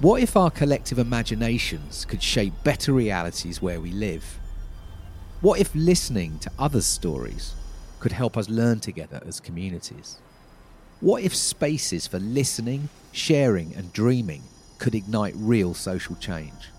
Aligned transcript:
What 0.00 0.22
if 0.22 0.36
our 0.36 0.48
collective 0.48 1.00
imaginations 1.00 2.04
could 2.04 2.22
shape 2.22 2.52
better 2.62 2.92
realities 2.92 3.60
where 3.60 3.80
we 3.80 3.90
live? 3.90 4.38
What 5.40 5.58
if 5.58 5.74
listening 5.74 6.38
to 6.38 6.52
others' 6.56 6.86
stories 6.86 7.56
could 7.98 8.12
help 8.12 8.36
us 8.36 8.48
learn 8.48 8.78
together 8.78 9.20
as 9.26 9.40
communities? 9.40 10.18
What 11.00 11.24
if 11.24 11.34
spaces 11.34 12.06
for 12.06 12.20
listening, 12.20 12.90
sharing, 13.10 13.74
and 13.74 13.92
dreaming 13.92 14.44
could 14.78 14.94
ignite 14.94 15.34
real 15.34 15.74
social 15.74 16.14
change? 16.14 16.70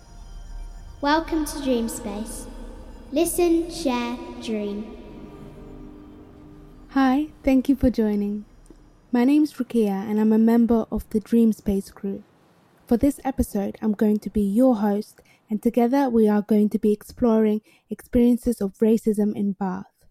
Welcome 1.02 1.44
to 1.44 1.62
Dream 1.62 1.90
Space. 1.90 2.48
Listen, 3.12 3.70
share, 3.70 4.18
dream. 4.42 4.96
Hi, 6.92 7.28
thank 7.44 7.68
you 7.68 7.76
for 7.76 7.90
joining. 7.90 8.46
My 9.12 9.26
name 9.26 9.44
is 9.44 9.52
Ruqia 9.56 10.10
and 10.10 10.22
I'm 10.22 10.32
a 10.32 10.38
member 10.38 10.86
of 10.90 11.04
the 11.10 11.20
Dream 11.20 11.52
Space 11.52 11.92
crew. 11.92 12.24
For 12.90 12.98
this 12.98 13.20
episode, 13.24 13.78
I'm 13.84 13.92
going 13.92 14.18
to 14.18 14.32
be 14.32 14.42
your 14.42 14.78
host, 14.78 15.22
and 15.48 15.62
together 15.62 16.10
we 16.10 16.28
are 16.28 16.42
going 16.42 16.70
to 16.70 16.80
be 16.80 16.92
exploring 16.92 17.62
experiences 17.88 18.62
of 18.62 18.80
racism 18.80 19.36
in 19.36 19.52
Bath. 19.52 20.08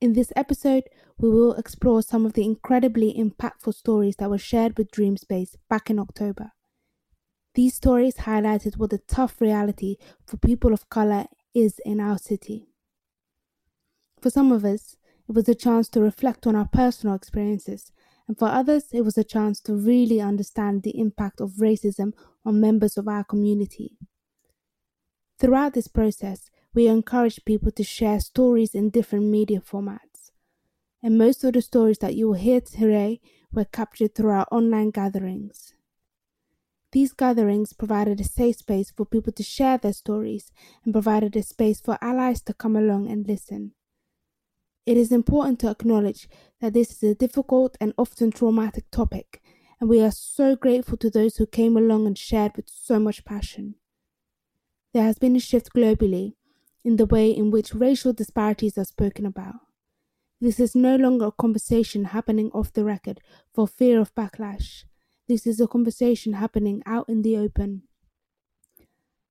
In 0.00 0.14
this 0.14 0.32
episode, 0.34 0.82
we 1.16 1.30
will 1.30 1.54
explore 1.54 2.02
some 2.02 2.26
of 2.26 2.32
the 2.32 2.44
incredibly 2.44 3.14
impactful 3.14 3.72
stories 3.72 4.16
that 4.16 4.28
were 4.28 4.36
shared 4.36 4.76
with 4.76 4.90
Dreamspace 4.90 5.54
back 5.70 5.88
in 5.88 6.00
October. 6.00 6.50
These 7.54 7.76
stories 7.76 8.16
highlighted 8.16 8.76
what 8.76 8.90
the 8.90 8.98
tough 9.06 9.40
reality 9.40 9.94
for 10.26 10.38
people 10.38 10.72
of 10.72 10.90
colour 10.90 11.26
is 11.54 11.80
in 11.84 12.00
our 12.00 12.18
city. 12.18 12.66
For 14.20 14.30
some 14.30 14.50
of 14.50 14.64
us, 14.64 14.96
it 15.28 15.36
was 15.36 15.48
a 15.48 15.54
chance 15.54 15.88
to 15.90 16.00
reflect 16.00 16.48
on 16.48 16.56
our 16.56 16.66
personal 16.66 17.14
experiences 17.14 17.92
and 18.28 18.38
for 18.38 18.48
others, 18.48 18.86
it 18.92 19.02
was 19.02 19.16
a 19.16 19.24
chance 19.24 19.60
to 19.60 19.74
really 19.74 20.20
understand 20.20 20.82
the 20.82 20.98
impact 20.98 21.40
of 21.40 21.52
racism 21.60 22.12
on 22.44 22.60
members 22.60 22.96
of 22.96 23.06
our 23.06 23.22
community. 23.22 23.96
Throughout 25.38 25.74
this 25.74 25.86
process, 25.86 26.50
we 26.74 26.88
encouraged 26.88 27.44
people 27.44 27.70
to 27.72 27.84
share 27.84 28.20
stories 28.20 28.74
in 28.74 28.90
different 28.90 29.26
media 29.26 29.60
formats. 29.60 30.32
And 31.02 31.16
most 31.16 31.44
of 31.44 31.52
the 31.52 31.62
stories 31.62 31.98
that 31.98 32.16
you 32.16 32.28
will 32.28 32.34
hear 32.34 32.60
today 32.60 33.20
were 33.52 33.64
captured 33.64 34.14
through 34.14 34.30
our 34.30 34.46
online 34.50 34.90
gatherings. 34.90 35.74
These 36.92 37.12
gatherings 37.12 37.72
provided 37.72 38.20
a 38.20 38.24
safe 38.24 38.56
space 38.56 38.90
for 38.90 39.06
people 39.06 39.32
to 39.34 39.42
share 39.42 39.78
their 39.78 39.92
stories 39.92 40.50
and 40.84 40.92
provided 40.92 41.36
a 41.36 41.42
space 41.42 41.80
for 41.80 41.98
allies 42.00 42.40
to 42.42 42.54
come 42.54 42.74
along 42.74 43.08
and 43.08 43.26
listen. 43.26 43.75
It 44.86 44.96
is 44.96 45.10
important 45.10 45.58
to 45.60 45.68
acknowledge 45.68 46.28
that 46.60 46.72
this 46.72 46.92
is 46.92 47.02
a 47.02 47.14
difficult 47.14 47.76
and 47.80 47.92
often 47.98 48.30
traumatic 48.30 48.84
topic, 48.92 49.42
and 49.80 49.90
we 49.90 50.00
are 50.00 50.12
so 50.12 50.54
grateful 50.54 50.96
to 50.98 51.10
those 51.10 51.36
who 51.36 51.46
came 51.46 51.76
along 51.76 52.06
and 52.06 52.16
shared 52.16 52.52
with 52.56 52.68
so 52.68 53.00
much 53.00 53.24
passion. 53.24 53.74
There 54.94 55.02
has 55.02 55.18
been 55.18 55.36
a 55.36 55.40
shift 55.40 55.74
globally 55.74 56.34
in 56.84 56.96
the 56.96 57.04
way 57.04 57.30
in 57.30 57.50
which 57.50 57.74
racial 57.74 58.12
disparities 58.12 58.78
are 58.78 58.84
spoken 58.84 59.26
about. 59.26 59.56
This 60.40 60.60
is 60.60 60.76
no 60.76 60.96
longer 60.96 61.26
a 61.26 61.32
conversation 61.32 62.04
happening 62.04 62.50
off 62.52 62.72
the 62.72 62.84
record 62.84 63.20
for 63.52 63.66
fear 63.66 64.00
of 64.00 64.14
backlash. 64.14 64.84
This 65.28 65.46
is 65.46 65.60
a 65.60 65.66
conversation 65.66 66.34
happening 66.34 66.82
out 66.86 67.08
in 67.08 67.22
the 67.22 67.36
open. 67.36 67.82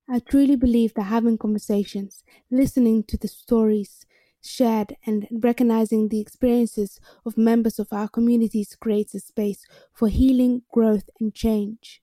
I 0.08 0.20
truly 0.20 0.54
believe 0.54 0.94
that 0.94 1.04
having 1.04 1.38
conversations, 1.38 2.22
listening 2.50 3.02
to 3.04 3.16
the 3.16 3.26
stories, 3.26 4.05
shared, 4.46 4.96
and 5.04 5.26
recognizing 5.30 6.08
the 6.08 6.20
experiences 6.20 7.00
of 7.24 7.36
members 7.36 7.78
of 7.78 7.92
our 7.92 8.08
communities 8.08 8.76
creates 8.80 9.14
a 9.14 9.20
space 9.20 9.64
for 9.92 10.08
healing, 10.08 10.62
growth, 10.72 11.10
and 11.20 11.34
change. 11.34 12.02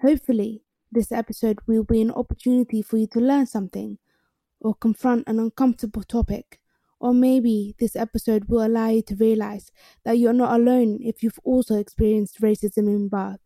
Hopefully, 0.00 0.64
this 0.90 1.12
episode 1.12 1.58
will 1.66 1.84
be 1.84 2.02
an 2.02 2.10
opportunity 2.10 2.82
for 2.82 2.98
you 2.98 3.06
to 3.08 3.20
learn 3.20 3.46
something 3.46 3.98
or 4.60 4.74
confront 4.74 5.26
an 5.26 5.38
uncomfortable 5.38 6.02
topic. 6.02 6.60
Or 7.00 7.12
maybe 7.12 7.74
this 7.80 7.96
episode 7.96 8.44
will 8.44 8.64
allow 8.64 8.88
you 8.88 9.02
to 9.02 9.16
realize 9.16 9.72
that 10.04 10.18
you're 10.18 10.32
not 10.32 10.54
alone 10.54 11.00
if 11.02 11.22
you've 11.22 11.40
also 11.42 11.76
experienced 11.76 12.40
racism 12.40 12.86
in 12.86 13.08
Bath. 13.08 13.40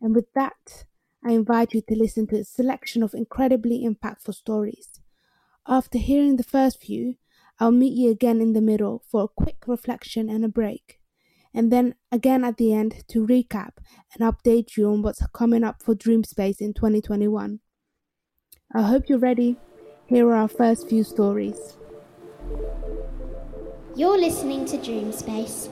And 0.00 0.14
with 0.14 0.32
that, 0.34 0.84
I 1.24 1.32
invite 1.32 1.74
you 1.74 1.80
to 1.88 1.96
listen 1.96 2.26
to 2.28 2.36
a 2.36 2.44
selection 2.44 3.02
of 3.02 3.14
incredibly 3.14 3.84
impactful 3.84 4.34
stories. 4.34 5.00
After 5.66 5.96
hearing 5.98 6.36
the 6.36 6.44
first 6.44 6.82
few, 6.82 7.16
I'll 7.60 7.70
meet 7.70 7.94
you 7.94 8.10
again 8.10 8.40
in 8.40 8.52
the 8.52 8.60
middle 8.60 9.04
for 9.08 9.24
a 9.24 9.28
quick 9.28 9.64
reflection 9.66 10.28
and 10.28 10.44
a 10.44 10.48
break. 10.48 11.00
And 11.54 11.72
then 11.72 11.94
again 12.10 12.44
at 12.44 12.56
the 12.56 12.72
end 12.72 13.04
to 13.08 13.24
recap 13.24 13.78
and 14.12 14.28
update 14.28 14.76
you 14.76 14.90
on 14.90 15.02
what's 15.02 15.24
coming 15.28 15.62
up 15.62 15.82
for 15.82 15.94
Dreamspace 15.94 16.60
in 16.60 16.74
2021. 16.74 17.60
I 18.74 18.82
hope 18.82 19.08
you're 19.08 19.18
ready. 19.18 19.56
Here 20.06 20.26
are 20.28 20.34
our 20.34 20.48
first 20.48 20.88
few 20.88 21.04
stories. 21.04 21.76
You're 23.94 24.18
listening 24.18 24.64
to 24.66 24.76
Dreamspace. 24.76 25.68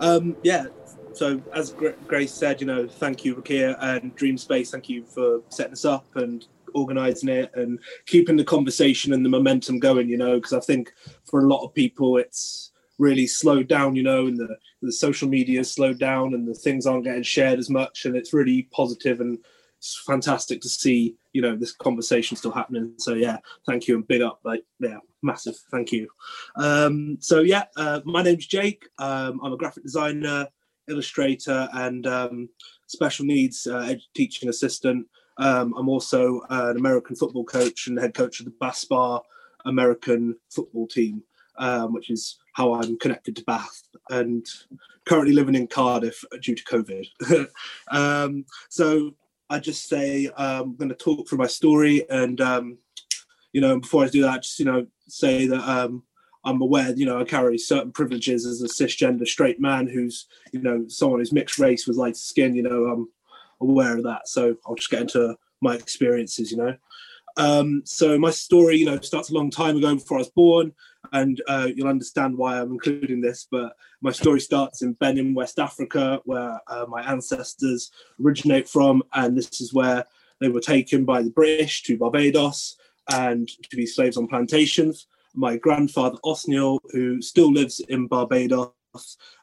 Um, 0.00 0.36
yeah, 0.42 0.66
so 1.12 1.40
as 1.54 1.74
Grace 2.06 2.32
said, 2.32 2.60
you 2.60 2.66
know, 2.66 2.88
thank 2.88 3.24
you, 3.24 3.36
Ruqia 3.36 3.76
and 3.80 4.16
Dreamspace. 4.16 4.70
Thank 4.70 4.88
you 4.88 5.04
for 5.04 5.42
setting 5.48 5.72
us 5.72 5.84
up 5.84 6.06
and 6.16 6.46
organizing 6.74 7.28
it 7.28 7.50
and 7.54 7.78
keeping 8.06 8.36
the 8.36 8.44
conversation 8.44 9.12
and 9.12 9.24
the 9.24 9.28
momentum 9.28 9.78
going 9.78 10.08
you 10.08 10.16
know 10.16 10.36
because 10.36 10.52
i 10.52 10.60
think 10.60 10.92
for 11.24 11.40
a 11.40 11.48
lot 11.48 11.64
of 11.64 11.74
people 11.74 12.16
it's 12.16 12.72
really 12.98 13.26
slowed 13.26 13.68
down 13.68 13.94
you 13.94 14.02
know 14.02 14.26
and 14.26 14.36
the, 14.36 14.56
the 14.82 14.92
social 14.92 15.28
media 15.28 15.62
slowed 15.62 15.98
down 15.98 16.34
and 16.34 16.46
the 16.46 16.54
things 16.54 16.86
aren't 16.86 17.04
getting 17.04 17.22
shared 17.22 17.58
as 17.58 17.70
much 17.70 18.04
and 18.04 18.16
it's 18.16 18.32
really 18.32 18.62
positive 18.72 19.20
and 19.20 19.38
it's 19.78 20.02
fantastic 20.04 20.60
to 20.60 20.68
see 20.68 21.14
you 21.32 21.40
know 21.40 21.56
this 21.56 21.72
conversation 21.72 22.36
still 22.36 22.50
happening. 22.50 22.92
So 22.98 23.14
yeah 23.14 23.38
thank 23.66 23.86
you 23.86 23.94
and 23.94 24.06
big 24.06 24.22
up 24.22 24.40
like 24.44 24.64
yeah 24.80 24.98
massive 25.22 25.56
thank 25.70 25.92
you. 25.92 26.08
Um 26.56 27.16
so 27.20 27.40
yeah 27.40 27.64
uh, 27.76 28.00
my 28.04 28.22
name's 28.22 28.46
jake. 28.46 28.88
Um, 28.98 29.40
i'm 29.42 29.52
a 29.52 29.56
graphic 29.56 29.84
designer 29.84 30.48
illustrator 30.88 31.68
and 31.74 32.06
um, 32.06 32.48
special 32.86 33.24
needs 33.24 33.66
uh, 33.66 33.94
teaching 34.14 34.48
assistant 34.48 35.06
um, 35.38 35.74
I'm 35.76 35.88
also 35.88 36.42
an 36.50 36.76
American 36.76 37.16
football 37.16 37.44
coach 37.44 37.86
and 37.86 37.98
head 37.98 38.14
coach 38.14 38.40
of 38.40 38.46
the 38.46 38.54
BASPAR 38.60 39.22
American 39.64 40.36
football 40.50 40.86
team, 40.86 41.22
um, 41.58 41.92
which 41.92 42.10
is 42.10 42.38
how 42.54 42.74
I'm 42.74 42.98
connected 42.98 43.36
to 43.36 43.44
Bath 43.44 43.82
and 44.10 44.44
currently 45.06 45.32
living 45.32 45.54
in 45.54 45.68
Cardiff 45.68 46.24
due 46.42 46.54
to 46.54 46.64
COVID. 46.64 47.48
um, 47.90 48.44
so 48.68 49.14
I 49.48 49.60
just 49.60 49.88
say 49.88 50.26
um, 50.36 50.62
I'm 50.62 50.76
going 50.76 50.88
to 50.88 50.94
talk 50.94 51.28
through 51.28 51.38
my 51.38 51.46
story 51.46 52.04
and, 52.10 52.40
um, 52.40 52.78
you 53.52 53.60
know, 53.60 53.78
before 53.80 54.04
I 54.04 54.08
do 54.08 54.22
that, 54.22 54.42
just, 54.42 54.58
you 54.58 54.66
know, 54.66 54.86
say 55.06 55.46
that 55.46 55.60
um, 55.60 56.02
I'm 56.44 56.60
aware, 56.60 56.92
you 56.94 57.06
know, 57.06 57.20
I 57.20 57.24
carry 57.24 57.58
certain 57.58 57.92
privileges 57.92 58.44
as 58.44 58.60
a 58.60 58.66
cisgender 58.66 59.26
straight 59.26 59.60
man 59.60 59.86
who's, 59.86 60.26
you 60.52 60.60
know, 60.60 60.86
someone 60.88 61.20
who's 61.20 61.32
mixed 61.32 61.58
race 61.58 61.86
with 61.86 61.96
light 61.96 62.16
skin, 62.16 62.54
you 62.54 62.62
know, 62.62 62.86
I'm 62.86 63.08
aware 63.60 63.96
of 63.96 64.04
that. 64.04 64.28
So 64.28 64.56
I'll 64.66 64.74
just 64.74 64.90
get 64.90 65.02
into 65.02 65.36
my 65.60 65.74
experiences, 65.74 66.50
you 66.50 66.58
know. 66.58 66.76
Um, 67.36 67.82
so 67.84 68.18
my 68.18 68.30
story, 68.30 68.76
you 68.76 68.86
know, 68.86 68.98
starts 69.00 69.30
a 69.30 69.34
long 69.34 69.50
time 69.50 69.76
ago 69.76 69.94
before 69.94 70.18
I 70.18 70.20
was 70.20 70.30
born, 70.30 70.72
and 71.12 71.40
uh, 71.48 71.68
you'll 71.74 71.88
understand 71.88 72.36
why 72.36 72.60
I'm 72.60 72.72
including 72.72 73.20
this. 73.20 73.46
But 73.50 73.74
my 74.00 74.10
story 74.10 74.40
starts 74.40 74.82
in 74.82 74.94
Benin, 74.94 75.34
West 75.34 75.58
Africa, 75.58 76.20
where 76.24 76.60
uh, 76.66 76.86
my 76.88 77.02
ancestors 77.02 77.92
originate 78.22 78.68
from, 78.68 79.02
and 79.14 79.36
this 79.36 79.60
is 79.60 79.72
where 79.72 80.04
they 80.40 80.48
were 80.48 80.60
taken 80.60 81.04
by 81.04 81.22
the 81.22 81.30
British 81.30 81.82
to 81.84 81.96
Barbados 81.96 82.76
and 83.10 83.48
to 83.70 83.76
be 83.76 83.86
slaves 83.86 84.16
on 84.16 84.26
plantations. 84.26 85.06
My 85.34 85.56
grandfather 85.56 86.18
Osniel, 86.24 86.80
who 86.90 87.22
still 87.22 87.52
lives 87.52 87.80
in 87.80 88.08
Barbados, 88.08 88.72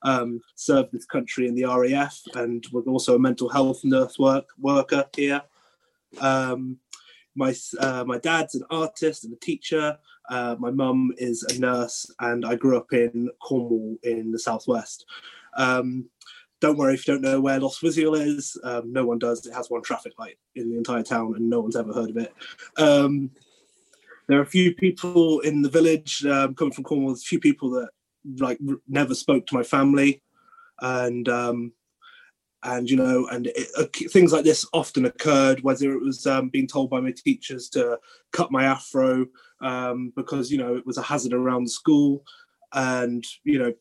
um, 0.04 0.42
served 0.56 0.92
this 0.92 1.06
country 1.06 1.48
in 1.48 1.56
the 1.56 1.66
RAF 1.66 2.22
and 2.36 2.66
was 2.72 2.86
also 2.88 3.16
a 3.16 3.20
mental 3.20 3.50
health 3.50 3.84
nurse 3.84 4.18
work, 4.20 4.50
worker 4.60 5.06
here. 5.16 5.42
Um, 6.20 6.78
my 7.36 7.54
uh, 7.80 8.04
my 8.06 8.18
dad's 8.18 8.56
an 8.56 8.64
artist 8.70 9.26
and 9.26 9.34
a 9.34 9.38
teacher. 9.38 9.98
Uh, 10.30 10.56
my 10.58 10.72
mum 10.72 11.12
is 11.18 11.44
a 11.44 11.60
nurse, 11.60 12.10
and 12.20 12.46
I 12.46 12.56
grew 12.56 12.78
up 12.78 12.94
in 12.94 13.30
Cornwall 13.42 13.98
in 14.04 14.32
the 14.32 14.40
southwest. 14.40 15.06
Um, 15.58 16.10
don't 16.62 16.78
worry 16.78 16.94
if 16.94 17.06
you 17.06 17.14
don't 17.14 17.22
know 17.22 17.42
where 17.42 17.60
Lostwithiel 17.60 18.20
is. 18.20 18.58
Um, 18.64 18.92
no 18.92 19.06
one 19.06 19.20
does. 19.20 19.46
It 19.46 19.54
has 19.54 19.70
one 19.70 19.84
traffic 19.84 20.14
light 20.18 20.38
in 20.56 20.70
the 20.70 20.78
entire 20.78 21.04
town, 21.04 21.36
and 21.36 21.50
no 21.50 21.60
one's 21.60 21.76
ever 21.76 21.94
heard 21.94 22.10
of 22.10 22.18
it. 22.18 22.34
Um, 22.78 23.32
there 24.28 24.40
are 24.40 24.44
a 24.44 24.48
few 24.48 24.74
people 24.74 25.42
in 25.42 25.62
the 25.62 25.70
village 25.70 26.26
um, 26.26 26.56
coming 26.56 26.74
from 26.74 26.86
Cornwall. 26.86 27.10
There's 27.10 27.24
a 27.24 27.28
few 27.28 27.40
people 27.40 27.70
that 27.72 27.90
like 28.38 28.60
never 28.88 29.16
spoke 29.16 29.48
to 29.48 29.56
my 29.56 29.64
family, 29.64 30.22
and 30.82 31.28
um, 31.30 31.74
and 32.64 32.90
you 32.90 32.98
know, 32.98 33.28
and 33.28 33.48
it, 33.48 33.68
uh, 33.78 33.86
things 34.10 34.34
like 34.34 34.44
this 34.44 34.66
often 34.74 35.06
occurred. 35.06 35.62
Whether 35.62 35.92
it 35.92 36.02
was 36.02 36.26
um, 36.26 36.50
being 36.50 36.68
told 36.68 36.90
by 36.90 37.00
my 37.00 37.12
teachers 37.12 37.70
to 37.70 38.00
cut 38.32 38.52
my 38.52 38.66
afro 38.66 39.28
um, 39.62 40.12
because 40.16 40.52
you 40.52 40.58
know 40.58 40.76
it 40.76 40.86
was 40.86 40.98
a 40.98 41.04
hazard 41.04 41.34
around 41.34 41.66
the 41.66 41.70
school, 41.70 42.24
and 42.74 43.24
you 43.44 43.60
know, 43.60 43.74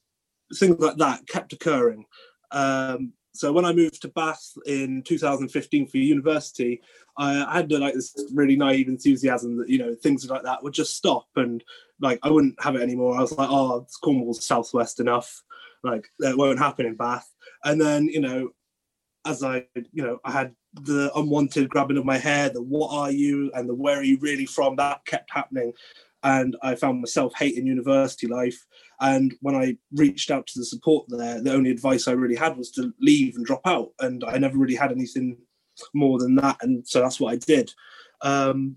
things 0.57 0.79
like 0.79 0.97
that 0.99 1.27
kept 1.27 1.53
occurring. 1.53 2.05
Um, 2.51 3.13
so 3.35 3.53
when 3.53 3.65
I 3.65 3.73
moved 3.73 4.01
to 4.03 4.09
Bath 4.09 4.57
in 4.65 5.03
2015 5.03 5.89
for 5.89 5.99
university, 5.99 6.81
I 7.19 7.53
had 7.53 7.71
like 7.73 7.95
this 7.95 8.15
really 8.33 8.55
naive 8.55 8.89
enthusiasm 8.89 9.59
that 9.59 9.69
you 9.69 9.79
know 9.79 9.95
things 9.95 10.29
like 10.31 10.45
that 10.45 10.63
would 10.63 10.73
just 10.73 10.97
stop 10.97 11.27
and 11.35 11.63
like 12.01 12.21
I 12.23 12.31
wouldn't 12.31 12.63
have 12.63 12.77
it 12.77 12.83
anymore. 12.83 13.17
I 13.17 13.21
was 13.21 13.33
like, 13.33 13.51
oh, 13.51 13.87
Cornwall's 14.03 14.47
southwest 14.47 15.01
enough, 15.01 15.43
like 15.83 16.07
that 16.21 16.37
won't 16.37 16.61
happen 16.61 16.87
in 16.87 16.95
Bath. 16.95 17.29
And 17.65 17.81
then 17.81 18.07
you 18.07 18.21
know, 18.21 18.51
as 19.27 19.43
I 19.43 19.67
you 19.75 20.05
know, 20.05 20.21
I 20.25 20.31
had 20.31 20.55
the 20.73 21.11
unwanted 21.17 21.69
grabbing 21.69 21.99
of 21.99 22.05
my 22.05 22.19
hair, 22.19 22.51
the 22.51 22.63
what 22.63 22.93
are 22.93 23.11
you 23.11 23.51
and 23.55 23.69
the 23.69 23.75
where 23.75 23.99
are 23.99 24.05
you 24.05 24.19
really 24.21 24.47
from 24.47 24.77
that 24.77 25.05
kept 25.07 25.33
happening. 25.33 25.73
And 26.25 26.57
I 26.63 26.75
found 26.75 27.01
myself 27.01 27.35
hating 27.37 27.67
university 27.67 28.27
life. 28.27 28.59
And 29.01 29.35
when 29.43 29.55
I 29.55 29.77
reached 29.93 30.31
out 30.31 30.47
to 30.49 30.59
the 30.59 30.65
support 30.65 31.07
there, 31.09 31.41
the 31.41 31.53
only 31.53 31.71
advice 31.71 32.09
I 32.09 32.13
really 32.13 32.35
had 32.35 32.57
was 32.57 32.71
to 32.73 32.93
leave 33.01 33.37
and 33.37 33.45
drop 33.45 33.61
out. 33.67 33.91
And 34.01 34.25
I 34.25 34.39
never 34.39 34.57
really 34.57 34.75
had 34.75 34.91
anything 34.91 35.37
more 35.93 36.19
than 36.19 36.35
that. 36.37 36.57
And 36.63 36.87
so 36.87 37.01
that's 37.01 37.21
what 37.21 37.33
I 37.33 37.37
did. 37.37 37.71
Um, 38.23 38.77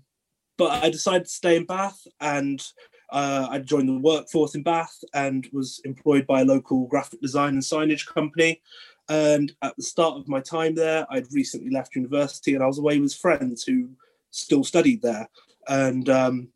but 0.58 0.84
I 0.84 0.90
decided 0.90 1.24
to 1.24 1.30
stay 1.30 1.56
in 1.56 1.64
Bath 1.64 2.06
and 2.20 2.64
uh, 3.10 3.48
I 3.50 3.60
joined 3.60 3.88
the 3.88 3.98
workforce 3.98 4.54
in 4.54 4.62
Bath 4.62 5.02
and 5.14 5.48
was 5.52 5.80
employed 5.84 6.26
by 6.26 6.42
a 6.42 6.44
local 6.44 6.86
graphic 6.86 7.22
design 7.22 7.54
and 7.54 7.62
signage 7.62 8.06
company. 8.06 8.60
And 9.08 9.52
at 9.62 9.74
the 9.76 9.82
start 9.82 10.18
of 10.18 10.28
my 10.28 10.40
time 10.40 10.74
there, 10.74 11.06
I'd 11.10 11.32
recently 11.32 11.70
left 11.70 11.96
university 11.96 12.54
and 12.54 12.62
I 12.62 12.66
was 12.66 12.78
away 12.78 12.98
with 12.98 13.14
friends 13.14 13.64
who 13.64 13.88
still 14.30 14.64
studied 14.64 15.00
there. 15.00 15.28
And 15.68 16.08
um, 16.10 16.48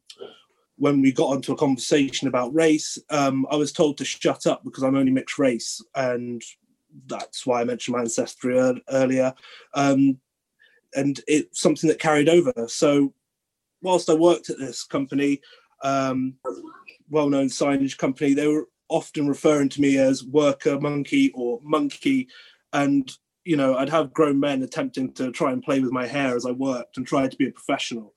when 0.83 1.01
we 1.01 1.13
got 1.13 1.31
onto 1.31 1.53
a 1.53 1.57
conversation 1.57 2.27
about 2.27 2.53
race, 2.53 2.99
um, 3.09 3.47
I 3.53 3.55
was 3.55 3.71
told 3.71 3.97
to 3.99 4.05
shut 4.05 4.49
up 4.49 4.65
because 4.65 4.83
I'm 4.83 4.97
only 4.97 5.13
mixed 5.13 5.39
race. 5.39 5.81
And 5.95 6.43
that's 7.07 7.47
why 7.47 7.61
I 7.61 7.65
mentioned 7.65 7.95
my 7.95 8.01
ancestry 8.01 8.59
earlier. 8.89 9.33
Um, 9.75 10.19
and 10.97 11.21
it's 11.29 11.61
something 11.61 11.87
that 11.87 12.01
carried 12.01 12.29
over. 12.29 12.53
So, 12.67 13.15
whilst 13.81 14.11
I 14.11 14.15
worked 14.15 14.51
at 14.51 14.59
this 14.59 14.83
company, 14.83 15.41
um, 15.85 16.35
well-known 17.09 17.47
signage 17.47 17.97
company, 17.97 18.35
they 18.35 18.49
were 18.49 18.67
often 18.89 19.29
referring 19.29 19.69
to 19.69 19.81
me 19.81 19.99
as 19.99 20.25
worker 20.25 20.81
monkey 20.81 21.31
or 21.37 21.61
monkey, 21.63 22.27
and 22.73 23.09
you 23.45 23.57
know 23.57 23.77
I'd 23.77 23.89
have 23.89 24.13
grown 24.13 24.41
men 24.41 24.65
attempting 24.65 25.13
to 25.13 25.31
try 25.31 25.53
and 25.53 25.63
play 25.63 25.79
with 25.79 25.93
my 25.93 26.09
hair 26.09 26.35
as 26.35 26.45
I 26.45 26.51
worked 26.51 26.97
and 26.97 27.07
tried 27.07 27.31
to 27.31 27.37
be 27.37 27.47
a 27.47 27.53
professional, 27.53 28.15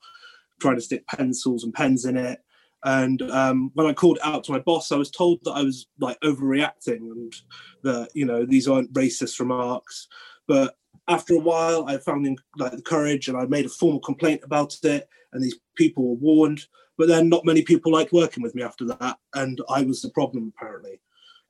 trying 0.60 0.74
to 0.74 0.82
stick 0.82 1.06
pencils 1.06 1.62
and 1.62 1.72
pens 1.72 2.04
in 2.04 2.16
it. 2.16 2.40
And 2.86 3.20
um, 3.32 3.72
when 3.74 3.88
I 3.88 3.92
called 3.92 4.20
out 4.22 4.44
to 4.44 4.52
my 4.52 4.60
boss, 4.60 4.92
I 4.92 4.96
was 4.96 5.10
told 5.10 5.40
that 5.42 5.50
I 5.50 5.62
was 5.64 5.88
like 5.98 6.18
overreacting 6.20 7.10
and 7.10 7.34
that 7.82 8.10
you 8.14 8.24
know 8.24 8.46
these 8.46 8.68
aren't 8.68 8.92
racist 8.92 9.40
remarks. 9.40 10.06
But 10.46 10.76
after 11.08 11.34
a 11.34 11.40
while, 11.40 11.86
I 11.88 11.98
found 11.98 12.38
like 12.56 12.70
the 12.70 12.80
courage 12.80 13.26
and 13.26 13.36
I 13.36 13.44
made 13.46 13.66
a 13.66 13.70
formal 13.70 13.98
complaint 13.98 14.42
about 14.44 14.76
it, 14.84 15.08
and 15.32 15.42
these 15.42 15.58
people 15.76 16.06
were 16.06 16.14
warned. 16.14 16.64
But 16.96 17.08
then 17.08 17.28
not 17.28 17.44
many 17.44 17.62
people 17.62 17.90
liked 17.90 18.12
working 18.12 18.44
with 18.44 18.54
me 18.54 18.62
after 18.62 18.84
that, 18.84 19.18
and 19.34 19.60
I 19.68 19.82
was 19.82 20.00
the 20.00 20.10
problem 20.10 20.52
apparently. 20.56 21.00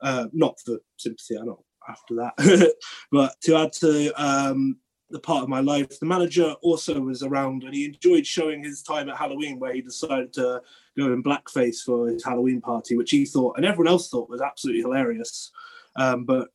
Uh, 0.00 0.28
not 0.32 0.58
for 0.64 0.78
sympathy, 0.96 1.36
I 1.38 1.44
know 1.44 1.64
after 1.86 2.14
that, 2.14 2.74
but 3.12 3.34
to 3.42 3.56
add 3.56 3.74
to 3.74 4.10
um, 4.16 4.78
the 5.10 5.20
part 5.20 5.42
of 5.42 5.48
my 5.48 5.60
life, 5.60 6.00
the 6.00 6.06
manager 6.06 6.54
also 6.62 7.00
was 7.00 7.22
around, 7.22 7.62
and 7.62 7.74
he 7.74 7.84
enjoyed 7.84 8.26
showing 8.26 8.64
his 8.64 8.82
time 8.82 9.08
at 9.08 9.16
Halloween, 9.16 9.58
where 9.58 9.72
he 9.72 9.80
decided 9.80 10.32
to 10.34 10.60
go 10.98 11.12
in 11.12 11.22
blackface 11.22 11.82
for 11.82 12.08
his 12.08 12.24
Halloween 12.24 12.60
party, 12.60 12.96
which 12.96 13.10
he 13.10 13.24
thought 13.24 13.56
and 13.56 13.64
everyone 13.64 13.88
else 13.88 14.08
thought 14.08 14.28
was 14.28 14.40
absolutely 14.40 14.82
hilarious. 14.82 15.52
Um, 15.96 16.24
but 16.24 16.48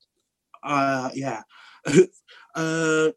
uh, 0.64 1.10
yeah. 1.14 1.44
uh, 2.56 3.10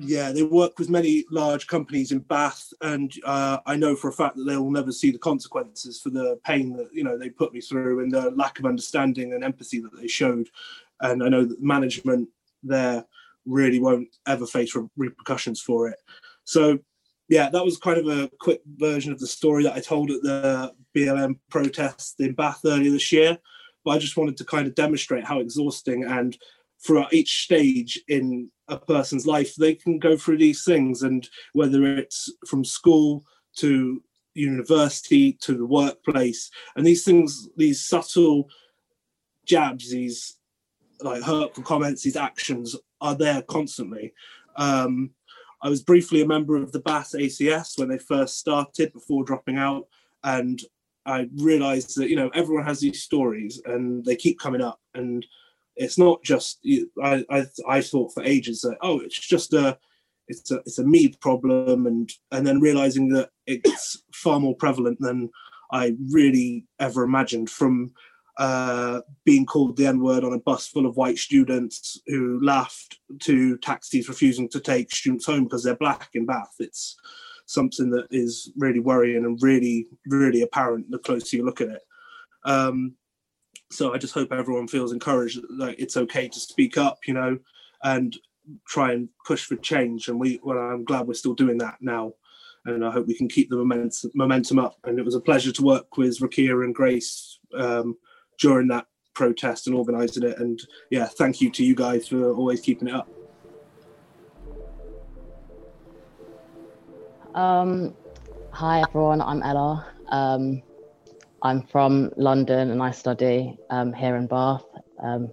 yeah, 0.00 0.32
they 0.32 0.42
work 0.42 0.78
with 0.78 0.88
many 0.88 1.24
large 1.30 1.66
companies 1.66 2.12
in 2.12 2.20
Bath, 2.20 2.72
and 2.80 3.12
uh, 3.24 3.58
I 3.66 3.76
know 3.76 3.94
for 3.94 4.08
a 4.08 4.12
fact 4.12 4.36
that 4.36 4.44
they 4.44 4.56
will 4.56 4.70
never 4.70 4.90
see 4.90 5.10
the 5.10 5.18
consequences 5.18 6.00
for 6.00 6.10
the 6.10 6.40
pain 6.44 6.76
that 6.76 6.88
you 6.92 7.04
know 7.04 7.18
they 7.18 7.28
put 7.28 7.52
me 7.52 7.60
through 7.60 8.00
and 8.00 8.10
the 8.10 8.30
lack 8.30 8.58
of 8.58 8.64
understanding 8.64 9.34
and 9.34 9.44
empathy 9.44 9.80
that 9.80 9.96
they 9.96 10.08
showed. 10.08 10.48
And 11.00 11.22
I 11.22 11.28
know 11.28 11.44
that 11.44 11.62
management 11.62 12.28
there 12.62 13.04
really 13.46 13.80
won't 13.80 14.08
ever 14.26 14.46
face 14.46 14.74
re- 14.74 14.88
repercussions 14.96 15.60
for 15.60 15.88
it. 15.88 15.98
So, 16.44 16.78
yeah, 17.28 17.50
that 17.50 17.64
was 17.64 17.76
kind 17.76 17.98
of 17.98 18.06
a 18.08 18.30
quick 18.40 18.60
version 18.76 19.12
of 19.12 19.18
the 19.18 19.26
story 19.26 19.64
that 19.64 19.74
I 19.74 19.80
told 19.80 20.10
at 20.10 20.22
the 20.22 20.72
BLM 20.96 21.38
protest 21.50 22.20
in 22.20 22.34
Bath 22.34 22.60
earlier 22.64 22.90
this 22.90 23.12
year. 23.12 23.38
But 23.84 23.92
I 23.92 23.98
just 23.98 24.16
wanted 24.16 24.36
to 24.38 24.44
kind 24.44 24.66
of 24.66 24.74
demonstrate 24.74 25.24
how 25.24 25.40
exhausting 25.40 26.04
and 26.04 26.36
throughout 26.84 27.12
each 27.12 27.42
stage 27.42 28.00
in 28.08 28.50
a 28.68 28.78
person's 28.78 29.26
life, 29.26 29.54
they 29.56 29.74
can 29.74 29.98
go 29.98 30.16
through 30.16 30.38
these 30.38 30.64
things. 30.64 31.02
And 31.02 31.28
whether 31.52 31.84
it's 31.84 32.32
from 32.46 32.64
school 32.64 33.24
to 33.56 34.02
university 34.34 35.32
to 35.42 35.54
the 35.54 35.66
workplace, 35.66 36.50
and 36.76 36.86
these 36.86 37.04
things, 37.04 37.48
these 37.56 37.86
subtle 37.86 38.48
jabs, 39.44 39.90
these 39.90 40.37
like 41.02 41.22
hurtful 41.22 41.64
comments, 41.64 42.04
his 42.04 42.16
actions 42.16 42.76
are 43.00 43.14
there 43.14 43.42
constantly. 43.42 44.12
Um, 44.56 45.10
I 45.62 45.68
was 45.68 45.82
briefly 45.82 46.22
a 46.22 46.26
member 46.26 46.56
of 46.56 46.72
the 46.72 46.80
Bath 46.80 47.12
ACS 47.16 47.78
when 47.78 47.88
they 47.88 47.98
first 47.98 48.38
started 48.38 48.92
before 48.92 49.24
dropping 49.24 49.58
out, 49.58 49.86
and 50.24 50.60
I 51.06 51.28
realised 51.36 51.96
that 51.96 52.08
you 52.08 52.16
know 52.16 52.30
everyone 52.34 52.64
has 52.64 52.80
these 52.80 53.02
stories 53.02 53.60
and 53.64 54.04
they 54.04 54.16
keep 54.16 54.38
coming 54.38 54.60
up, 54.60 54.80
and 54.94 55.24
it's 55.76 55.98
not 55.98 56.22
just 56.22 56.60
I, 57.02 57.24
I 57.30 57.46
I 57.68 57.80
thought 57.80 58.12
for 58.12 58.22
ages 58.22 58.60
that 58.62 58.78
oh 58.82 59.00
it's 59.00 59.18
just 59.18 59.52
a 59.52 59.78
it's 60.28 60.50
a 60.50 60.56
it's 60.58 60.78
a 60.78 60.84
me 60.84 61.14
problem 61.20 61.86
and 61.86 62.12
and 62.30 62.46
then 62.46 62.60
realizing 62.60 63.08
that 63.10 63.30
it's 63.46 64.02
far 64.12 64.38
more 64.38 64.54
prevalent 64.54 64.98
than 65.00 65.30
I 65.72 65.96
really 66.10 66.66
ever 66.78 67.02
imagined 67.02 67.50
from 67.50 67.92
uh, 68.38 69.00
being 69.24 69.44
called 69.44 69.76
the 69.76 69.86
N 69.86 70.00
word 70.00 70.24
on 70.24 70.32
a 70.32 70.38
bus 70.38 70.68
full 70.68 70.86
of 70.86 70.96
white 70.96 71.18
students 71.18 72.00
who 72.06 72.38
laughed 72.42 72.98
to 73.20 73.58
taxis 73.58 74.08
refusing 74.08 74.48
to 74.50 74.60
take 74.60 74.94
students 74.94 75.26
home 75.26 75.44
because 75.44 75.64
they're 75.64 75.76
black 75.76 76.10
in 76.14 76.24
Bath. 76.24 76.54
It's 76.60 76.96
something 77.46 77.90
that 77.90 78.06
is 78.10 78.52
really 78.56 78.78
worrying 78.78 79.24
and 79.24 79.42
really, 79.42 79.88
really 80.06 80.42
apparent 80.42 80.90
the 80.90 80.98
closer 80.98 81.36
you 81.36 81.44
look 81.44 81.60
at 81.60 81.68
it. 81.68 81.82
Um, 82.44 82.94
so 83.70 83.92
I 83.92 83.98
just 83.98 84.14
hope 84.14 84.32
everyone 84.32 84.68
feels 84.68 84.92
encouraged 84.92 85.40
that 85.58 85.74
it's 85.78 85.96
okay 85.96 86.28
to 86.28 86.40
speak 86.40 86.78
up, 86.78 86.98
you 87.06 87.14
know, 87.14 87.38
and 87.82 88.16
try 88.66 88.92
and 88.92 89.08
push 89.26 89.44
for 89.44 89.56
change. 89.56 90.08
And 90.08 90.20
we, 90.20 90.40
well, 90.42 90.58
I'm 90.58 90.84
glad 90.84 91.06
we're 91.06 91.14
still 91.14 91.34
doing 91.34 91.58
that 91.58 91.78
now. 91.80 92.12
And 92.64 92.84
I 92.84 92.90
hope 92.90 93.06
we 93.06 93.16
can 93.16 93.28
keep 93.28 93.50
the 93.50 93.56
momentum, 93.56 94.10
momentum 94.14 94.58
up. 94.58 94.76
And 94.84 94.98
it 94.98 95.04
was 95.04 95.14
a 95.14 95.20
pleasure 95.20 95.52
to 95.52 95.62
work 95.62 95.96
with 95.96 96.20
Ruqia 96.20 96.64
and 96.64 96.74
Grace 96.74 97.40
um, 97.54 97.96
during 98.38 98.68
that 98.68 98.86
protest 99.14 99.66
and 99.66 99.76
organising 99.76 100.22
it. 100.22 100.38
And 100.38 100.60
yeah, 100.90 101.06
thank 101.06 101.40
you 101.40 101.50
to 101.50 101.64
you 101.64 101.74
guys 101.74 102.08
for 102.08 102.32
always 102.32 102.60
keeping 102.60 102.88
it 102.88 102.94
up. 102.94 103.08
Um, 107.34 107.94
hi 108.52 108.82
everyone, 108.82 109.20
I'm 109.20 109.42
Ella. 109.42 109.86
Um, 110.08 110.62
I'm 111.42 111.62
from 111.62 112.10
London 112.16 112.70
and 112.70 112.82
I 112.82 112.90
study 112.90 113.56
um, 113.70 113.92
here 113.92 114.16
in 114.16 114.26
Bath 114.26 114.64
um, 115.00 115.30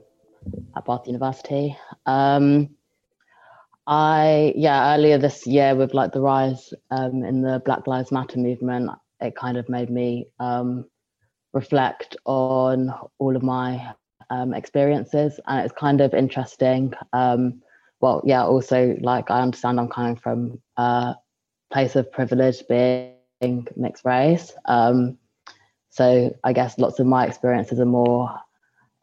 at 0.76 0.86
Bath 0.86 1.08
University. 1.08 1.76
Um, 2.06 2.70
I 3.88 4.54
yeah 4.56 4.96
earlier 4.96 5.18
this 5.18 5.46
year 5.46 5.76
with 5.76 5.94
like 5.94 6.12
the 6.12 6.22
rise 6.22 6.74
um, 6.92 7.24
in 7.24 7.42
the 7.42 7.62
Black 7.66 7.88
Lives 7.88 8.12
Matter 8.12 8.40
movement, 8.40 8.92
it 9.22 9.36
kind 9.36 9.58
of 9.58 9.70
made 9.70 9.90
me 9.90 10.28
um, 10.40 10.86
reflect 11.56 12.16
on 12.26 12.94
all 13.18 13.36
of 13.36 13.42
my 13.42 13.94
um, 14.30 14.54
experiences, 14.54 15.40
and 15.48 15.66
it's 15.66 15.74
kind 15.74 16.02
of 16.02 16.14
interesting. 16.14 16.94
well, 18.02 18.22
yeah, 18.24 18.44
also 18.44 18.96
like 19.02 19.32
I 19.32 19.42
understand 19.42 19.80
I'm 19.80 19.88
coming 19.88 20.18
from 20.18 20.62
a 20.78 21.16
place 21.72 21.96
of 21.96 22.12
privilege, 22.12 22.62
being 22.70 23.68
mixed 23.76 24.06
race. 24.06 24.54
Um, 24.66 25.18
so 25.90 26.36
I 26.44 26.54
guess 26.54 26.78
lots 26.78 27.00
of 27.00 27.08
my 27.08 27.26
experiences 27.26 27.80
are 27.80 27.86
more 27.86 28.30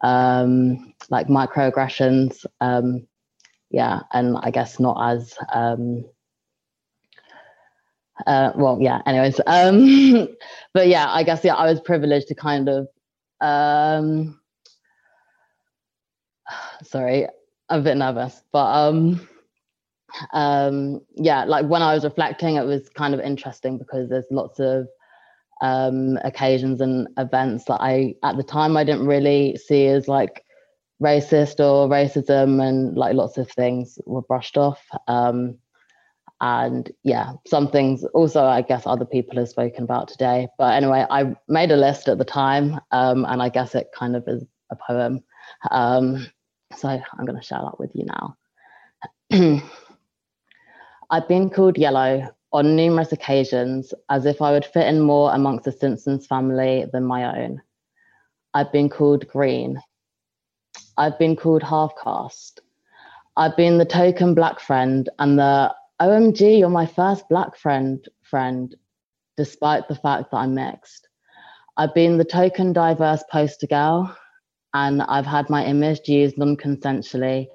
um, 0.01 0.93
like 1.09 1.27
microaggressions. 1.27 2.45
Um, 2.61 3.07
yeah, 3.71 4.01
and 4.13 4.37
I 4.37 4.51
guess 4.51 4.79
not 4.79 4.97
as 5.11 5.33
um, 5.51 6.05
uh, 8.27 8.51
well, 8.55 8.77
yeah. 8.81 9.01
Anyways, 9.05 9.39
um, 9.47 10.27
but 10.73 10.87
yeah, 10.87 11.09
I 11.09 11.23
guess 11.23 11.43
yeah, 11.43 11.55
I 11.55 11.69
was 11.69 11.81
privileged 11.81 12.27
to 12.29 12.35
kind 12.35 12.69
of. 12.69 12.87
Um, 13.41 14.39
sorry, 16.83 17.27
I'm 17.69 17.79
a 17.79 17.83
bit 17.83 17.97
nervous, 17.97 18.41
but 18.51 18.65
um, 18.65 19.27
um, 20.31 21.01
yeah, 21.15 21.45
like 21.45 21.65
when 21.65 21.81
I 21.81 21.93
was 21.93 22.03
reflecting, 22.03 22.55
it 22.55 22.65
was 22.65 22.89
kind 22.89 23.13
of 23.13 23.19
interesting 23.19 23.77
because 23.77 24.09
there's 24.09 24.25
lots 24.29 24.59
of 24.59 24.87
um, 25.61 26.17
occasions 26.23 26.81
and 26.81 27.07
events 27.17 27.65
that 27.65 27.81
I, 27.81 28.15
at 28.23 28.37
the 28.37 28.43
time, 28.43 28.77
I 28.77 28.83
didn't 28.83 29.07
really 29.07 29.57
see 29.57 29.87
as 29.87 30.07
like 30.07 30.43
racist 31.01 31.59
or 31.59 31.87
racism 31.89 32.61
and 32.61 32.95
like 32.95 33.15
lots 33.15 33.37
of 33.37 33.49
things 33.49 33.97
were 34.05 34.21
brushed 34.21 34.57
off. 34.57 34.83
Um, 35.07 35.57
and 36.43 36.91
yeah, 37.03 37.31
some 37.47 37.71
things 37.71 38.03
also 38.13 38.43
I 38.43 38.63
guess 38.63 38.85
other 38.85 39.05
people 39.05 39.37
have 39.37 39.47
spoken 39.47 39.85
about 39.85 40.09
today. 40.09 40.49
But 40.57 40.73
anyway, 40.75 41.05
I 41.09 41.33
made 41.47 41.71
a 41.71 41.77
list 41.77 42.09
at 42.09 42.17
the 42.17 42.25
time, 42.25 42.81
um, 42.91 43.23
and 43.23 43.41
I 43.41 43.47
guess 43.47 43.75
it 43.75 43.87
kind 43.97 44.13
of 44.13 44.27
is 44.27 44.43
a 44.69 44.75
poem. 44.75 45.23
Um, 45.71 46.27
so 46.75 46.89
I'm 46.89 47.25
going 47.25 47.39
to 47.39 47.45
share 47.45 47.61
that 47.61 47.79
with 47.79 47.91
you 47.95 48.05
now. 48.05 48.35
I've 51.09 51.29
been 51.29 51.49
called 51.49 51.77
yellow 51.77 52.35
on 52.51 52.75
numerous 52.75 53.13
occasions 53.13 53.93
as 54.09 54.25
if 54.25 54.41
I 54.41 54.51
would 54.51 54.65
fit 54.65 54.87
in 54.87 54.99
more 54.99 55.33
amongst 55.33 55.63
the 55.63 55.71
Simpsons 55.71 56.27
family 56.27 56.85
than 56.91 57.05
my 57.05 57.39
own. 57.41 57.61
I've 58.53 58.71
been 58.73 58.89
called 58.89 59.29
green. 59.29 59.81
I've 60.97 61.17
been 61.17 61.37
called 61.37 61.63
half 61.63 61.93
caste. 62.03 62.59
I've 63.37 63.55
been 63.55 63.77
the 63.77 63.85
token 63.85 64.35
black 64.35 64.59
friend 64.59 65.07
and 65.19 65.39
the 65.39 65.73
OMG, 66.03 66.59
you're 66.59 66.67
my 66.67 66.85
first 66.85 67.29
black 67.29 67.55
friend 67.55 68.05
friend, 68.23 68.75
despite 69.37 69.87
the 69.87 69.95
fact 69.95 70.31
that 70.31 70.37
I'm 70.37 70.53
mixed. 70.53 71.07
I've 71.77 71.93
been 71.93 72.17
the 72.17 72.25
token 72.25 72.73
diverse 72.73 73.23
poster 73.31 73.67
girl, 73.67 74.13
and 74.73 75.01
I've 75.01 75.25
had 75.25 75.49
my 75.49 75.63
image 75.63 76.09
used 76.09 76.37
non-consensually 76.37 77.47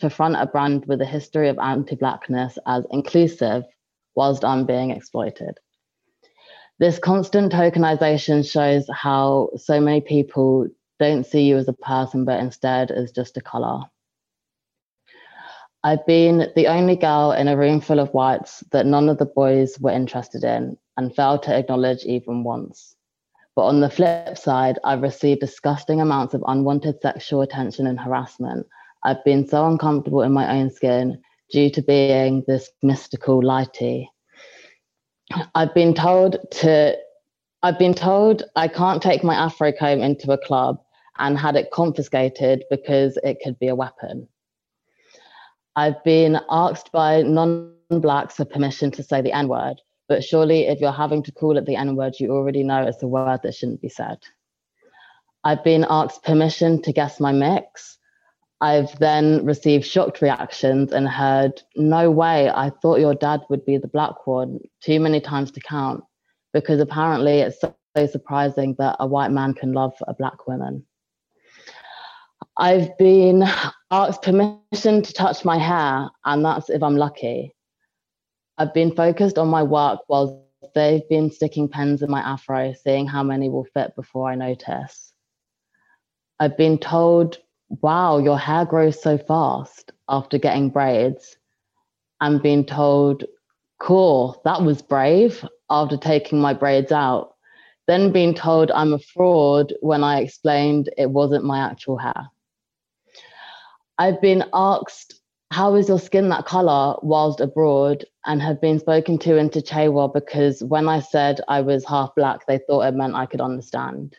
to 0.00 0.10
front 0.10 0.34
a 0.34 0.44
brand 0.44 0.86
with 0.86 1.02
a 1.02 1.06
history 1.06 1.48
of 1.48 1.56
anti-blackness 1.60 2.58
as 2.66 2.84
inclusive 2.90 3.62
whilst 4.16 4.44
I'm 4.44 4.66
being 4.66 4.90
exploited. 4.90 5.60
This 6.80 6.98
constant 6.98 7.52
tokenization 7.52 8.44
shows 8.44 8.90
how 8.92 9.50
so 9.54 9.80
many 9.80 10.00
people 10.00 10.66
don't 10.98 11.24
see 11.24 11.42
you 11.42 11.58
as 11.58 11.68
a 11.68 11.72
person, 11.72 12.24
but 12.24 12.40
instead 12.40 12.90
as 12.90 13.12
just 13.12 13.36
a 13.36 13.40
color. 13.40 13.82
I've 15.86 16.06
been 16.06 16.50
the 16.56 16.66
only 16.66 16.96
girl 16.96 17.32
in 17.32 17.46
a 17.46 17.58
room 17.58 17.78
full 17.78 18.00
of 18.00 18.08
whites 18.14 18.64
that 18.72 18.86
none 18.86 19.10
of 19.10 19.18
the 19.18 19.26
boys 19.26 19.78
were 19.78 19.90
interested 19.90 20.42
in 20.42 20.78
and 20.96 21.14
failed 21.14 21.42
to 21.42 21.54
acknowledge 21.54 22.06
even 22.06 22.42
once. 22.42 22.96
But 23.54 23.66
on 23.66 23.80
the 23.80 23.90
flip 23.90 24.38
side, 24.38 24.78
I've 24.82 25.02
received 25.02 25.42
disgusting 25.42 26.00
amounts 26.00 26.32
of 26.32 26.42
unwanted 26.46 27.02
sexual 27.02 27.42
attention 27.42 27.86
and 27.86 28.00
harassment. 28.00 28.66
I've 29.04 29.22
been 29.26 29.46
so 29.46 29.66
uncomfortable 29.66 30.22
in 30.22 30.32
my 30.32 30.56
own 30.56 30.70
skin 30.70 31.20
due 31.50 31.68
to 31.68 31.82
being 31.82 32.44
this 32.46 32.70
mystical 32.82 33.42
lighty. 33.42 34.08
I've 35.54 35.74
been 35.74 35.92
told 35.92 36.38
to 36.62 36.96
I've 37.62 37.78
been 37.78 37.94
told 37.94 38.42
I 38.56 38.68
can't 38.68 39.02
take 39.02 39.22
my 39.22 39.34
afro 39.34 39.70
comb 39.70 40.00
into 40.00 40.32
a 40.32 40.38
club 40.38 40.78
and 41.18 41.36
had 41.36 41.56
it 41.56 41.70
confiscated 41.72 42.64
because 42.70 43.18
it 43.22 43.36
could 43.44 43.58
be 43.58 43.68
a 43.68 43.74
weapon. 43.74 44.28
I've 45.76 46.02
been 46.04 46.40
asked 46.50 46.92
by 46.92 47.22
non-blacks 47.22 48.36
for 48.36 48.44
permission 48.44 48.90
to 48.92 49.02
say 49.02 49.20
the 49.20 49.32
N-word, 49.32 49.80
but 50.08 50.22
surely 50.22 50.66
if 50.66 50.80
you're 50.80 50.92
having 50.92 51.22
to 51.24 51.32
call 51.32 51.56
it 51.56 51.66
the 51.66 51.76
N-word, 51.76 52.14
you 52.20 52.30
already 52.30 52.62
know 52.62 52.82
it's 52.82 53.02
a 53.02 53.08
word 53.08 53.40
that 53.42 53.54
shouldn't 53.54 53.82
be 53.82 53.88
said. 53.88 54.18
I've 55.42 55.64
been 55.64 55.84
asked 55.88 56.22
permission 56.22 56.80
to 56.82 56.92
guess 56.92 57.20
my 57.20 57.32
mix, 57.32 57.98
I've 58.60 58.98
then 58.98 59.44
received 59.44 59.84
shocked 59.84 60.22
reactions 60.22 60.92
and 60.92 61.08
heard, 61.08 61.60
no 61.76 62.10
way, 62.10 62.48
I 62.48 62.70
thought 62.70 63.00
your 63.00 63.14
dad 63.14 63.42
would 63.50 63.66
be 63.66 63.76
the 63.76 63.88
black 63.88 64.26
one, 64.26 64.60
too 64.80 65.00
many 65.00 65.20
times 65.20 65.50
to 65.50 65.60
count, 65.60 66.02
because 66.52 66.80
apparently 66.80 67.40
it's 67.40 67.60
so 67.60 68.06
surprising 68.06 68.74
that 68.78 68.96
a 69.00 69.06
white 69.06 69.32
man 69.32 69.54
can 69.54 69.72
love 69.72 69.92
a 70.06 70.14
black 70.14 70.46
woman. 70.46 70.86
I've 72.56 72.96
been 72.98 73.44
asked 73.90 74.22
permission 74.22 75.02
to 75.02 75.12
touch 75.12 75.44
my 75.44 75.58
hair, 75.58 76.08
and 76.24 76.44
that's 76.44 76.70
if 76.70 76.82
I'm 76.82 76.96
lucky. 76.96 77.54
I've 78.58 78.72
been 78.72 78.94
focused 78.94 79.38
on 79.38 79.48
my 79.48 79.62
work 79.62 80.00
while 80.06 80.46
they've 80.74 81.08
been 81.08 81.30
sticking 81.30 81.68
pens 81.68 82.02
in 82.02 82.10
my 82.10 82.20
afro, 82.20 82.72
seeing 82.72 83.06
how 83.06 83.22
many 83.22 83.48
will 83.48 83.66
fit 83.74 83.96
before 83.96 84.30
I 84.30 84.36
notice. 84.36 85.12
I've 86.38 86.56
been 86.56 86.78
told 86.78 87.38
wow, 87.80 88.18
your 88.18 88.38
hair 88.38 88.64
grows 88.64 89.00
so 89.00 89.18
fast 89.18 89.92
after 90.08 90.38
getting 90.38 90.70
braids 90.70 91.36
and 92.20 92.42
being 92.42 92.64
told, 92.64 93.24
cool, 93.78 94.40
that 94.44 94.62
was 94.62 94.82
brave 94.82 95.44
after 95.70 95.96
taking 95.96 96.40
my 96.40 96.54
braids 96.54 96.92
out. 96.92 97.34
Then 97.86 98.12
being 98.12 98.34
told 98.34 98.70
I'm 98.70 98.92
a 98.92 98.98
fraud 98.98 99.74
when 99.80 100.04
I 100.04 100.20
explained 100.20 100.90
it 100.96 101.10
wasn't 101.10 101.44
my 101.44 101.58
actual 101.58 101.98
hair. 101.98 102.30
I've 103.98 104.20
been 104.20 104.44
asked, 104.52 105.20
how 105.52 105.74
is 105.76 105.88
your 105.88 106.00
skin 106.00 106.28
that 106.30 106.46
color 106.46 106.96
whilst 107.02 107.40
abroad? 107.40 108.04
And 108.26 108.40
have 108.42 108.60
been 108.60 108.78
spoken 108.78 109.18
to 109.18 109.36
in 109.36 109.50
Chewa 109.50 110.12
because 110.12 110.64
when 110.64 110.88
I 110.88 111.00
said 111.00 111.40
I 111.46 111.60
was 111.60 111.84
half 111.84 112.14
black, 112.16 112.46
they 112.46 112.58
thought 112.58 112.86
it 112.86 112.94
meant 112.94 113.14
I 113.14 113.26
could 113.26 113.40
understand. 113.40 114.16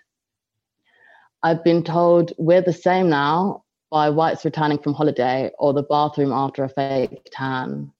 I've 1.43 1.63
been 1.63 1.83
told 1.83 2.33
we're 2.37 2.61
the 2.61 2.73
same 2.73 3.09
now 3.09 3.63
by 3.91 4.09
whites 4.09 4.45
returning 4.45 4.77
from 4.77 4.93
holiday 4.93 5.51
or 5.59 5.73
the 5.73 5.83
bathroom 5.83 6.31
after 6.31 6.63
a 6.63 6.69
fake 6.69 7.27
tan. 7.31 7.91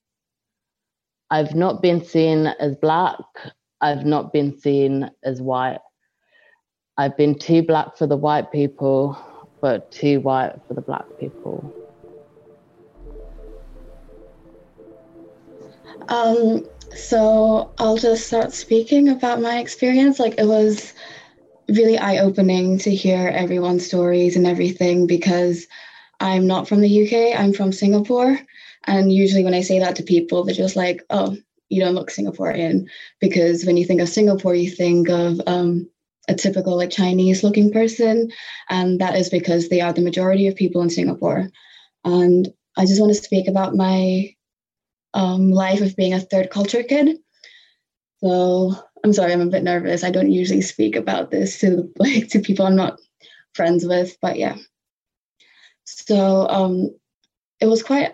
I've 1.30 1.56
not 1.56 1.82
been 1.82 2.04
seen 2.04 2.48
as 2.60 2.76
black. 2.76 3.18
I've 3.82 4.06
not 4.06 4.32
been 4.32 4.58
seen 4.60 5.10
as 5.24 5.42
white. 5.42 5.80
I've 6.98 7.18
been 7.18 7.38
too 7.38 7.64
black 7.64 7.98
for 7.98 8.08
the 8.08 8.18
white 8.18 8.52
people, 8.52 9.18
but 9.66 9.92
too 9.92 10.20
white 10.20 10.54
for 10.68 10.76
the 10.76 10.82
black 10.82 11.06
people. 11.20 11.74
Um, 16.08 16.64
so 16.96 17.74
I'll 17.80 17.98
just 17.98 18.28
start 18.28 18.54
speaking 18.54 19.10
about 19.10 19.42
my 19.42 19.58
experience. 19.58 20.20
Like 20.20 20.36
it 20.38 20.46
was 20.46 20.94
really 21.68 21.98
eye 21.98 22.20
opening 22.20 22.78
to 22.78 22.94
hear 22.94 23.28
everyone's 23.30 23.88
stories 23.88 24.36
and 24.36 24.46
everything 24.46 25.08
because 25.08 25.66
I'm 26.20 26.46
not 26.46 26.68
from 26.68 26.82
the 26.82 27.04
UK, 27.04 27.36
I'm 27.36 27.52
from 27.52 27.72
Singapore. 27.72 28.38
And 28.84 29.12
usually 29.12 29.44
when 29.44 29.56
I 29.56 29.62
say 29.62 29.80
that 29.80 29.96
to 29.96 30.04
people, 30.04 30.44
they're 30.44 30.54
just 30.54 30.76
like, 30.76 31.02
oh, 31.10 31.36
you 31.70 31.82
don't 31.82 31.96
look 31.96 32.12
Singaporean. 32.12 32.86
Because 33.20 33.66
when 33.66 33.78
you 33.78 33.86
think 33.86 34.00
of 34.00 34.10
Singapore, 34.10 34.54
you 34.54 34.70
think 34.70 35.10
of 35.10 35.42
um, 35.48 35.90
a 36.28 36.36
typical 36.36 36.78
like 36.78 36.90
Chinese 36.90 37.44
looking 37.44 37.72
person. 37.72 38.32
And 38.70 39.00
that 39.00 39.16
is 39.16 39.30
because 39.30 39.70
they 39.70 39.82
are 39.82 39.94
the 39.94 40.02
majority 40.02 40.48
of 40.48 40.56
people 40.56 40.82
in 40.82 40.90
Singapore. 40.90 41.50
And 42.04 42.48
I 42.78 42.86
just 42.86 43.00
want 43.00 43.14
to 43.16 43.22
speak 43.22 43.48
about 43.48 43.76
my 43.76 44.34
um, 45.14 45.52
life 45.52 45.82
of 45.82 45.96
being 45.96 46.14
a 46.14 46.20
third 46.20 46.50
culture 46.50 46.84
kid. 46.84 47.18
So 48.24 48.76
I'm 49.04 49.14
sorry, 49.14 49.34
I'm 49.34 49.42
a 49.42 49.48
bit 49.48 49.64
nervous. 49.64 50.04
I 50.04 50.12
don't 50.12 50.32
usually 50.32 50.62
speak 50.62 50.96
about 50.96 51.32
this 51.32 51.60
to 51.60 51.92
like 51.98 52.30
to 52.30 52.40
people 52.40 52.66
I'm 52.66 52.76
not 52.76 53.00
friends 53.54 53.86
with, 53.86 54.18
but 54.22 54.38
yeah. 54.38 54.58
So 55.86 56.48
um, 56.50 56.90
it 57.62 57.68
was 57.68 57.84
quite 57.84 58.14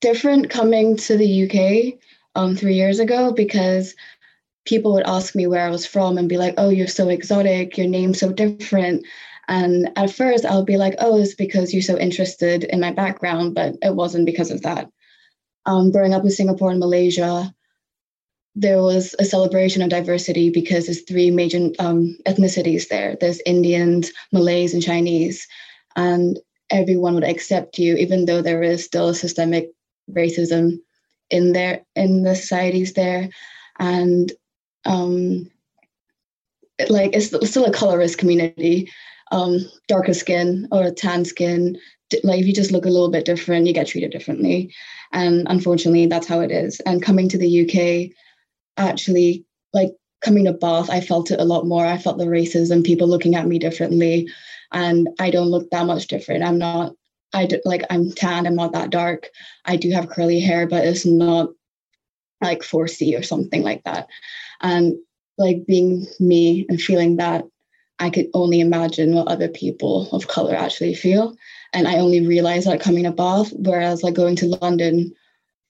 different 0.00 0.50
coming 0.50 0.96
to 0.96 1.16
the 1.16 1.44
UK 1.44 1.98
um, 2.34 2.54
three 2.54 2.74
years 2.74 2.98
ago 2.98 3.32
because 3.32 3.94
people 4.66 4.92
would 4.92 5.06
ask 5.06 5.34
me 5.34 5.46
where 5.46 5.66
I 5.66 5.70
was 5.70 5.86
from 5.86 6.18
and 6.18 6.28
be 6.28 6.36
like, 6.36 6.54
"Oh, 6.58 6.68
you're 6.68 6.86
so 6.86 7.08
exotic. 7.08 7.78
Your 7.78 7.88
name's 7.88 8.20
so 8.20 8.32
different." 8.32 9.06
And 9.48 9.90
at 9.96 10.10
first, 10.10 10.44
I'll 10.44 10.64
be 10.64 10.76
like, 10.76 10.96
"Oh, 10.98 11.18
it's 11.18 11.34
because 11.34 11.72
you're 11.72 11.82
so 11.82 11.98
interested 11.98 12.64
in 12.64 12.80
my 12.80 12.92
background," 12.92 13.54
but 13.54 13.76
it 13.82 13.94
wasn't 13.94 14.26
because 14.26 14.50
of 14.50 14.62
that. 14.62 14.88
Um, 15.66 15.90
growing 15.90 16.14
up 16.14 16.24
in 16.24 16.30
Singapore 16.30 16.70
and 16.70 16.80
Malaysia, 16.80 17.54
there 18.54 18.82
was 18.82 19.14
a 19.18 19.24
celebration 19.24 19.82
of 19.82 19.90
diversity 19.90 20.50
because 20.50 20.86
there's 20.86 21.02
three 21.02 21.30
major 21.30 21.70
um, 21.78 22.16
ethnicities 22.26 22.88
there. 22.88 23.16
There's 23.20 23.40
Indians, 23.46 24.10
Malays, 24.32 24.72
and 24.74 24.82
Chinese, 24.82 25.46
and 25.94 26.38
everyone 26.70 27.14
would 27.14 27.24
accept 27.24 27.78
you, 27.78 27.96
even 27.96 28.24
though 28.24 28.42
there 28.42 28.62
is 28.62 28.84
still 28.84 29.14
systemic 29.14 29.70
racism 30.10 30.78
in 31.30 31.52
there 31.52 31.84
in 31.94 32.22
the 32.22 32.34
societies 32.34 32.94
there, 32.94 33.28
and 33.78 34.32
um, 34.86 35.50
like 36.88 37.14
it's 37.14 37.26
still 37.48 37.64
a 37.64 37.72
colorist 37.72 38.18
community. 38.18 38.90
Um, 39.32 39.58
darker 39.88 40.14
skin 40.14 40.68
or 40.70 40.88
tan 40.92 41.24
skin, 41.24 41.76
like 42.22 42.38
if 42.38 42.46
you 42.46 42.54
just 42.54 42.70
look 42.70 42.84
a 42.84 42.90
little 42.90 43.10
bit 43.10 43.24
different, 43.24 43.66
you 43.66 43.72
get 43.72 43.88
treated 43.88 44.12
differently, 44.12 44.72
and 45.12 45.46
unfortunately, 45.50 46.06
that's 46.06 46.28
how 46.28 46.40
it 46.40 46.52
is. 46.52 46.78
And 46.86 47.02
coming 47.02 47.28
to 47.30 47.38
the 47.38 47.62
UK 47.62 48.12
actually 48.76 49.44
like 49.72 49.90
coming 50.22 50.44
to 50.44 50.52
Bath, 50.52 50.90
I 50.90 51.00
felt 51.00 51.32
it 51.32 51.40
a 51.40 51.44
lot 51.44 51.66
more. 51.66 51.84
I 51.84 51.98
felt 51.98 52.18
the 52.18 52.26
racism, 52.26 52.84
people 52.84 53.08
looking 53.08 53.34
at 53.34 53.46
me 53.48 53.58
differently, 53.58 54.28
and 54.72 55.08
I 55.18 55.30
don't 55.30 55.48
look 55.48 55.68
that 55.70 55.86
much 55.86 56.06
different. 56.06 56.44
I'm 56.44 56.58
not. 56.58 56.92
I 57.32 57.46
do, 57.46 57.60
like 57.64 57.82
I'm 57.90 58.12
tan. 58.12 58.46
I'm 58.46 58.54
not 58.54 58.72
that 58.72 58.90
dark. 58.90 59.28
I 59.64 59.76
do 59.76 59.90
have 59.90 60.08
curly 60.08 60.38
hair, 60.38 60.68
but 60.68 60.84
it's 60.84 61.04
not 61.04 61.48
like 62.40 62.60
4C 62.60 63.18
or 63.18 63.22
something 63.22 63.62
like 63.62 63.82
that. 63.84 64.06
And 64.60 64.94
like 65.38 65.66
being 65.66 66.06
me 66.18 66.66
and 66.68 66.80
feeling 66.80 67.16
that 67.16 67.44
I 67.98 68.10
could 68.10 68.26
only 68.34 68.60
imagine 68.60 69.14
what 69.14 69.28
other 69.28 69.48
people 69.48 70.08
of 70.12 70.28
color 70.28 70.54
actually 70.54 70.94
feel. 70.94 71.34
And 71.72 71.88
I 71.88 71.98
only 71.98 72.26
realized 72.26 72.66
that 72.66 72.80
coming 72.80 73.10
Bath, 73.12 73.52
whereas 73.54 74.02
like 74.02 74.14
going 74.14 74.36
to 74.36 74.56
London, 74.60 75.14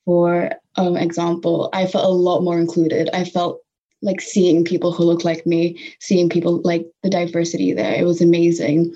for 0.04 0.50
um, 0.76 0.96
example, 0.96 1.68
I 1.72 1.86
felt 1.86 2.04
a 2.04 2.08
lot 2.08 2.42
more 2.42 2.58
included. 2.58 3.10
I 3.12 3.24
felt 3.24 3.60
like 4.02 4.20
seeing 4.20 4.64
people 4.64 4.92
who 4.92 5.04
look 5.04 5.24
like 5.24 5.46
me, 5.46 5.78
seeing 6.00 6.28
people 6.28 6.60
like 6.62 6.86
the 7.02 7.10
diversity 7.10 7.72
there. 7.72 7.94
It 7.94 8.04
was 8.04 8.20
amazing. 8.20 8.94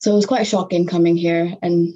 So 0.00 0.12
it 0.12 0.16
was 0.16 0.26
quite 0.26 0.46
shocking 0.46 0.86
coming 0.86 1.16
here 1.16 1.54
and 1.62 1.94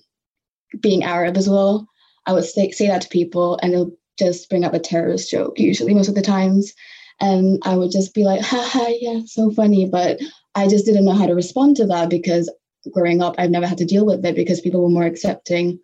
being 0.81 1.05
Arab 1.05 1.37
as 1.37 1.49
well. 1.49 1.87
I 2.27 2.33
would 2.33 2.45
say, 2.45 2.71
say 2.71 2.87
that 2.89 3.03
to 3.03 3.09
people 3.09 3.59
and 3.63 3.73
they'll 3.73 3.93
just 4.19 4.49
bring 4.51 4.65
up 4.65 4.75
a 4.75 4.79
terrorist 4.79 5.31
joke, 5.31 5.59
usually 5.59 5.95
most 5.95 6.09
of 6.09 6.15
the 6.15 6.23
times. 6.23 6.73
And 7.21 7.61
I 7.65 7.77
would 7.77 7.91
just 7.91 8.15
be 8.15 8.25
like, 8.25 8.41
haha, 8.45 8.87
yeah, 9.01 9.21
so 9.27 9.51
funny. 9.51 9.87
But 9.87 10.21
I 10.55 10.69
just 10.69 10.85
didn't 10.87 11.05
know 11.05 11.13
how 11.13 11.27
to 11.27 11.35
respond 11.35 11.77
to 11.77 11.87
that 11.87 12.11
because 12.11 12.53
growing 12.93 13.23
up, 13.23 13.35
I've 13.39 13.51
never 13.51 13.67
had 13.67 13.79
to 13.79 13.85
deal 13.85 14.07
with 14.07 14.25
it 14.25 14.37
because 14.37 14.61
people 14.61 14.83
were 14.83 14.89
more 14.89 15.07
accepting. 15.07 15.81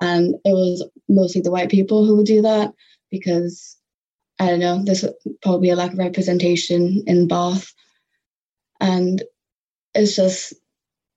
And 0.00 0.34
it 0.44 0.52
was 0.52 0.84
mostly 1.08 1.40
the 1.40 1.50
white 1.50 1.70
people 1.70 2.04
who 2.04 2.16
would 2.16 2.26
do 2.26 2.42
that 2.42 2.72
because 3.10 3.76
I 4.40 4.46
don't 4.46 4.58
know, 4.58 4.82
there's 4.82 5.04
probably 5.42 5.70
a 5.70 5.76
lack 5.76 5.92
of 5.92 5.98
representation 5.98 7.04
in 7.06 7.28
Bath. 7.28 7.72
And 8.80 9.22
it's 9.94 10.16
just 10.16 10.54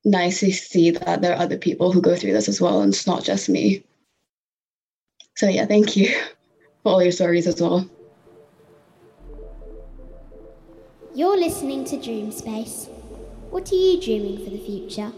nice 0.03 0.41
to 0.41 0.51
see 0.51 0.91
that 0.91 1.21
there 1.21 1.33
are 1.33 1.41
other 1.41 1.57
people 1.57 1.91
who 1.91 2.01
go 2.01 2.15
through 2.15 2.33
this 2.33 2.47
as 2.47 2.61
well, 2.61 2.81
and 2.81 2.93
it's 2.93 3.07
not 3.07 3.23
just 3.23 3.49
me. 3.49 3.83
So, 5.35 5.49
yeah, 5.49 5.65
thank 5.65 5.97
you 5.97 6.09
for 6.83 6.91
all 6.91 7.03
your 7.03 7.11
stories 7.11 7.47
as 7.47 7.59
well. 7.59 7.89
You're 11.15 11.37
listening 11.37 11.85
to 11.85 11.95
Dream 11.95 12.29
Space. 12.29 12.89
What 13.49 13.71
are 13.71 13.75
you 13.75 14.01
dreaming 14.01 14.43
for 14.43 14.49
the 14.49 14.59
future? 14.59 15.13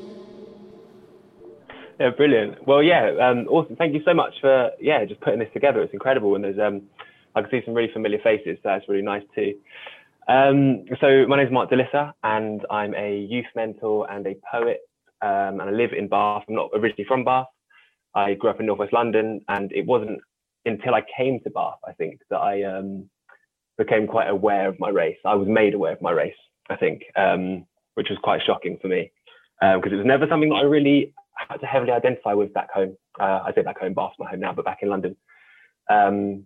Yeah, 1.99 2.11
brilliant. 2.11 2.67
Well, 2.67 2.83
yeah, 2.83 3.15
um, 3.19 3.47
awesome. 3.47 3.75
Thank 3.77 3.95
you 3.95 4.01
so 4.05 4.13
much 4.13 4.35
for 4.39 4.69
yeah 4.79 5.03
just 5.05 5.21
putting 5.21 5.39
this 5.39 5.49
together. 5.55 5.81
It's 5.81 5.93
incredible, 5.93 6.35
and 6.35 6.43
there's 6.43 6.59
um, 6.59 6.83
I 7.33 7.41
can 7.41 7.49
see 7.49 7.61
some 7.65 7.73
really 7.73 7.91
familiar 7.91 8.19
faces. 8.23 8.59
So 8.61 8.69
that's 8.69 8.87
really 8.87 9.01
nice 9.01 9.23
too. 9.33 9.55
Um, 10.27 10.85
so 11.01 11.25
my 11.27 11.37
name 11.37 11.47
is 11.47 11.51
Mark 11.51 11.71
Delissa, 11.71 12.13
and 12.23 12.63
I'm 12.69 12.93
a 12.93 13.17
youth 13.17 13.47
mentor 13.55 14.07
and 14.11 14.27
a 14.27 14.35
poet, 14.51 14.81
um, 15.23 15.59
and 15.59 15.63
I 15.63 15.71
live 15.71 15.93
in 15.97 16.07
Bath. 16.07 16.43
I'm 16.47 16.53
not 16.53 16.69
originally 16.75 17.05
from 17.07 17.23
Bath. 17.23 17.47
I 18.13 18.35
grew 18.35 18.51
up 18.51 18.59
in 18.59 18.67
Northwest 18.67 18.93
London, 18.93 19.41
and 19.47 19.71
it 19.71 19.87
wasn't 19.87 20.19
until 20.63 20.93
I 20.93 21.01
came 21.17 21.39
to 21.39 21.49
Bath, 21.49 21.79
I 21.87 21.93
think, 21.93 22.21
that 22.29 22.37
I 22.37 22.61
um, 22.61 23.09
became 23.77 24.07
quite 24.07 24.29
aware 24.29 24.67
of 24.67 24.79
my 24.79 24.89
race. 24.89 25.17
I 25.25 25.36
was 25.36 25.48
made 25.48 25.74
aware 25.74 25.93
of 25.93 26.01
my 26.01 26.12
race, 26.12 26.36
I 26.69 26.75
think, 26.75 27.03
um, 27.15 27.65
which 27.96 28.07
was 28.10 28.17
quite 28.24 28.41
shocking 28.46 28.77
for 28.81 28.88
me 28.88 29.12
because 29.60 29.84
um, 29.86 29.93
it 29.93 29.98
was 29.98 30.05
never 30.05 30.27
something 30.29 30.50
that 30.50 30.55
I 30.55 30.63
really 30.63 31.13
had 31.50 31.57
to 31.57 31.65
heavily 31.65 31.91
identify 31.91 32.34
with 32.34 32.53
back 32.53 32.72
home. 32.72 32.96
Uh, 33.19 33.41
I 33.46 33.51
say 33.55 33.63
back 33.63 33.79
home, 33.79 33.93
Bath's 33.93 34.15
my 34.19 34.29
home 34.29 34.39
now, 34.39 34.53
but 34.53 34.65
back 34.65 34.79
in 34.81 34.89
London. 34.89 35.15
Um, 35.89 36.46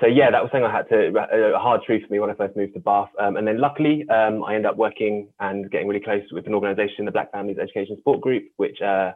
so 0.00 0.06
yeah, 0.06 0.30
that 0.30 0.42
was 0.42 0.50
something 0.50 0.64
I 0.64 0.76
had 0.76 0.88
to 0.88 1.54
a 1.54 1.58
hard 1.58 1.82
truth 1.86 2.02
for 2.06 2.12
me 2.12 2.18
when 2.18 2.30
I 2.30 2.34
first 2.34 2.56
moved 2.56 2.74
to 2.74 2.80
Bath. 2.80 3.08
Um, 3.20 3.36
and 3.36 3.46
then 3.46 3.60
luckily, 3.60 4.04
um, 4.08 4.44
I 4.44 4.54
ended 4.54 4.66
up 4.66 4.76
working 4.76 5.28
and 5.40 5.70
getting 5.70 5.86
really 5.86 6.00
close 6.00 6.22
with 6.32 6.46
an 6.46 6.54
organisation, 6.54 7.04
the 7.04 7.12
Black 7.12 7.32
Families 7.32 7.58
Education 7.58 7.96
Support 7.96 8.20
Group, 8.20 8.44
which 8.56 8.80
uh, 8.82 9.12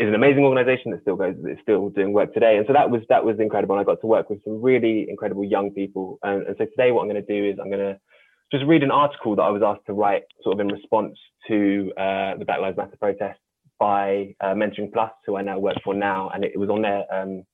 is 0.00 0.08
an 0.08 0.14
amazing 0.14 0.44
organisation 0.44 0.90
that 0.92 1.02
still 1.02 1.16
goes, 1.16 1.34
it's 1.44 1.60
still 1.60 1.90
doing 1.90 2.14
work 2.14 2.32
today. 2.32 2.56
And 2.56 2.66
so 2.66 2.72
that 2.72 2.90
was 2.90 3.02
that 3.10 3.22
was 3.22 3.38
incredible. 3.38 3.74
And 3.76 3.82
I 3.82 3.84
got 3.84 4.00
to 4.00 4.06
work 4.06 4.30
with 4.30 4.42
some 4.44 4.62
really 4.62 5.06
incredible 5.10 5.44
young 5.44 5.70
people. 5.72 6.18
And, 6.22 6.46
and 6.46 6.56
so 6.56 6.64
today, 6.64 6.90
what 6.90 7.02
I'm 7.02 7.08
going 7.08 7.24
to 7.24 7.32
do 7.34 7.50
is 7.50 7.58
I'm 7.60 7.70
going 7.70 7.86
to 7.92 7.98
just 8.50 8.64
read 8.64 8.82
an 8.82 8.90
article 8.90 9.36
that 9.36 9.42
I 9.42 9.50
was 9.50 9.62
asked 9.62 9.86
to 9.86 9.92
write, 9.92 10.22
sort 10.42 10.54
of 10.54 10.60
in 10.60 10.68
response 10.68 11.16
to 11.48 11.92
uh, 11.98 12.36
the 12.38 12.44
Black 12.46 12.60
Lives 12.60 12.78
Matter 12.78 12.96
protest 12.98 13.38
by 13.78 14.34
uh, 14.40 14.54
Mentoring 14.54 14.90
Plus, 14.92 15.12
who 15.26 15.36
I 15.36 15.42
now 15.42 15.58
work 15.58 15.76
for 15.84 15.94
now, 15.94 16.30
and 16.30 16.44
it, 16.44 16.52
it 16.54 16.58
was 16.58 16.70
on 16.70 16.80
their 16.80 17.04
um, 17.14 17.44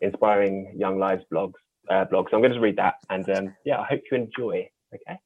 Inspiring 0.00 0.74
Young 0.76 0.98
Lives 0.98 1.22
blogs 1.32 1.52
uh, 1.90 2.06
blog. 2.06 2.28
So 2.30 2.36
I'm 2.36 2.40
going 2.40 2.52
to 2.52 2.56
just 2.56 2.62
read 2.62 2.76
that, 2.76 2.94
and 3.10 3.28
um, 3.36 3.54
yeah, 3.66 3.78
I 3.78 3.84
hope 3.84 4.00
you 4.10 4.16
enjoy. 4.16 4.70
Okay. 4.94 5.18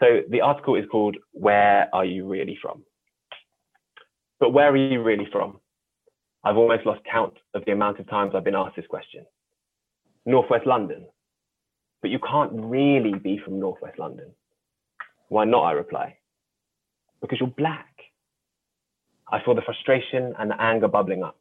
So 0.00 0.20
the 0.30 0.42
article 0.42 0.76
is 0.76 0.84
called 0.92 1.16
"Where 1.32 1.88
Are 1.92 2.04
You 2.04 2.24
Really 2.24 2.56
From?" 2.62 2.84
But 4.38 4.50
where 4.50 4.70
are 4.70 4.76
you 4.76 5.02
really 5.02 5.26
from? 5.32 5.58
I've 6.48 6.56
almost 6.56 6.86
lost 6.86 7.02
count 7.04 7.34
of 7.52 7.62
the 7.66 7.72
amount 7.72 8.00
of 8.00 8.08
times 8.08 8.32
I've 8.34 8.42
been 8.42 8.54
asked 8.54 8.74
this 8.74 8.86
question. 8.86 9.26
Northwest 10.24 10.66
London. 10.66 11.06
But 12.00 12.10
you 12.10 12.18
can't 12.20 12.52
really 12.54 13.18
be 13.18 13.38
from 13.44 13.60
Northwest 13.60 13.98
London. 13.98 14.30
Why 15.28 15.44
not? 15.44 15.64
I 15.64 15.72
reply. 15.72 16.16
Because 17.20 17.38
you're 17.38 17.50
black. 17.50 17.92
I 19.30 19.44
feel 19.44 19.56
the 19.56 19.60
frustration 19.60 20.34
and 20.38 20.50
the 20.50 20.58
anger 20.58 20.88
bubbling 20.88 21.22
up. 21.22 21.36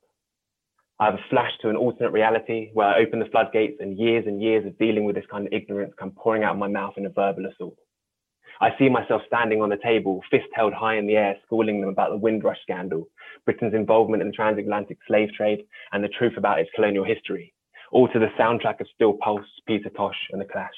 I 1.00 1.06
have 1.06 1.14
a 1.14 1.30
flash 1.30 1.52
to 1.62 1.70
an 1.70 1.78
alternate 1.78 2.12
reality 2.12 2.72
where 2.74 2.88
I 2.88 3.00
open 3.00 3.20
the 3.20 3.32
floodgates 3.32 3.78
and 3.80 3.98
years 3.98 4.26
and 4.28 4.42
years 4.42 4.66
of 4.66 4.78
dealing 4.78 5.06
with 5.06 5.16
this 5.16 5.26
kind 5.32 5.48
of 5.48 5.54
ignorance 5.54 5.94
come 5.98 6.12
pouring 6.12 6.44
out 6.44 6.52
of 6.52 6.58
my 6.58 6.68
mouth 6.68 6.96
in 6.98 7.06
a 7.06 7.10
verbal 7.10 7.46
assault. 7.46 7.78
I 8.60 8.72
see 8.78 8.90
myself 8.90 9.22
standing 9.28 9.62
on 9.62 9.72
a 9.72 9.78
table, 9.78 10.22
fist 10.32 10.48
held 10.54 10.74
high 10.74 10.98
in 10.98 11.08
the 11.08 11.16
air, 11.16 11.38
schooling 11.46 11.80
them 11.80 11.90
about 11.90 12.12
the 12.12 12.18
Windrush 12.18 12.58
scandal, 12.62 13.08
Britain's 13.46 13.74
involvement 13.74 14.22
in 14.22 14.30
the 14.30 14.34
transatlantic 14.34 14.98
slave 15.08 15.30
trade, 15.34 15.60
and 15.92 16.04
the 16.04 16.10
truth 16.10 16.38
about 16.38 16.60
its 16.60 16.72
colonial 16.76 17.04
history, 17.04 17.54
all 17.92 18.08
to 18.08 18.20
the 18.20 18.32
soundtrack 18.40 18.80
of 18.80 18.88
Steel 18.96 19.14
Pulse, 19.14 19.46
Peter 19.68 19.90
Tosh, 19.90 20.30
and 20.32 20.42
The 20.42 20.46
Clash. 20.46 20.70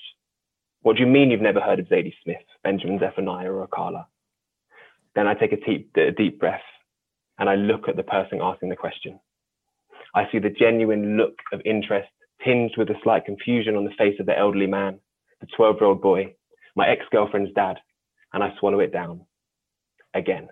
What 0.81 0.95
do 0.97 1.03
you 1.03 1.07
mean 1.07 1.31
you've 1.31 1.41
never 1.41 1.59
heard 1.59 1.79
of 1.79 1.87
Zadie 1.87 2.13
Smith, 2.23 2.37
Benjamin 2.63 2.99
Zephaniah, 2.99 3.51
or 3.51 3.67
Akala? 3.67 4.05
Then 5.15 5.27
I 5.27 5.33
take 5.33 5.51
a 5.51 5.57
deep, 5.57 5.91
a 5.97 6.11
deep 6.11 6.39
breath 6.39 6.61
and 7.39 7.49
I 7.49 7.55
look 7.55 7.87
at 7.87 7.95
the 7.95 8.03
person 8.03 8.39
asking 8.41 8.69
the 8.69 8.75
question. 8.75 9.19
I 10.13 10.29
see 10.31 10.39
the 10.39 10.49
genuine 10.49 11.17
look 11.17 11.35
of 11.53 11.61
interest 11.65 12.09
tinged 12.43 12.71
with 12.77 12.89
a 12.89 12.99
slight 13.03 13.25
confusion 13.25 13.75
on 13.75 13.85
the 13.85 13.95
face 13.97 14.19
of 14.19 14.25
the 14.25 14.37
elderly 14.37 14.67
man, 14.67 14.99
the 15.39 15.47
12 15.55 15.77
year 15.79 15.85
old 15.85 16.01
boy, 16.01 16.35
my 16.75 16.87
ex 16.87 17.01
girlfriend's 17.11 17.53
dad, 17.53 17.77
and 18.33 18.43
I 18.43 18.53
swallow 18.59 18.79
it 18.79 18.93
down 18.93 19.21
again. 20.13 20.47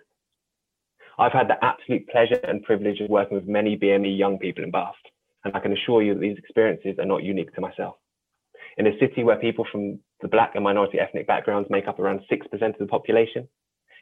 I've 1.20 1.32
had 1.32 1.48
the 1.48 1.64
absolute 1.64 2.08
pleasure 2.10 2.40
and 2.44 2.64
privilege 2.64 3.00
of 3.02 3.10
working 3.10 3.36
with 3.36 3.48
many 3.48 3.78
BME 3.78 4.18
young 4.18 4.38
people 4.38 4.64
in 4.64 4.72
Bath, 4.72 4.96
and 5.44 5.56
I 5.56 5.60
can 5.60 5.74
assure 5.74 6.04
you 6.04 6.14
that 6.14 6.20
these 6.20 6.38
experiences 6.38 7.00
are 7.00 7.06
not 7.06 7.24
unique 7.24 7.54
to 7.56 7.62
myself. 7.62 7.96
In 8.78 8.86
a 8.86 9.00
city 9.00 9.24
where 9.24 9.38
people 9.38 9.66
from 9.72 10.00
the 10.22 10.28
black 10.28 10.52
and 10.54 10.64
minority 10.64 11.00
ethnic 11.00 11.26
backgrounds 11.26 11.70
make 11.72 11.88
up 11.88 12.00
around 12.00 12.22
6% 12.32 12.62
of 12.62 12.78
the 12.78 12.86
population, 12.86 13.48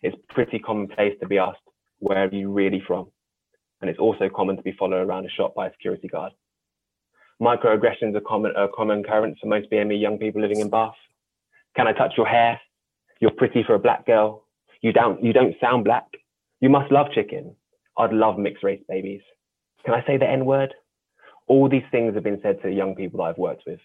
it's 0.02 0.18
pretty 0.30 0.60
commonplace 0.60 1.14
to 1.22 1.28
be 1.28 1.38
asked, 1.38 1.60
where 2.00 2.26
are 2.26 2.36
you 2.36 2.52
really 2.52 2.84
from? 2.86 3.08
and 3.82 3.90
it's 3.90 4.00
also 4.00 4.30
common 4.34 4.58
to 4.58 4.64
be 4.64 4.72
followed 4.72 5.08
around 5.08 5.26
a 5.26 5.30
shop 5.30 5.54
by 5.56 5.68
a 5.68 5.72
security 5.72 6.08
guard. 6.08 6.32
Microaggressions 7.42 8.16
are 8.16 8.22
common, 8.22 8.54
are 8.56 8.70
common 8.74 9.02
occurrence 9.02 9.38
for 9.40 9.48
most 9.48 9.70
BME 9.70 10.00
young 10.00 10.18
people 10.18 10.42
living 10.42 10.60
in 10.60 10.70
Bath. 10.70 10.96
Can 11.76 11.88
I 11.88 11.94
touch 11.94 12.14
your 12.18 12.26
hair? 12.26 12.60
You're 13.20 13.32
pretty 13.32 13.64
for 13.64 13.76
a 13.76 13.80
black 13.80 14.06
girl. 14.06 14.46
You 14.82 14.94
don't, 14.94 15.24
you 15.24 15.34
don't 15.34 15.56
sound 15.60 15.84
black. 15.84 16.06
You 16.62 16.70
must 16.70 16.92
love 16.92 17.08
chicken. 17.14 17.56
I'd 17.98 18.14
love 18.14 18.38
mixed 18.38 18.64
race 18.64 18.82
babies. 18.88 19.22
Can 19.86 19.94
I 19.94 20.06
say 20.06 20.18
the 20.18 20.30
N 20.30 20.46
word? 20.46 20.74
All 21.48 21.70
these 21.70 21.84
things 21.92 22.16
have 22.16 22.24
been 22.24 22.40
said 22.42 22.62
to 22.62 22.72
young 22.72 22.96
people 22.96 23.18
that 23.20 23.24
I've 23.24 23.38
worked 23.38 23.64
with. 23.68 23.80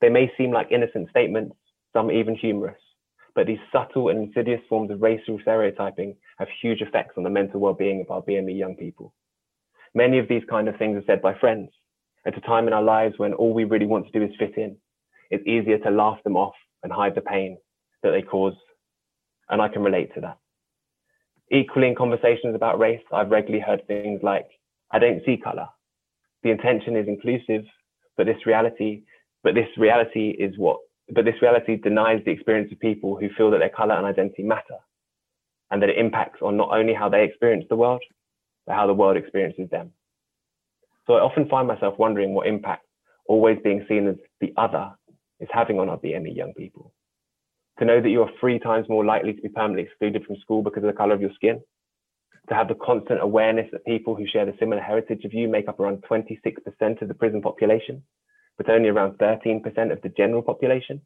They 0.00 0.08
may 0.08 0.30
seem 0.36 0.52
like 0.52 0.70
innocent 0.70 1.08
statements, 1.10 1.56
some 1.92 2.10
even 2.10 2.34
humorous, 2.34 2.80
but 3.34 3.46
these 3.46 3.58
subtle 3.72 4.10
and 4.10 4.18
insidious 4.18 4.60
forms 4.68 4.90
of 4.90 5.00
racial 5.00 5.38
stereotyping 5.40 6.16
have 6.38 6.48
huge 6.60 6.82
effects 6.82 7.14
on 7.16 7.22
the 7.22 7.30
mental 7.30 7.60
well-being 7.60 8.02
of 8.02 8.10
our 8.10 8.22
BME 8.22 8.58
young 8.58 8.76
people. 8.76 9.14
Many 9.94 10.18
of 10.18 10.28
these 10.28 10.42
kind 10.50 10.68
of 10.68 10.76
things 10.76 10.98
are 10.98 11.06
said 11.06 11.22
by 11.22 11.34
friends 11.38 11.70
at 12.26 12.36
a 12.36 12.40
time 12.42 12.66
in 12.66 12.74
our 12.74 12.82
lives 12.82 13.14
when 13.16 13.32
all 13.32 13.54
we 13.54 13.64
really 13.64 13.86
want 13.86 14.06
to 14.06 14.18
do 14.18 14.24
is 14.24 14.36
fit 14.38 14.58
in. 14.58 14.76
It's 15.30 15.46
easier 15.46 15.78
to 15.78 15.90
laugh 15.90 16.22
them 16.24 16.36
off 16.36 16.54
and 16.82 16.92
hide 16.92 17.14
the 17.14 17.20
pain 17.20 17.58
that 18.02 18.10
they 18.10 18.22
cause. 18.22 18.54
And 19.48 19.60
I 19.60 19.68
can 19.68 19.82
relate 19.82 20.14
to 20.14 20.20
that. 20.22 20.38
Equally 21.50 21.88
in 21.88 21.94
conversations 21.94 22.54
about 22.54 22.78
race, 22.78 23.02
I've 23.12 23.30
regularly 23.30 23.64
heard 23.64 23.86
things 23.86 24.20
like, 24.22 24.46
I 24.90 24.98
don't 24.98 25.22
see 25.24 25.36
color. 25.36 25.68
The 26.42 26.50
intention 26.50 26.96
is 26.96 27.06
inclusive, 27.08 27.64
but 28.16 28.26
this 28.26 28.46
reality, 28.46 29.02
but 29.42 29.54
this 29.54 29.68
reality 29.76 30.30
is 30.30 30.58
what, 30.58 30.78
but 31.08 31.24
this 31.24 31.40
reality 31.40 31.76
denies 31.76 32.22
the 32.24 32.32
experience 32.32 32.72
of 32.72 32.80
people 32.80 33.16
who 33.16 33.28
feel 33.36 33.50
that 33.52 33.58
their 33.58 33.68
color 33.68 33.94
and 33.94 34.06
identity 34.06 34.42
matter 34.42 34.78
and 35.70 35.82
that 35.82 35.88
it 35.88 35.98
impacts 35.98 36.40
on 36.42 36.56
not 36.56 36.70
only 36.72 36.94
how 36.94 37.08
they 37.08 37.24
experience 37.24 37.64
the 37.68 37.76
world, 37.76 38.02
but 38.66 38.74
how 38.74 38.86
the 38.86 38.94
world 38.94 39.16
experiences 39.16 39.68
them. 39.70 39.92
So 41.06 41.14
I 41.14 41.20
often 41.20 41.48
find 41.48 41.68
myself 41.68 41.94
wondering 41.98 42.34
what 42.34 42.48
impact 42.48 42.84
always 43.28 43.58
being 43.62 43.84
seen 43.88 44.08
as 44.08 44.16
the 44.40 44.52
other 44.56 44.90
is 45.40 45.48
having 45.52 45.78
on 45.78 45.88
our 45.88 45.98
BME 45.98 46.34
young 46.36 46.54
people. 46.54 46.92
To 47.78 47.84
know 47.84 48.00
that 48.00 48.08
you 48.08 48.22
are 48.22 48.30
three 48.40 48.58
times 48.58 48.88
more 48.88 49.04
likely 49.04 49.34
to 49.34 49.42
be 49.42 49.48
permanently 49.48 49.84
excluded 49.84 50.24
from 50.24 50.36
school 50.36 50.62
because 50.62 50.82
of 50.82 50.88
the 50.88 50.96
color 50.96 51.14
of 51.14 51.20
your 51.20 51.32
skin. 51.34 51.60
To 52.48 52.54
have 52.54 52.68
the 52.68 52.74
constant 52.74 53.20
awareness 53.22 53.68
that 53.72 53.84
people 53.84 54.14
who 54.14 54.26
share 54.26 54.46
the 54.46 54.54
similar 54.58 54.82
heritage 54.82 55.24
of 55.24 55.34
you 55.34 55.48
make 55.48 55.68
up 55.68 55.80
around 55.80 56.04
26% 56.10 57.02
of 57.02 57.08
the 57.08 57.14
prison 57.14 57.42
population, 57.42 58.02
but 58.56 58.70
only 58.70 58.88
around 58.88 59.18
13% 59.18 59.92
of 59.92 60.00
the 60.02 60.08
general 60.16 60.42
population. 60.42 61.02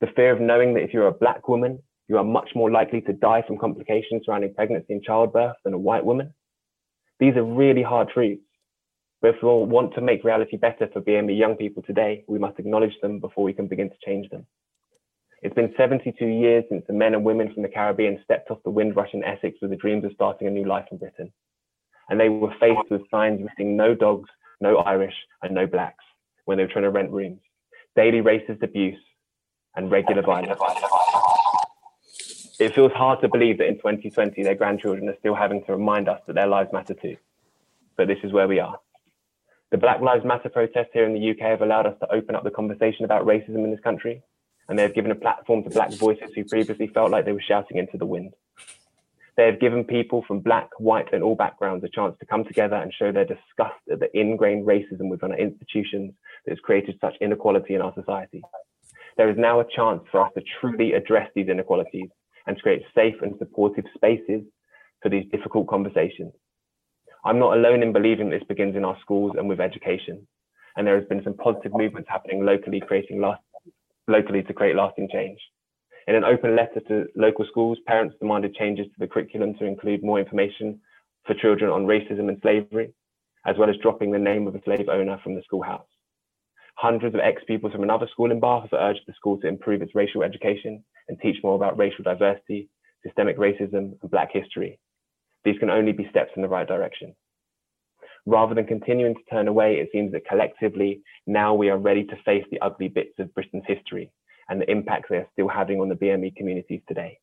The 0.00 0.08
fear 0.16 0.32
of 0.32 0.40
knowing 0.40 0.74
that 0.74 0.82
if 0.82 0.94
you're 0.94 1.08
a 1.08 1.12
black 1.12 1.48
woman 1.48 1.80
You 2.08 2.18
are 2.18 2.24
much 2.24 2.50
more 2.54 2.70
likely 2.70 3.00
to 3.02 3.12
die 3.12 3.42
from 3.46 3.58
complications 3.58 4.22
surrounding 4.24 4.54
pregnancy 4.54 4.92
and 4.92 5.02
childbirth 5.02 5.56
than 5.64 5.74
a 5.74 5.78
white 5.78 6.04
woman. 6.04 6.34
These 7.18 7.36
are 7.36 7.44
really 7.44 7.82
hard 7.82 8.10
truths. 8.10 8.42
But 9.24 9.36
if 9.36 9.42
we 9.42 9.48
want 9.48 9.94
to 9.94 10.02
make 10.02 10.22
reality 10.22 10.58
better 10.58 10.86
for 10.92 11.00
BME 11.00 11.38
young 11.38 11.56
people 11.56 11.82
today, 11.82 12.24
we 12.28 12.38
must 12.38 12.58
acknowledge 12.58 12.92
them 13.00 13.20
before 13.20 13.42
we 13.42 13.54
can 13.54 13.66
begin 13.66 13.88
to 13.88 13.96
change 14.04 14.28
them. 14.28 14.44
It's 15.40 15.54
been 15.54 15.72
72 15.78 16.26
years 16.26 16.64
since 16.68 16.84
the 16.86 16.92
men 16.92 17.14
and 17.14 17.24
women 17.24 17.50
from 17.50 17.62
the 17.62 17.70
Caribbean 17.70 18.20
stepped 18.22 18.50
off 18.50 18.62
the 18.64 18.70
Windrush 18.70 19.14
in 19.14 19.24
Essex 19.24 19.56
with 19.62 19.70
the 19.70 19.78
dreams 19.78 20.04
of 20.04 20.12
starting 20.12 20.46
a 20.46 20.50
new 20.50 20.66
life 20.66 20.84
in 20.92 20.98
Britain. 20.98 21.32
And 22.10 22.20
they 22.20 22.28
were 22.28 22.52
faced 22.60 22.90
with 22.90 23.08
signs 23.10 23.40
listing 23.40 23.78
no 23.78 23.94
dogs, 23.94 24.28
no 24.60 24.76
Irish, 24.80 25.14
and 25.42 25.54
no 25.54 25.66
blacks 25.66 26.04
when 26.44 26.58
they 26.58 26.64
were 26.64 26.70
trying 26.70 26.84
to 26.84 26.90
rent 26.90 27.10
rooms, 27.10 27.40
daily 27.96 28.20
racist 28.20 28.62
abuse, 28.62 29.00
and 29.74 29.90
regular 29.90 30.20
violence. 30.20 30.60
It 32.60 32.74
feels 32.74 32.92
hard 32.92 33.22
to 33.22 33.28
believe 33.30 33.56
that 33.56 33.68
in 33.68 33.76
2020 33.76 34.42
their 34.42 34.54
grandchildren 34.54 35.08
are 35.08 35.16
still 35.18 35.34
having 35.34 35.64
to 35.64 35.72
remind 35.72 36.10
us 36.10 36.20
that 36.26 36.34
their 36.34 36.46
lives 36.46 36.74
matter 36.74 36.92
too. 36.92 37.16
But 37.96 38.08
this 38.08 38.18
is 38.22 38.30
where 38.30 38.46
we 38.46 38.60
are. 38.60 38.78
The 39.74 39.78
Black 39.78 40.00
Lives 40.00 40.24
Matter 40.24 40.50
protests 40.50 40.90
here 40.92 41.04
in 41.04 41.14
the 41.14 41.30
UK 41.30 41.50
have 41.50 41.60
allowed 41.60 41.86
us 41.86 41.96
to 41.98 42.12
open 42.14 42.36
up 42.36 42.44
the 42.44 42.50
conversation 42.52 43.04
about 43.04 43.26
racism 43.26 43.64
in 43.64 43.72
this 43.72 43.80
country, 43.80 44.22
and 44.68 44.78
they 44.78 44.84
have 44.84 44.94
given 44.94 45.10
a 45.10 45.16
platform 45.16 45.64
to 45.64 45.70
Black 45.70 45.92
voices 45.94 46.30
who 46.32 46.44
previously 46.44 46.86
felt 46.86 47.10
like 47.10 47.24
they 47.24 47.32
were 47.32 47.42
shouting 47.42 47.78
into 47.78 47.98
the 47.98 48.06
wind. 48.06 48.34
They 49.36 49.46
have 49.46 49.58
given 49.58 49.82
people 49.82 50.22
from 50.28 50.38
Black, 50.38 50.68
white, 50.78 51.12
and 51.12 51.24
all 51.24 51.34
backgrounds 51.34 51.82
a 51.82 51.88
chance 51.88 52.14
to 52.20 52.26
come 52.26 52.44
together 52.44 52.76
and 52.76 52.94
show 52.94 53.10
their 53.10 53.24
disgust 53.24 53.82
at 53.90 53.98
the 53.98 54.16
ingrained 54.16 54.64
racism 54.64 55.08
within 55.10 55.32
our 55.32 55.38
institutions 55.38 56.14
that 56.44 56.52
has 56.52 56.60
created 56.60 56.96
such 57.00 57.16
inequality 57.20 57.74
in 57.74 57.82
our 57.82 57.92
society. 57.94 58.42
There 59.16 59.28
is 59.28 59.36
now 59.36 59.58
a 59.58 59.66
chance 59.74 60.04
for 60.12 60.24
us 60.24 60.30
to 60.36 60.42
truly 60.60 60.92
address 60.92 61.28
these 61.34 61.48
inequalities 61.48 62.10
and 62.46 62.56
to 62.56 62.62
create 62.62 62.82
safe 62.94 63.16
and 63.22 63.34
supportive 63.40 63.86
spaces 63.96 64.44
for 65.02 65.08
these 65.08 65.28
difficult 65.32 65.66
conversations. 65.66 66.32
I'm 67.26 67.38
not 67.38 67.56
alone 67.56 67.82
in 67.82 67.92
believing 67.92 68.28
this 68.28 68.42
begins 68.46 68.76
in 68.76 68.84
our 68.84 68.98
schools 69.00 69.32
and 69.38 69.48
with 69.48 69.60
education. 69.60 70.26
And 70.76 70.86
there 70.86 70.98
has 70.98 71.08
been 71.08 71.24
some 71.24 71.34
positive 71.34 71.72
movements 71.74 72.08
happening 72.10 72.44
locally, 72.44 72.80
creating 72.86 73.20
last, 73.20 73.40
locally 74.08 74.42
to 74.42 74.52
create 74.52 74.76
lasting 74.76 75.08
change. 75.10 75.38
In 76.06 76.16
an 76.16 76.24
open 76.24 76.54
letter 76.54 76.80
to 76.88 77.06
local 77.16 77.46
schools, 77.46 77.78
parents 77.86 78.16
demanded 78.20 78.54
changes 78.54 78.86
to 78.86 78.98
the 78.98 79.06
curriculum 79.06 79.54
to 79.54 79.64
include 79.64 80.04
more 80.04 80.20
information 80.20 80.80
for 81.26 81.34
children 81.34 81.70
on 81.70 81.86
racism 81.86 82.28
and 82.28 82.38
slavery, 82.42 82.92
as 83.46 83.56
well 83.58 83.70
as 83.70 83.76
dropping 83.78 84.10
the 84.10 84.18
name 84.18 84.46
of 84.46 84.54
a 84.54 84.62
slave 84.64 84.90
owner 84.90 85.18
from 85.22 85.34
the 85.34 85.42
schoolhouse. 85.44 85.86
Hundreds 86.76 87.14
of 87.14 87.22
ex-pupils 87.22 87.72
from 87.72 87.84
another 87.84 88.08
school 88.12 88.30
in 88.30 88.40
Bath 88.40 88.68
have 88.70 88.78
urged 88.78 89.00
the 89.06 89.14
school 89.14 89.40
to 89.40 89.48
improve 89.48 89.80
its 89.80 89.94
racial 89.94 90.22
education 90.22 90.84
and 91.08 91.18
teach 91.20 91.42
more 91.42 91.54
about 91.54 91.78
racial 91.78 92.04
diversity, 92.04 92.68
systemic 93.02 93.38
racism, 93.38 93.96
and 94.02 94.10
Black 94.10 94.30
history. 94.30 94.78
These 95.44 95.58
can 95.58 95.70
only 95.70 95.92
be 95.92 96.08
steps 96.10 96.30
in 96.36 96.42
the 96.42 96.48
right 96.48 96.66
direction. 96.66 97.14
Rather 98.26 98.54
than 98.54 98.66
continuing 98.66 99.14
to 99.14 99.20
turn 99.30 99.48
away, 99.48 99.76
it 99.76 99.90
seems 99.92 100.12
that 100.12 100.26
collectively 100.26 101.02
now 101.26 101.54
we 101.54 101.68
are 101.68 101.76
ready 101.76 102.04
to 102.04 102.16
face 102.24 102.44
the 102.50 102.60
ugly 102.60 102.88
bits 102.88 103.18
of 103.18 103.34
Britain's 103.34 103.64
history 103.66 104.10
and 104.48 104.60
the 104.60 104.70
impacts 104.70 105.08
they 105.10 105.16
are 105.16 105.28
still 105.32 105.48
having 105.48 105.80
on 105.80 105.88
the 105.88 105.94
BME 105.94 106.34
communities 106.36 106.80
today. 106.88 107.18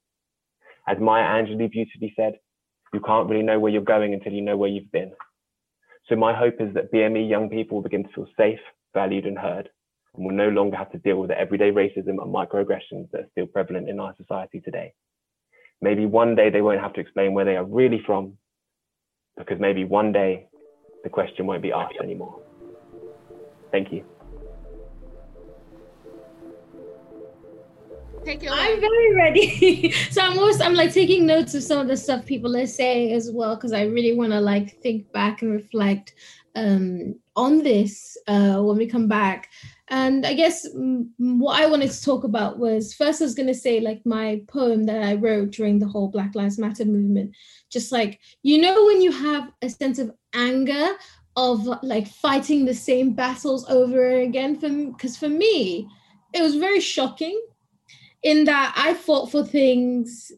As 0.88 1.00
Maya 1.00 1.24
Angelou 1.24 1.72
beautifully 1.72 2.14
said, 2.16 2.34
you 2.94 3.00
can't 3.00 3.30
really 3.30 3.44
know 3.44 3.60
where 3.60 3.72
you're 3.72 3.82
going 3.82 4.14
until 4.14 4.34
you 4.34 4.42
know 4.42 4.58
where 4.58 4.70
you've 4.70 4.92
been. 4.92 5.12
So 6.08 6.16
my 6.16 6.34
hope 6.34 6.56
is 6.60 6.74
that 6.74 6.92
BME 6.92 7.30
young 7.30 7.50
people 7.50 7.78
will 7.78 7.84
begin 7.84 8.04
to 8.04 8.10
feel 8.14 8.28
safe, 8.38 8.60
valued 8.94 9.26
and 9.26 9.38
heard, 9.38 9.70
and 10.16 10.26
will 10.26 10.36
no 10.36 10.50
longer 10.50 10.76
have 10.76 10.92
to 10.92 10.98
deal 10.98 11.18
with 11.18 11.30
the 11.30 11.40
everyday 11.40 11.72
racism 11.72 12.22
and 12.22 12.34
microaggressions 12.34 13.10
that 13.12 13.22
are 13.22 13.30
still 13.32 13.48
prevalent 13.48 13.90
in 13.90 14.00
our 14.00 14.14
society 14.18 14.60
today. 14.60 14.94
Maybe 15.82 16.06
one 16.06 16.36
day 16.36 16.50
they 16.50 16.62
won't 16.62 16.80
have 16.80 16.94
to 16.94 17.02
explain 17.02 17.34
where 17.34 17.46
they 17.46 17.58
are 17.58 17.66
really 17.66 18.02
from, 18.06 18.38
because 19.38 19.60
maybe 19.60 19.84
one 19.84 20.12
day 20.12 20.48
the 21.04 21.10
question 21.10 21.48
won't 21.48 21.62
be 21.62 21.72
asked 21.72 21.96
anymore. 22.02 22.40
Thank 23.72 23.92
you. 23.92 24.06
Take 28.24 28.44
it 28.44 28.52
I'm 28.52 28.80
very 28.80 29.16
ready. 29.16 29.92
so 30.12 30.22
I'm 30.22 30.38
always 30.38 30.62
I'm 30.62 30.76
like 30.76 30.94
taking 30.94 31.26
notes 31.26 31.56
of 31.56 31.64
some 31.64 31.80
of 31.80 31.88
the 31.88 31.98
stuff 31.98 32.26
people 32.26 32.56
are 32.56 32.68
saying 32.68 33.14
as 33.14 33.32
well 33.32 33.56
because 33.56 33.74
I 33.74 33.84
really 33.86 34.14
want 34.14 34.32
to 34.32 34.40
like 34.40 34.80
think 34.82 35.12
back 35.12 35.42
and 35.42 35.52
reflect 35.52 36.14
um, 36.56 37.16
on 37.36 37.64
this 37.64 38.18
uh, 38.28 38.62
when 38.62 38.78
we 38.78 38.86
come 38.86 39.08
back. 39.08 39.50
And 39.92 40.26
I 40.26 40.34
guess 40.34 40.66
mm, 40.74 41.10
what 41.18 41.62
I 41.62 41.68
wanted 41.68 41.92
to 41.92 42.04
talk 42.04 42.24
about 42.24 42.58
was 42.58 42.94
first 42.94 43.22
I 43.22 43.26
was 43.26 43.36
going 43.36 43.48
to 43.48 43.54
say 43.54 43.82
like 43.82 44.02
my 44.06 44.42
poem 44.48 44.86
that 44.86 45.04
I 45.04 45.16
wrote 45.16 45.52
during 45.52 45.80
the 45.80 45.88
whole 45.88 46.08
Black 46.08 46.34
Lives 46.34 46.58
Matter 46.58 46.86
movement. 46.86 47.36
Just 47.70 47.92
like 47.92 48.20
you 48.42 48.60
know 48.60 48.86
when 48.86 49.02
you 49.02 49.12
have 49.12 49.52
a 49.62 49.70
sense 49.70 50.00
of 50.00 50.12
anger 50.34 50.94
of 51.36 51.68
like 51.84 52.08
fighting 52.08 52.66
the 52.66 52.74
same 52.74 53.14
battles 53.14 53.70
over 53.70 54.20
again 54.20 54.58
for 54.58 54.70
because 54.70 55.18
for 55.18 55.30
me 55.30 55.88
it 56.34 56.42
was 56.42 56.56
very 56.56 56.80
shocking 56.80 57.40
in 58.24 58.46
that 58.46 58.74
I 58.78 58.94
fought 58.94 59.30
for 59.30 59.44
things 59.44 60.32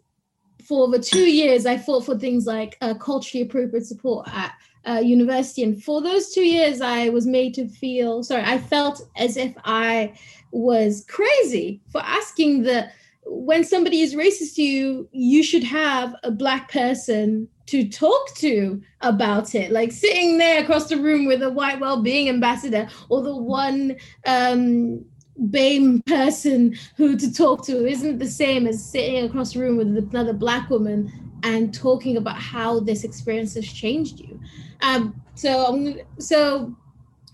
for 0.68 0.88
over 0.88 0.98
two 0.98 1.30
years. 1.30 1.68
I 1.68 1.78
fought 1.78 2.06
for 2.06 2.18
things 2.18 2.48
like 2.48 2.76
uh, 2.82 2.96
culturally 2.96 3.46
appropriate 3.46 3.86
support 3.86 4.28
at 4.34 4.54
uh, 4.88 5.02
university, 5.04 5.64
and 5.64 5.82
for 5.84 6.02
those 6.02 6.34
two 6.34 6.44
years, 6.44 6.82
I 6.82 7.10
was 7.10 7.26
made 7.26 7.54
to 7.56 7.68
feel 7.68 8.24
sorry. 8.24 8.44
I 8.44 8.58
felt 8.58 9.02
as 9.18 9.38
if 9.38 9.54
I 9.64 10.14
was 10.52 11.06
crazy 11.08 11.82
for 11.92 12.02
asking 12.02 12.64
the 12.64 12.90
when 13.26 13.64
somebody 13.64 14.02
is 14.02 14.16
racist 14.16 14.56
to 14.56 14.64
you, 14.64 15.08
you 15.12 15.44
should 15.44 15.64
have 15.64 16.16
a 16.24 16.32
black 16.32 16.72
person 16.72 17.48
to 17.68 17.88
talk 17.88 18.36
to 18.36 18.82
about 19.02 19.56
it. 19.56 19.72
Like 19.72 19.92
sitting 19.92 20.38
there 20.38 20.62
across 20.62 20.90
the 20.90 20.98
room 20.98 21.26
with 21.26 21.42
a 21.42 21.50
white 21.50 21.80
well-being 21.80 22.30
ambassador 22.30 22.88
or 23.10 23.22
the 23.22 23.36
one 23.36 23.96
um, 24.26 25.06
BAME 25.50 26.06
person 26.06 26.76
who 26.98 27.18
to 27.18 27.34
talk 27.34 27.66
to 27.66 27.88
isn't 27.88 28.20
the 28.20 28.28
same 28.28 28.68
as 28.68 28.84
sitting 28.84 29.24
across 29.24 29.54
the 29.54 29.62
room 29.62 29.78
with 29.78 29.98
another 29.98 30.34
black 30.34 30.70
woman 30.70 31.12
and 31.44 31.74
talking 31.74 32.18
about 32.18 32.38
how 32.38 32.80
this 32.80 33.04
experience 33.04 33.56
has 33.56 33.66
changed 33.66 34.20
you. 34.20 34.40
Um, 34.84 35.20
so 35.36 35.66
um, 35.66 36.00
so 36.20 36.76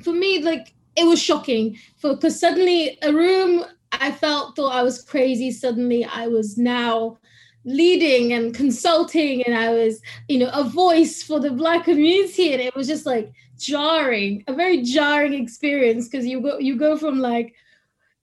for 0.03 0.13
me, 0.13 0.41
like 0.41 0.73
it 0.95 1.05
was 1.05 1.21
shocking 1.21 1.77
for 1.97 2.15
because 2.15 2.39
suddenly 2.39 2.97
a 3.01 3.11
room 3.11 3.65
I 3.91 4.11
felt 4.11 4.55
thought 4.55 4.75
I 4.75 4.83
was 4.83 5.01
crazy. 5.01 5.51
Suddenly 5.51 6.05
I 6.05 6.27
was 6.27 6.57
now 6.57 7.17
leading 7.65 8.33
and 8.33 8.53
consulting 8.53 9.43
and 9.43 9.55
I 9.55 9.73
was, 9.73 10.01
you 10.27 10.39
know, 10.39 10.49
a 10.53 10.63
voice 10.63 11.21
for 11.21 11.39
the 11.39 11.51
black 11.51 11.85
community. 11.85 12.53
And 12.53 12.61
it 12.61 12.75
was 12.75 12.87
just 12.87 13.05
like 13.05 13.31
jarring, 13.57 14.43
a 14.47 14.53
very 14.53 14.81
jarring 14.81 15.33
experience 15.33 16.07
because 16.07 16.25
you 16.25 16.41
go 16.41 16.57
you 16.59 16.77
go 16.77 16.97
from 16.97 17.19
like 17.19 17.53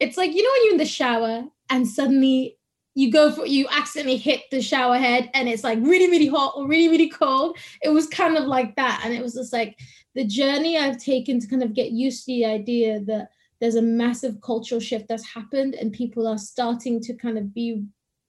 it's 0.01 0.17
like 0.17 0.35
you 0.35 0.43
know 0.43 0.51
when 0.51 0.65
you're 0.65 0.73
in 0.73 0.79
the 0.79 0.87
shower 0.87 1.45
and 1.71 1.89
suddenly 1.89 2.56
you 2.97 3.13
go 3.13 3.31
for 3.31 3.47
you 3.47 3.69
accidentally 3.71 4.17
hit 4.17 4.43
the 4.51 4.61
shower 4.61 4.99
head 4.99 5.31
and 5.35 5.49
it's 5.49 5.63
like 5.63 5.79
really 5.83 6.11
really 6.11 6.27
hot 6.27 6.55
or 6.57 6.67
really 6.67 6.89
really 6.89 7.09
cold. 7.09 7.57
It 7.83 7.91
was 7.91 8.09
kind 8.09 8.37
of 8.37 8.45
like 8.47 8.75
that. 8.75 9.03
And 9.05 9.15
it 9.15 9.23
was 9.23 9.35
just 9.35 9.53
like 9.53 9.79
the 10.17 10.25
journey 10.25 10.77
i've 10.79 10.99
taken 10.99 11.39
to 11.39 11.47
kind 11.47 11.63
of 11.63 11.75
get 11.75 11.93
used 11.93 12.25
to 12.25 12.33
the 12.33 12.45
idea 12.45 12.99
that 13.01 13.29
there's 13.61 13.77
a 13.77 13.83
massive 13.83 14.41
cultural 14.41 14.81
shift 14.81 15.07
that's 15.09 15.27
happened 15.27 15.75
and 15.75 15.93
people 15.93 16.27
are 16.27 16.39
starting 16.39 17.01
to 17.01 17.15
kind 17.15 17.39
of 17.39 17.55
be 17.55 17.85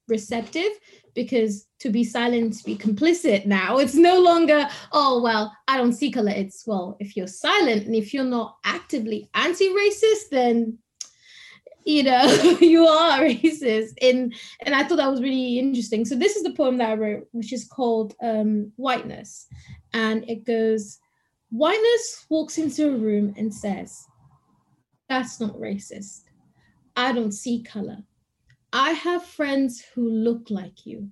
receptive 0.08 0.72
because 1.16 1.66
to 1.80 1.90
be 1.90 2.04
silent 2.04 2.54
to 2.54 2.64
be 2.64 2.78
complicit 2.78 3.46
now 3.46 3.78
it's 3.78 3.96
no 3.96 4.20
longer 4.20 4.68
oh 4.92 5.22
well 5.22 5.52
i 5.68 5.78
don't 5.78 5.94
see 5.94 6.12
color. 6.12 6.32
It's 6.32 6.68
well 6.68 6.96
if 7.00 7.18
you're 7.18 7.28
silent 7.28 7.86
and 7.86 7.96
if 7.96 8.14
you're 8.14 8.24
not 8.24 8.58
actively 8.64 9.30
anti-racist 9.34 10.30
then 10.32 10.78
you 11.88 12.04
know 12.04 12.24
you 12.62 12.86
are 12.86 13.20
racist. 13.32 13.94
And 14.02 14.34
and 14.62 14.76
i 14.76 14.84
thought 14.84 14.98
that 14.98 15.12
was 15.12 15.22
really 15.22 15.60
interesting. 15.60 16.06
So 16.06 16.16
this 16.16 16.36
is 16.36 16.44
the 16.44 16.54
poem 16.54 16.78
that 16.78 16.90
i 16.90 16.94
wrote 16.94 17.28
which 17.32 17.54
is 17.54 17.66
called 17.66 18.14
um, 18.22 18.72
whiteness. 18.76 19.48
And 19.94 20.30
it 20.30 20.46
goes 20.46 21.00
whiteness 21.50 22.26
walks 22.30 22.58
into 22.58 22.90
a 22.90 22.98
room 22.98 23.34
and 23.38 23.54
says 23.54 24.06
that's 25.10 25.40
not 25.40 25.56
racist. 25.56 26.24
I 26.96 27.14
don't 27.14 27.32
see 27.32 27.64
color. 27.64 28.00
I 28.74 28.92
have 28.92 29.24
friends 29.24 29.84
who 29.94 30.10
look 30.10 30.50
like 30.50 30.86
you 30.86 31.10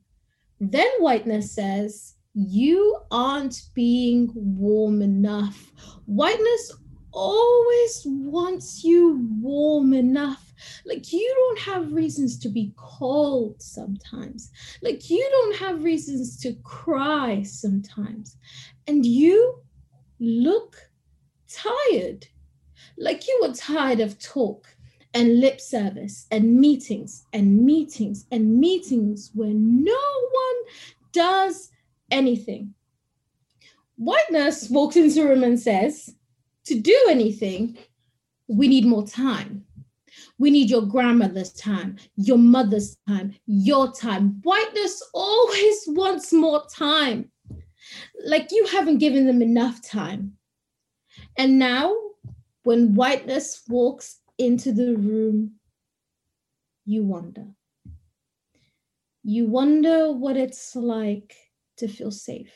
then 0.60 0.88
whiteness 1.00 1.54
says 1.54 2.16
you 2.34 2.98
aren't 3.12 3.62
being 3.74 4.32
warm 4.36 5.02
enough. 5.02 5.72
Whiteness 6.06 6.74
always 7.16 8.02
wants 8.06 8.84
you 8.84 9.28
warm 9.42 9.94
enough 9.94 10.46
like 10.86 11.12
you 11.12 11.34
don't 11.36 11.60
have 11.60 11.94
reasons 11.94 12.38
to 12.40 12.50
be 12.50 12.74
cold 12.76 13.62
sometimes. 13.62 14.52
Like 14.82 15.10
you 15.10 15.28
don't 15.32 15.58
have 15.58 15.84
reasons 15.84 16.40
to 16.42 16.54
cry 16.64 17.44
sometimes. 17.44 18.38
And 18.88 19.06
you 19.06 19.62
look 20.20 20.78
tired. 21.50 22.28
Like 22.98 23.28
you 23.28 23.40
were 23.42 23.54
tired 23.54 24.00
of 24.00 24.20
talk 24.20 24.68
and 25.14 25.40
lip 25.40 25.62
service 25.62 26.28
and 26.32 26.60
meetings 26.60 27.26
and 27.34 27.66
meetings 27.66 28.26
and 28.32 28.58
meetings 28.58 29.32
where 29.34 29.54
no 29.54 29.94
one 30.32 30.56
does 31.12 31.72
anything. 32.12 32.74
White 33.98 34.30
nurse 34.30 34.70
walks 34.70 34.98
into 34.98 35.16
the 35.16 35.28
room 35.28 35.44
and 35.44 35.60
says, 35.60 36.14
to 36.66 36.80
do 36.80 36.98
anything, 37.10 37.78
we 38.48 38.68
need 38.68 38.86
more 38.86 39.06
time. 39.06 39.66
We 40.38 40.52
need 40.52 40.70
your 40.70 40.82
grandmother's 40.82 41.54
time, 41.54 41.98
your 42.16 42.38
mother's 42.38 42.98
time, 43.08 43.36
your 43.46 43.92
time. 43.92 44.42
Whiteness 44.44 45.02
always 45.14 45.84
wants 45.88 46.34
more 46.34 46.64
time. 46.74 47.32
Like 48.26 48.50
you 48.52 48.66
haven't 48.68 48.98
given 48.98 49.26
them 49.26 49.42
enough 49.42 49.82
time. 49.82 50.34
And 51.38 51.60
now, 51.60 51.96
when 52.64 52.96
whiteness 52.96 53.62
walks 53.68 54.20
into 54.38 54.72
the 54.72 54.96
room, 54.96 55.52
you 56.86 57.04
wonder. 57.04 57.46
You 59.24 59.48
wonder 59.48 60.12
what 60.12 60.38
it's 60.38 60.76
like 60.76 61.36
to 61.78 61.88
feel 61.88 62.12
safe. 62.12 62.54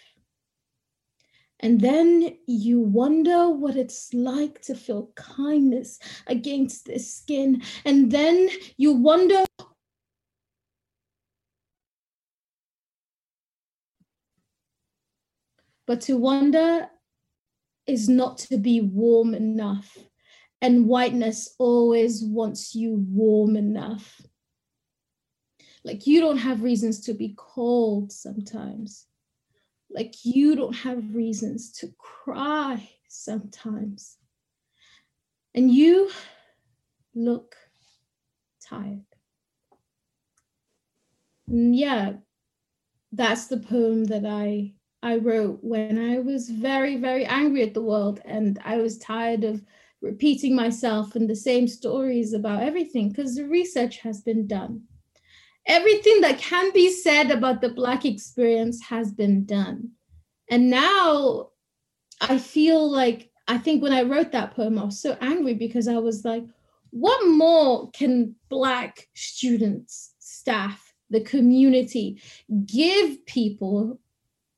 And 1.61 1.81
then 1.81 2.37
you 2.47 2.79
wonder 2.79 3.49
what 3.49 3.75
it's 3.75 4.13
like 4.13 4.61
to 4.61 4.75
feel 4.75 5.11
kindness 5.15 5.99
against 6.27 6.85
their 6.85 6.99
skin. 6.99 7.61
And 7.83 8.11
then 8.11 8.49
you 8.77 8.93
wonder. 8.93 9.45
But 15.85 16.01
to 16.01 16.15
wonder 16.15 16.87
is 17.87 18.07
not 18.07 18.37
to 18.37 18.57
be 18.57 18.79
warm 18.79 19.33
enough. 19.33 19.97
And 20.61 20.87
whiteness 20.87 21.55
always 21.57 22.23
wants 22.23 22.73
you 22.75 23.05
warm 23.09 23.57
enough. 23.57 24.21
Like 25.83 26.05
you 26.05 26.21
don't 26.21 26.37
have 26.37 26.63
reasons 26.63 27.01
to 27.01 27.13
be 27.13 27.33
cold 27.37 28.11
sometimes 28.11 29.08
like 29.89 30.13
you 30.23 30.55
don't 30.55 30.75
have 30.75 31.15
reasons 31.15 31.71
to 31.71 31.87
cry 31.97 32.89
sometimes. 33.07 34.17
And 35.55 35.71
you 35.71 36.11
look 37.15 37.55
tired. 38.67 39.03
And 41.47 41.75
yeah, 41.75 42.13
that's 43.11 43.47
the 43.47 43.57
poem 43.57 44.05
that 44.05 44.25
I 44.25 44.73
I 45.01 45.17
wrote 45.17 45.59
when 45.61 45.97
I 45.97 46.19
was 46.19 46.49
very 46.49 46.97
very 46.97 47.25
angry 47.25 47.63
at 47.63 47.73
the 47.73 47.81
world 47.81 48.19
and 48.25 48.59
I 48.63 48.77
was 48.77 48.97
tired 48.97 49.43
of 49.43 49.63
repeating 50.01 50.55
myself 50.55 51.15
and 51.15 51.29
the 51.29 51.35
same 51.35 51.67
stories 51.67 52.33
about 52.33 52.61
everything 52.61 53.09
because 53.09 53.35
the 53.35 53.45
research 53.45 53.99
has 53.99 54.21
been 54.21 54.45
done 54.45 54.83
everything 55.65 56.21
that 56.21 56.39
can 56.39 56.71
be 56.73 56.91
said 56.91 57.31
about 57.31 57.61
the 57.61 57.69
Black 57.69 58.05
experience 58.05 58.81
has 58.83 59.11
been 59.11 59.45
done. 59.45 59.91
And 60.49 60.69
now 60.69 61.49
I 62.21 62.37
feel 62.37 62.89
like, 62.89 63.31
I 63.47 63.57
think 63.57 63.81
when 63.81 63.93
I 63.93 64.03
wrote 64.03 64.31
that 64.31 64.55
poem, 64.55 64.77
I 64.77 64.85
was 64.85 65.01
so 65.01 65.17
angry 65.21 65.53
because 65.53 65.87
I 65.87 65.97
was 65.97 66.25
like, 66.25 66.43
what 66.91 67.27
more 67.27 67.89
can 67.91 68.35
Black 68.49 69.07
students, 69.13 70.13
staff, 70.19 70.93
the 71.09 71.21
community 71.21 72.21
give 72.65 73.25
people 73.25 73.99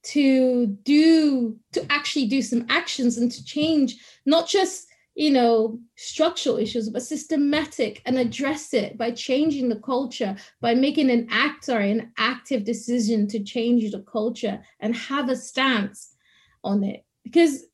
to 0.03 0.67
do, 0.83 1.57
to 1.73 1.85
actually 1.91 2.27
do 2.27 2.41
some 2.41 2.65
actions 2.69 3.17
and 3.17 3.31
to 3.31 3.43
change, 3.43 3.97
not 4.25 4.47
just 4.47 4.87
you 5.13 5.29
know, 5.29 5.79
structural 5.97 6.57
issues, 6.57 6.89
but 6.89 7.03
systematic 7.03 8.01
and 8.05 8.17
address 8.17 8.73
it 8.73 8.97
by 8.97 9.11
changing 9.11 9.67
the 9.67 9.79
culture, 9.79 10.35
by 10.61 10.73
making 10.73 11.11
an 11.11 11.27
act 11.29 11.67
or 11.67 11.79
an 11.79 12.11
active 12.17 12.63
decision 12.63 13.27
to 13.27 13.43
change 13.43 13.91
the 13.91 13.99
culture 13.99 14.61
and 14.79 14.95
have 14.95 15.29
a 15.29 15.35
stance 15.35 16.15
on 16.63 16.83
it. 16.83 17.03
Because 17.23 17.65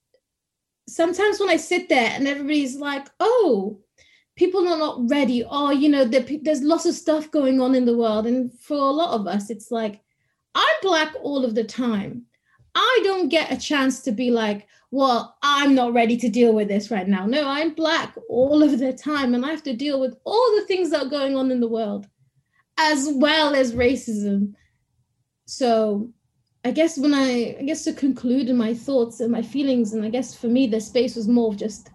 sometimes 0.89 1.39
when 1.39 1.49
I 1.49 1.57
sit 1.57 1.89
there 1.89 2.11
and 2.11 2.27
everybody's 2.27 2.75
like, 2.75 3.07
oh, 3.19 3.81
people 4.35 4.67
are 4.67 4.77
not 4.77 5.09
ready, 5.09 5.43
or, 5.43 5.73
you 5.73 5.89
know, 5.89 6.05
there's 6.05 6.61
lots 6.61 6.85
of 6.85 6.95
stuff 6.95 7.29
going 7.31 7.61
on 7.61 7.75
in 7.75 7.85
the 7.85 7.97
world. 7.97 8.25
And 8.25 8.51
for 8.59 8.77
a 8.77 8.91
lot 8.91 9.19
of 9.19 9.27
us, 9.27 9.49
it's 9.49 9.71
like, 9.71 10.01
I'm 10.55 10.65
Black 10.81 11.13
all 11.21 11.45
of 11.45 11.53
the 11.53 11.63
time. 11.63 12.23
I 12.73 12.99
don't 13.03 13.29
get 13.29 13.51
a 13.51 13.57
chance 13.57 14.01
to 14.01 14.11
be 14.11 14.31
like, 14.31 14.67
well, 14.91 15.37
I'm 15.43 15.75
not 15.75 15.93
ready 15.93 16.15
to 16.17 16.29
deal 16.29 16.53
with 16.53 16.69
this 16.69 16.89
right 16.89 17.07
now. 17.07 17.25
No, 17.25 17.47
I'm 17.47 17.73
black 17.73 18.15
all 18.29 18.63
of 18.63 18.79
the 18.79 18.93
time, 18.93 19.33
and 19.33 19.45
I 19.45 19.49
have 19.49 19.63
to 19.63 19.73
deal 19.73 19.99
with 19.99 20.15
all 20.23 20.55
the 20.55 20.65
things 20.65 20.91
that 20.91 21.05
are 21.05 21.09
going 21.09 21.35
on 21.35 21.51
in 21.51 21.59
the 21.59 21.67
world, 21.67 22.07
as 22.77 23.09
well 23.13 23.53
as 23.53 23.73
racism. 23.73 24.53
So, 25.45 26.11
I 26.63 26.71
guess 26.71 26.97
when 26.97 27.13
I, 27.13 27.57
I 27.59 27.63
guess 27.63 27.83
to 27.83 27.93
conclude 27.93 28.49
in 28.49 28.57
my 28.57 28.73
thoughts 28.73 29.19
and 29.19 29.31
my 29.31 29.41
feelings, 29.41 29.93
and 29.93 30.05
I 30.05 30.09
guess 30.09 30.35
for 30.35 30.47
me, 30.47 30.67
the 30.67 30.79
space 30.79 31.15
was 31.15 31.27
more 31.27 31.51
of 31.51 31.57
just 31.57 31.89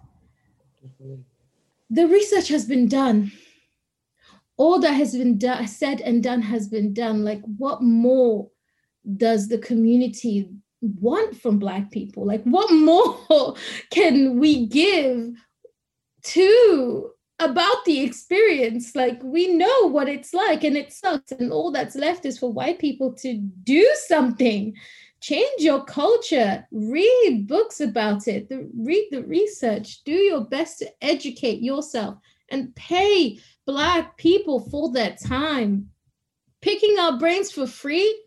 the 1.89 2.07
research 2.07 2.47
has 2.49 2.65
been 2.65 2.87
done. 2.87 3.31
All 4.57 4.79
that 4.79 4.93
has 4.93 5.13
been 5.15 5.37
do- 5.37 5.67
said 5.67 6.01
and 6.01 6.21
done 6.21 6.41
has 6.41 6.67
been 6.67 6.93
done. 6.93 7.23
Like, 7.23 7.41
what 7.57 7.81
more 7.81 8.49
does 9.17 9.47
the 9.47 9.57
community 9.57 10.49
want 10.83 11.39
from 11.39 11.59
black 11.59 11.91
people? 11.91 12.25
Like 12.25 12.43
what 12.43 12.71
more 12.71 13.55
can 13.89 14.39
we 14.39 14.67
give 14.67 15.35
to 16.23 17.11
about 17.39 17.85
the 17.85 18.01
experience? 18.01 18.95
Like 18.95 19.21
we 19.23 19.53
know 19.53 19.89
what 19.89 20.09
it's 20.09 20.33
like 20.33 20.63
and 20.63 20.77
it 20.77 20.91
sucks 20.91 21.31
and 21.31 21.51
all 21.51 21.71
that's 21.71 21.95
left 21.95 22.25
is 22.25 22.37
for 22.37 22.51
white 22.51 22.79
people 22.79 23.13
to 23.15 23.37
do 23.63 23.89
something. 24.07 24.75
Change 25.21 25.61
your 25.61 25.85
culture. 25.85 26.67
Read 26.71 27.45
books 27.47 27.79
about 27.79 28.27
it. 28.27 28.49
The, 28.49 28.69
read 28.77 29.07
the 29.11 29.23
research. 29.23 30.03
Do 30.03 30.11
your 30.11 30.41
best 30.41 30.79
to 30.79 30.91
educate 31.01 31.61
yourself 31.61 32.17
and 32.49 32.75
pay 32.75 33.39
black 33.65 34.17
people 34.17 34.59
for 34.69 34.91
that 34.93 35.21
time. 35.21 35.89
Picking 36.61 36.99
our 36.99 37.17
brains 37.17 37.51
for 37.51 37.67
free 37.67 38.22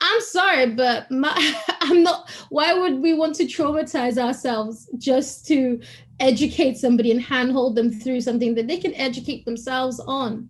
I'm 0.00 0.20
sorry, 0.20 0.70
but 0.70 1.10
my, 1.10 1.34
I'm 1.80 2.02
not. 2.02 2.30
Why 2.50 2.72
would 2.72 3.00
we 3.00 3.14
want 3.14 3.34
to 3.36 3.44
traumatize 3.44 4.16
ourselves 4.16 4.88
just 4.98 5.46
to 5.48 5.80
educate 6.20 6.76
somebody 6.76 7.10
and 7.10 7.20
handhold 7.20 7.76
them 7.76 7.90
through 7.90 8.20
something 8.20 8.54
that 8.54 8.68
they 8.68 8.78
can 8.78 8.94
educate 8.94 9.44
themselves 9.44 10.00
on? 10.00 10.48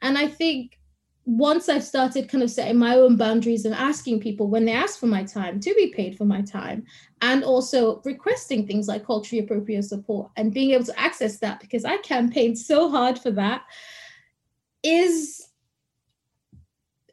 And 0.00 0.18
I 0.18 0.26
think 0.26 0.78
once 1.24 1.68
I've 1.68 1.84
started 1.84 2.28
kind 2.28 2.42
of 2.42 2.50
setting 2.50 2.76
my 2.76 2.96
own 2.96 3.16
boundaries 3.16 3.64
and 3.64 3.74
asking 3.74 4.18
people 4.18 4.48
when 4.48 4.64
they 4.64 4.72
ask 4.72 4.98
for 4.98 5.06
my 5.06 5.22
time 5.22 5.60
to 5.60 5.72
be 5.74 5.92
paid 5.94 6.18
for 6.18 6.24
my 6.24 6.42
time, 6.42 6.84
and 7.20 7.44
also 7.44 8.02
requesting 8.04 8.66
things 8.66 8.88
like 8.88 9.06
culturally 9.06 9.44
appropriate 9.44 9.84
support 9.84 10.30
and 10.36 10.52
being 10.52 10.72
able 10.72 10.84
to 10.84 11.00
access 11.00 11.38
that 11.38 11.60
because 11.60 11.84
I 11.84 11.98
campaigned 11.98 12.58
so 12.58 12.90
hard 12.90 13.18
for 13.18 13.30
that 13.30 13.62
is 14.82 15.48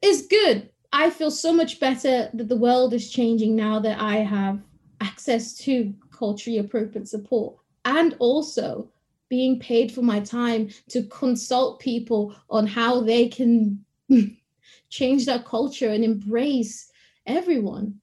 is 0.01 0.25
good 0.27 0.69
I 0.91 1.11
feel 1.11 1.29
so 1.29 1.53
much 1.53 1.79
better 1.79 2.29
that 2.33 2.49
the 2.49 2.55
world 2.55 2.93
is 2.93 3.11
changing 3.11 3.55
now 3.55 3.79
that 3.79 4.01
I 4.01 4.17
have 4.17 4.59
access 5.01 5.53
to 5.59 5.93
culturally 6.11 6.57
appropriate 6.57 7.07
support 7.07 7.55
and 7.85 8.15
also 8.19 8.89
being 9.29 9.59
paid 9.59 9.91
for 9.91 10.01
my 10.01 10.19
time 10.19 10.69
to 10.89 11.03
consult 11.03 11.79
people 11.79 12.35
on 12.49 12.65
how 12.65 13.01
they 13.01 13.27
can 13.27 13.85
change 14.89 15.25
their 15.25 15.39
culture 15.39 15.89
and 15.89 16.03
embrace 16.03 16.91
everyone, 17.27 17.99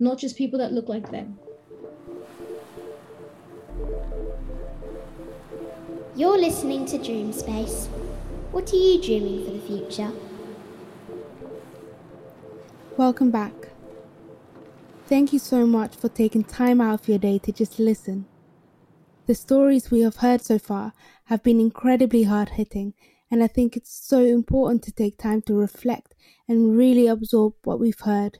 not 0.00 0.18
just 0.18 0.36
people 0.36 0.58
that 0.58 0.72
look 0.72 0.88
like 0.88 1.10
them. 1.12 1.38
You're 6.16 6.38
listening 6.38 6.86
to 6.86 6.98
Dream 6.98 7.32
Space. 7.32 7.86
What 8.50 8.72
are 8.72 8.76
you 8.76 9.00
dreaming 9.00 9.44
for 9.44 9.52
the 9.52 9.60
future? 9.60 10.12
Welcome 12.96 13.32
back. 13.32 13.52
Thank 15.08 15.32
you 15.32 15.40
so 15.40 15.66
much 15.66 15.96
for 15.96 16.08
taking 16.08 16.44
time 16.44 16.80
out 16.80 17.00
of 17.00 17.08
your 17.08 17.18
day 17.18 17.38
to 17.38 17.50
just 17.50 17.80
listen. 17.80 18.26
The 19.26 19.34
stories 19.34 19.90
we 19.90 20.02
have 20.02 20.18
heard 20.18 20.42
so 20.42 20.60
far 20.60 20.92
have 21.24 21.42
been 21.42 21.58
incredibly 21.58 22.22
hard 22.22 22.50
hitting, 22.50 22.94
and 23.32 23.42
I 23.42 23.48
think 23.48 23.76
it's 23.76 23.92
so 23.92 24.20
important 24.24 24.84
to 24.84 24.92
take 24.92 25.18
time 25.18 25.42
to 25.42 25.54
reflect 25.54 26.14
and 26.46 26.76
really 26.76 27.08
absorb 27.08 27.54
what 27.64 27.80
we've 27.80 27.98
heard. 27.98 28.38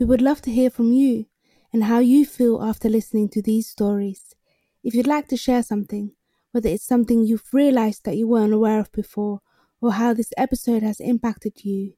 We 0.00 0.06
would 0.06 0.22
love 0.22 0.42
to 0.42 0.50
hear 0.50 0.68
from 0.68 0.92
you 0.92 1.26
and 1.72 1.84
how 1.84 2.00
you 2.00 2.26
feel 2.26 2.60
after 2.60 2.88
listening 2.88 3.28
to 3.28 3.42
these 3.42 3.68
stories. 3.68 4.34
If 4.82 4.92
you'd 4.92 5.06
like 5.06 5.28
to 5.28 5.36
share 5.36 5.62
something, 5.62 6.16
whether 6.50 6.68
it's 6.68 6.84
something 6.84 7.24
you've 7.24 7.54
realized 7.54 8.04
that 8.06 8.16
you 8.16 8.26
weren't 8.26 8.52
aware 8.52 8.80
of 8.80 8.90
before, 8.90 9.40
or 9.80 9.92
how 9.92 10.14
this 10.14 10.32
episode 10.36 10.82
has 10.82 10.98
impacted 10.98 11.64
you, 11.64 11.92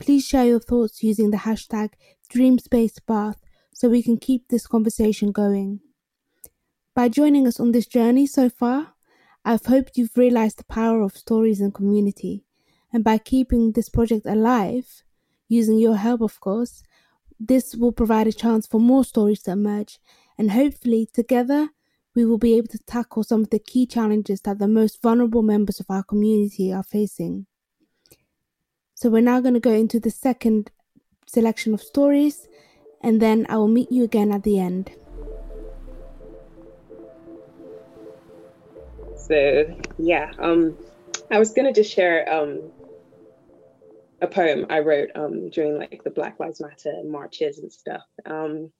Please 0.00 0.26
share 0.26 0.44
your 0.44 0.60
thoughts 0.60 1.02
using 1.02 1.30
the 1.30 1.38
hashtag 1.38 1.90
DreamSpaceBath 2.32 3.36
so 3.72 3.88
we 3.88 4.02
can 4.02 4.18
keep 4.18 4.48
this 4.48 4.66
conversation 4.66 5.32
going. 5.32 5.80
By 6.94 7.08
joining 7.08 7.46
us 7.46 7.58
on 7.58 7.72
this 7.72 7.86
journey 7.86 8.26
so 8.26 8.48
far, 8.48 8.94
I've 9.44 9.66
hoped 9.66 9.96
you've 9.96 10.16
realized 10.16 10.58
the 10.58 10.64
power 10.64 11.02
of 11.02 11.16
stories 11.16 11.60
and 11.60 11.72
community. 11.72 12.44
And 12.92 13.04
by 13.04 13.18
keeping 13.18 13.72
this 13.72 13.88
project 13.88 14.26
alive, 14.26 15.02
using 15.48 15.78
your 15.78 15.96
help, 15.96 16.20
of 16.20 16.40
course, 16.40 16.82
this 17.38 17.74
will 17.74 17.92
provide 17.92 18.26
a 18.26 18.32
chance 18.32 18.66
for 18.66 18.80
more 18.80 19.04
stories 19.04 19.42
to 19.42 19.52
emerge. 19.52 19.98
And 20.38 20.52
hopefully, 20.52 21.08
together, 21.12 21.70
we 22.14 22.24
will 22.24 22.38
be 22.38 22.54
able 22.54 22.68
to 22.68 22.78
tackle 22.78 23.24
some 23.24 23.42
of 23.42 23.50
the 23.50 23.58
key 23.58 23.86
challenges 23.86 24.40
that 24.42 24.58
the 24.58 24.68
most 24.68 25.02
vulnerable 25.02 25.42
members 25.42 25.80
of 25.80 25.86
our 25.88 26.02
community 26.02 26.72
are 26.72 26.84
facing. 26.84 27.46
So, 29.04 29.10
we're 29.10 29.20
now 29.20 29.42
going 29.42 29.52
to 29.52 29.60
go 29.60 29.74
into 29.74 30.00
the 30.00 30.08
second 30.08 30.70
selection 31.26 31.74
of 31.74 31.82
stories, 31.82 32.48
and 33.02 33.20
then 33.20 33.44
I 33.50 33.58
will 33.58 33.68
meet 33.68 33.92
you 33.92 34.02
again 34.02 34.32
at 34.32 34.44
the 34.44 34.58
end. 34.58 34.92
So 39.14 39.76
yeah, 39.98 40.32
um, 40.38 40.78
I 41.30 41.38
was 41.38 41.52
gonna 41.52 41.74
just 41.74 41.92
share 41.92 42.26
um, 42.32 42.72
a 44.22 44.26
poem 44.26 44.64
I 44.70 44.78
wrote 44.78 45.10
um, 45.14 45.50
during 45.50 45.76
like 45.76 46.00
the 46.02 46.08
Black 46.08 46.40
Lives 46.40 46.62
Matter 46.62 47.02
marches 47.04 47.58
and 47.58 47.70
stuff. 47.70 48.06
Um, 48.24 48.72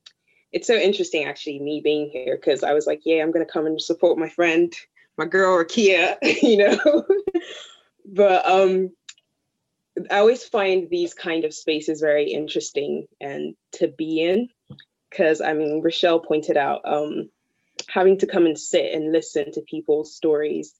it's 0.53 0.67
so 0.67 0.75
interesting 0.75 1.27
actually 1.27 1.59
me 1.59 1.83
being 1.85 2.09
here 2.09 2.39
because 2.41 2.63
I 2.65 2.73
was 2.73 2.87
like, 2.87 3.03
yeah, 3.05 3.23
I'm 3.23 3.31
gonna 3.31 3.45
come 3.45 3.67
and 3.67 3.79
support 3.79 4.17
my 4.17 4.31
friend, 4.31 4.73
my 5.19 5.27
girl 5.27 5.63
Ruqia, 5.63 6.17
you 6.43 6.57
know. 6.57 7.05
but 8.07 8.47
um, 8.47 8.91
I 10.11 10.19
always 10.19 10.45
find 10.45 10.91
these 10.91 11.15
kind 11.15 11.45
of 11.45 11.55
spaces 11.55 12.01
very 12.01 12.33
interesting 12.33 13.07
and 13.21 13.55
to 13.73 13.89
be 13.89 14.23
in 14.23 14.49
because 15.11 15.41
I 15.41 15.53
mean 15.53 15.83
Rochelle 15.83 16.21
pointed 16.21 16.57
out 16.57 16.83
um, 16.85 17.31
having 17.89 18.19
to 18.19 18.27
come 18.27 18.47
and 18.47 18.59
sit 18.59 18.93
and 18.93 19.13
listen 19.13 19.53
to 19.53 19.61
people's 19.63 20.15
stories. 20.15 20.75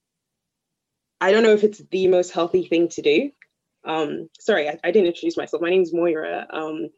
I 1.21 1.33
don't 1.33 1.45
know 1.45 1.53
if 1.53 1.65
it's 1.65 1.83
the 1.91 2.09
most 2.09 2.33
healthy 2.33 2.67
thing 2.67 2.89
to 2.91 3.03
do. 3.03 3.31
Um, 3.85 4.29
sorry, 4.41 4.69
I, 4.69 4.79
I 4.83 4.91
didn't 4.91 5.09
introduce 5.09 5.37
myself. 5.37 5.63
My 5.63 5.71
name 5.71 5.83
is 5.83 5.95
Moira. 5.95 6.47
Um, 6.51 6.89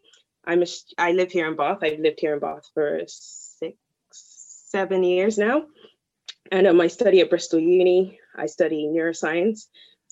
I'm 0.45 0.63
a, 0.63 0.67
I 0.97 1.13
live 1.13 1.33
here 1.33 1.49
in 1.49 1.57
Bath. 1.57 1.79
I've 1.83 1.99
lived 1.99 2.21
here 2.21 2.35
in 2.35 2.41
Bath 2.41 2.71
for 2.73 3.01
six, 3.07 3.77
seven 4.13 5.03
years 5.03 5.37
now. 5.37 5.67
And 6.51 6.67
um, 6.67 6.81
I 6.81 6.87
study 6.87 7.21
at 7.21 7.31
Bristol 7.31 7.59
Uni. 7.59 8.19
I 8.37 8.47
study 8.47 8.87
neuroscience. 8.87 9.67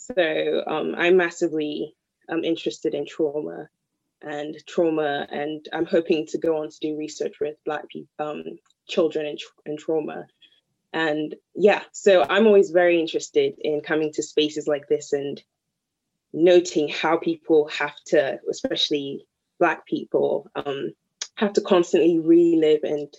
So 0.05 0.63
um, 0.67 0.95
I'm 0.97 1.17
massively 1.17 1.95
um, 2.29 2.45
interested 2.45 2.95
in 2.95 3.07
trauma 3.07 3.69
and 4.21 4.57
trauma, 4.67 5.27
and 5.31 5.67
I'm 5.73 5.87
hoping 5.87 6.27
to 6.29 6.39
go 6.39 6.63
on 6.63 6.71
to 6.71 6.79
do 6.81 6.97
research 6.97 7.37
with 7.41 7.57
Black 7.65 7.89
people, 7.89 8.09
um, 8.19 8.45
children 8.87 9.27
and, 9.27 9.41
and 9.67 9.79
trauma. 9.79 10.27
And 10.93 11.35
yeah, 11.55 11.83
so 11.93 12.23
I'm 12.23 12.47
always 12.47 12.71
very 12.71 13.01
interested 13.01 13.55
in 13.59 13.81
coming 13.81 14.13
to 14.15 14.23
spaces 14.23 14.67
like 14.67 14.89
this 14.89 15.13
and 15.13 15.43
noting 16.33 16.89
how 16.89 17.17
people 17.17 17.69
have 17.69 17.97
to, 18.07 18.39
especially 18.51 19.27
Black 19.59 19.87
people, 19.87 20.51
um, 20.55 20.93
have 21.37 21.55
to 21.55 21.61
constantly 21.61 22.19
relive 22.19 22.85
and 22.85 23.13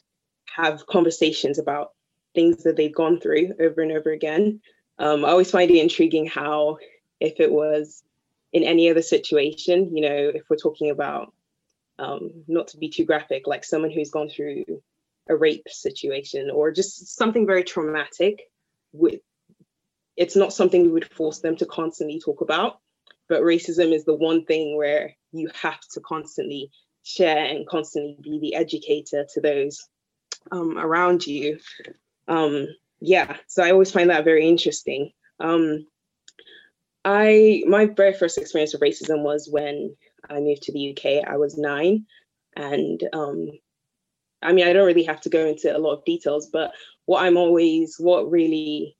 have 0.56 0.86
conversations 0.88 1.60
about 1.60 1.92
things 2.34 2.64
that 2.64 2.76
they've 2.76 2.96
gone 2.96 3.20
through 3.20 3.54
over 3.60 3.82
and 3.82 3.92
over 3.92 4.12
again. 4.12 4.62
Um, 4.98 5.26
I 5.26 5.30
always 5.30 5.52
find 5.52 5.70
it 5.70 5.82
intriguing 5.82 6.26
how, 6.26 6.78
if 7.20 7.40
it 7.40 7.52
was 7.52 8.04
in 8.54 8.64
any 8.64 8.90
other 8.90 9.02
situation, 9.02 9.96
you 9.96 10.02
know, 10.02 10.32
if 10.34 10.44
we're 10.50 10.56
talking 10.56 10.90
about, 10.90 11.34
um, 12.00 12.32
not 12.48 12.70
to 12.70 12.78
be 12.78 12.90
too 12.90 13.06
graphic, 13.06 13.48
like 13.48 13.64
someone 13.64 13.92
who's 13.92 14.10
gone 14.10 14.30
through 14.30 14.82
a 15.28 15.36
rape 15.36 15.68
situation 15.70 16.50
or 16.50 16.72
just 16.72 17.16
something 17.16 17.46
very 17.46 17.64
traumatic 17.64 18.50
with 18.94 19.22
it's 20.16 20.36
not 20.36 20.54
something 20.54 20.84
we 20.84 20.92
would 20.92 21.12
force 21.12 21.40
them 21.40 21.58
to 21.58 21.66
constantly 21.66 22.20
talk 22.20 22.42
about 22.42 22.80
but 23.28 23.42
racism 23.42 23.94
is 23.94 24.06
the 24.06 24.14
one 24.14 24.46
thing 24.46 24.78
where 24.78 25.16
you 25.32 25.50
have 25.62 25.80
to 25.94 26.00
constantly 26.00 26.72
share 27.04 27.46
and 27.46 27.68
constantly 27.68 28.18
be 28.22 28.40
the 28.40 28.56
educator 28.56 29.26
to 29.34 29.42
those 29.42 29.88
um, 30.52 30.78
around 30.78 31.26
you. 31.26 31.60
Um, 32.28 32.68
yeah 33.06 33.38
so 33.48 33.64
i 33.64 33.72
always 33.72 33.92
find 33.92 34.10
that 34.10 34.26
very 34.26 34.48
interesting. 34.48 35.12
Um, 35.40 35.86
i 37.04 37.64
my 37.68 37.86
very 37.86 38.14
first 38.14 38.38
experience 38.38 38.74
of 38.74 38.82
racism 38.82 39.22
was 39.24 39.50
when 39.50 39.96
i 40.30 40.40
moved 40.40 40.64
to 40.64 40.74
the 40.74 40.92
uk 40.92 41.28
i 41.28 41.38
was 41.38 41.58
nine 41.58 42.06
and 42.56 43.04
um, 43.14 43.50
I 44.42 44.54
mean, 44.54 44.68
I 44.68 44.74
don't 44.74 44.86
really 44.86 45.04
have 45.04 45.22
to 45.22 45.30
go 45.30 45.46
into 45.46 45.76
a 45.76 45.80
lot 45.80 45.94
of 45.94 46.06
details, 46.06 46.50
but 46.52 46.72
what 47.06 47.24
I'm 47.24 47.38
always, 47.38 47.96
what 47.98 48.30
really, 48.30 48.98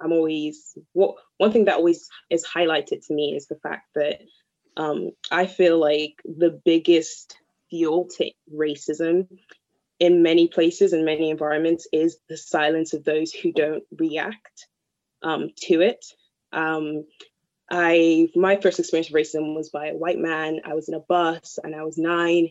I'm 0.00 0.12
always, 0.12 0.76
what 0.92 1.16
one 1.38 1.52
thing 1.52 1.66
that 1.66 1.76
always 1.76 2.08
is 2.30 2.46
highlighted 2.46 3.06
to 3.06 3.14
me 3.14 3.34
is 3.36 3.46
the 3.46 3.56
fact 3.56 3.88
that 3.94 4.20
um, 4.76 5.10
I 5.30 5.46
feel 5.46 5.78
like 5.78 6.14
the 6.24 6.60
biggest 6.64 7.36
fuel 7.70 8.08
to 8.16 8.30
racism 8.54 9.26
in 9.98 10.22
many 10.22 10.48
places 10.48 10.92
and 10.92 11.04
many 11.04 11.30
environments 11.30 11.86
is 11.92 12.18
the 12.28 12.36
silence 12.36 12.92
of 12.92 13.04
those 13.04 13.32
who 13.32 13.52
don't 13.52 13.84
react 13.98 14.66
um, 15.22 15.50
to 15.56 15.80
it. 15.80 16.04
Um, 16.52 17.04
I 17.70 18.28
my 18.36 18.56
first 18.56 18.78
experience 18.78 19.08
of 19.08 19.14
racism 19.14 19.54
was 19.54 19.70
by 19.70 19.88
a 19.88 19.96
white 19.96 20.18
man. 20.18 20.60
I 20.64 20.74
was 20.74 20.88
in 20.88 20.94
a 20.94 21.00
bus 21.00 21.58
and 21.62 21.74
I 21.74 21.82
was 21.82 21.98
nine, 21.98 22.50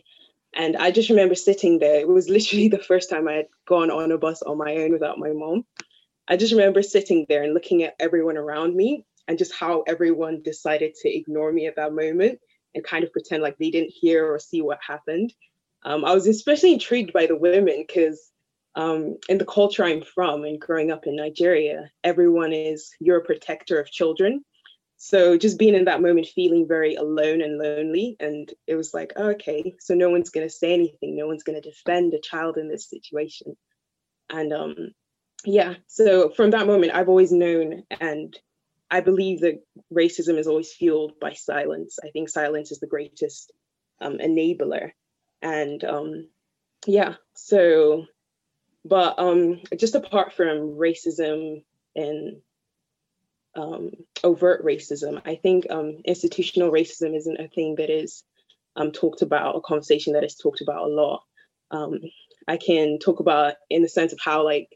and 0.52 0.76
I 0.76 0.90
just 0.90 1.08
remember 1.08 1.34
sitting 1.34 1.78
there. 1.78 2.00
It 2.00 2.08
was 2.08 2.28
literally 2.36 2.68
the 2.68 2.78
first 2.78 3.08
time 3.08 3.28
I 3.28 3.34
had 3.34 3.48
gone 3.66 3.90
on 3.90 4.12
a 4.12 4.18
bus 4.18 4.42
on 4.42 4.58
my 4.58 4.76
own 4.76 4.92
without 4.92 5.18
my 5.18 5.32
mom. 5.32 5.64
I 6.28 6.36
just 6.36 6.52
remember 6.52 6.82
sitting 6.82 7.24
there 7.28 7.44
and 7.44 7.54
looking 7.54 7.84
at 7.84 7.94
everyone 8.00 8.36
around 8.36 8.74
me 8.74 9.04
and 9.28 9.38
just 9.38 9.54
how 9.54 9.82
everyone 9.86 10.42
decided 10.42 10.94
to 10.96 11.08
ignore 11.08 11.52
me 11.52 11.66
at 11.66 11.76
that 11.76 11.92
moment 11.92 12.40
and 12.74 12.84
kind 12.84 13.04
of 13.04 13.12
pretend 13.12 13.42
like 13.42 13.56
they 13.58 13.70
didn't 13.70 13.90
hear 13.90 14.26
or 14.26 14.38
see 14.38 14.60
what 14.60 14.78
happened. 14.86 15.32
Um, 15.86 16.04
I 16.04 16.12
was 16.12 16.26
especially 16.26 16.72
intrigued 16.72 17.12
by 17.12 17.26
the 17.26 17.36
women 17.36 17.84
because 17.86 18.20
um, 18.74 19.16
in 19.28 19.38
the 19.38 19.46
culture 19.46 19.84
I'm 19.84 20.02
from 20.02 20.44
and 20.44 20.60
growing 20.60 20.90
up 20.90 21.06
in 21.06 21.14
Nigeria, 21.14 21.90
everyone 22.02 22.52
is, 22.52 22.90
you're 23.00 23.18
a 23.18 23.24
protector 23.24 23.80
of 23.80 23.90
children. 23.90 24.44
So 24.96 25.38
just 25.38 25.58
being 25.58 25.74
in 25.74 25.84
that 25.84 26.02
moment, 26.02 26.26
feeling 26.26 26.66
very 26.66 26.96
alone 26.96 27.40
and 27.40 27.56
lonely. 27.56 28.16
And 28.18 28.52
it 28.66 28.74
was 28.74 28.92
like, 28.92 29.12
oh, 29.16 29.30
okay, 29.30 29.76
so 29.78 29.94
no 29.94 30.10
one's 30.10 30.30
going 30.30 30.46
to 30.46 30.52
say 30.52 30.74
anything. 30.74 31.16
No 31.16 31.28
one's 31.28 31.44
going 31.44 31.60
to 31.60 31.70
defend 31.70 32.14
a 32.14 32.20
child 32.20 32.56
in 32.56 32.68
this 32.68 32.90
situation. 32.90 33.56
And 34.28 34.52
um, 34.52 34.74
yeah, 35.44 35.74
so 35.86 36.30
from 36.30 36.50
that 36.50 36.66
moment, 36.66 36.94
I've 36.94 37.08
always 37.08 37.30
known 37.30 37.84
and 38.00 38.36
I 38.90 39.00
believe 39.00 39.40
that 39.40 39.62
racism 39.92 40.36
is 40.36 40.48
always 40.48 40.72
fueled 40.72 41.12
by 41.20 41.34
silence. 41.34 41.98
I 42.04 42.10
think 42.10 42.28
silence 42.28 42.72
is 42.72 42.80
the 42.80 42.86
greatest 42.86 43.52
um, 44.00 44.18
enabler. 44.18 44.90
And 45.42 45.82
um, 45.84 46.28
yeah, 46.86 47.14
so, 47.34 48.06
but 48.84 49.18
um, 49.18 49.60
just 49.76 49.94
apart 49.94 50.32
from 50.32 50.76
racism 50.78 51.64
and 51.94 52.36
um, 53.56 53.92
overt 54.22 54.64
racism. 54.64 55.20
I 55.24 55.36
think 55.36 55.66
um, 55.70 55.98
institutional 56.04 56.70
racism 56.70 57.16
isn't 57.16 57.40
a 57.40 57.48
thing 57.48 57.76
that 57.76 57.90
is 57.90 58.22
um, 58.76 58.92
talked 58.92 59.22
about, 59.22 59.56
a 59.56 59.60
conversation 59.60 60.12
that 60.12 60.24
is 60.24 60.36
talked 60.36 60.60
about 60.60 60.82
a 60.82 60.92
lot. 60.92 61.22
Um, 61.70 62.00
I 62.46 62.58
can 62.58 62.98
talk 62.98 63.20
about 63.20 63.54
in 63.70 63.82
the 63.82 63.88
sense 63.88 64.12
of 64.12 64.18
how 64.22 64.44
like 64.44 64.68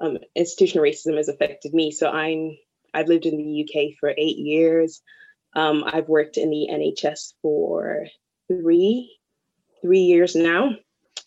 um, 0.00 0.18
institutional 0.36 0.84
racism 0.84 1.16
has 1.16 1.28
affected 1.28 1.72
me. 1.74 1.90
So 1.90 2.08
I'm 2.08 2.56
I've 2.94 3.08
lived 3.08 3.26
in 3.26 3.36
the 3.36 3.64
UK 3.64 3.98
for 3.98 4.10
eight 4.10 4.38
years. 4.38 5.02
Um, 5.54 5.82
I've 5.84 6.08
worked 6.08 6.36
in 6.36 6.50
the 6.50 6.68
NHS 6.70 7.34
for 7.42 8.06
three 8.46 9.17
three 9.82 10.00
years 10.00 10.34
now. 10.34 10.70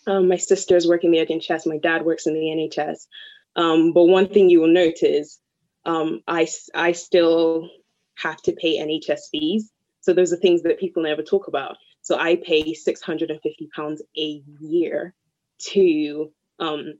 my 0.08 0.38
sister 0.38 0.76
is 0.76 0.88
working 0.88 1.14
in 1.14 1.26
the 1.26 1.34
NHS. 1.36 1.68
My 1.68 1.78
dad 1.78 2.04
works 2.04 2.28
in 2.28 2.34
the 2.34 2.40
NHS. 2.40 3.08
but 3.56 4.06
one 4.06 4.28
thing 4.28 4.50
you 4.50 4.62
will 4.62 4.74
notice 4.74 5.40
um, 5.86 6.22
I, 6.28 6.48
I 6.76 6.92
still 6.92 7.70
have 8.16 8.42
to 8.44 8.54
pay 8.54 8.80
NHS 8.80 9.30
fees. 9.32 9.72
So 10.02 10.14
those 10.14 10.34
are 10.34 10.38
things 10.38 10.64
that 10.64 10.80
people 10.80 11.04
never 11.04 11.24
talk 11.24 11.48
about. 11.48 11.78
So 12.02 12.18
I 12.18 12.36
pay 12.36 12.74
650 12.74 13.70
pounds 13.76 14.02
a 14.18 14.44
year 14.60 15.14
to 15.72 16.32
um, 16.60 16.94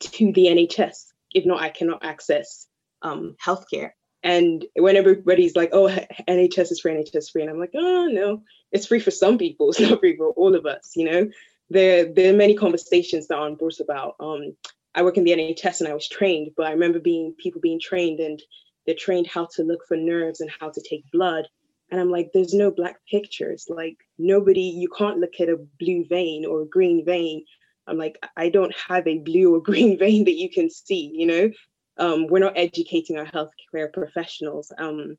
to 0.00 0.32
the 0.32 0.46
NHS. 0.46 1.12
If 1.32 1.46
not, 1.46 1.62
I 1.62 1.70
cannot 1.70 2.04
access 2.04 2.66
um, 3.02 3.36
healthcare. 3.44 3.90
And 4.26 4.64
when 4.74 4.96
everybody's 4.96 5.54
like, 5.54 5.70
"Oh, 5.72 5.88
NHS 6.26 6.72
is 6.72 6.80
free, 6.80 6.92
NHS 6.92 7.16
is 7.16 7.30
free," 7.30 7.42
and 7.42 7.50
I'm 7.50 7.60
like, 7.60 7.76
"Oh 7.76 8.06
no, 8.06 8.42
it's 8.72 8.88
free 8.88 8.98
for 8.98 9.12
some 9.12 9.38
people. 9.38 9.68
It's 9.70 9.78
not 9.78 10.00
free 10.00 10.16
for 10.16 10.30
all 10.30 10.56
of 10.56 10.66
us." 10.66 10.94
You 10.96 11.04
know, 11.08 11.30
there 11.70 12.12
there 12.12 12.34
are 12.34 12.36
many 12.36 12.56
conversations 12.56 13.28
that 13.28 13.36
aren't 13.36 13.60
brought 13.60 13.78
about. 13.78 14.16
Um, 14.18 14.56
I 14.96 15.02
work 15.02 15.16
in 15.16 15.22
the 15.22 15.30
NHS 15.30 15.78
and 15.78 15.88
I 15.88 15.94
was 15.94 16.08
trained, 16.08 16.50
but 16.56 16.66
I 16.66 16.72
remember 16.72 16.98
being 16.98 17.36
people 17.38 17.60
being 17.60 17.78
trained 17.78 18.18
and 18.18 18.42
they're 18.84 18.96
trained 18.96 19.28
how 19.28 19.46
to 19.54 19.62
look 19.62 19.86
for 19.86 19.96
nerves 19.96 20.40
and 20.40 20.50
how 20.58 20.70
to 20.70 20.80
take 20.80 21.08
blood. 21.12 21.46
And 21.92 22.00
I'm 22.00 22.10
like, 22.10 22.30
there's 22.34 22.54
no 22.54 22.72
black 22.72 22.96
pictures. 23.08 23.66
Like 23.68 23.98
nobody, 24.18 24.62
you 24.62 24.88
can't 24.88 25.20
look 25.20 25.38
at 25.38 25.48
a 25.48 25.64
blue 25.78 26.04
vein 26.04 26.44
or 26.44 26.62
a 26.62 26.68
green 26.68 27.04
vein. 27.04 27.44
I'm 27.86 27.98
like, 27.98 28.18
I 28.36 28.48
don't 28.48 28.74
have 28.88 29.06
a 29.06 29.18
blue 29.18 29.54
or 29.54 29.62
green 29.70 29.96
vein 29.96 30.24
that 30.24 30.34
you 30.34 30.50
can 30.50 30.68
see, 30.68 31.12
you 31.14 31.26
know? 31.26 31.50
Um, 31.98 32.26
we're 32.26 32.38
not 32.38 32.56
educating 32.56 33.18
our 33.18 33.26
healthcare 33.26 33.92
professionals. 33.92 34.72
Um, 34.76 35.16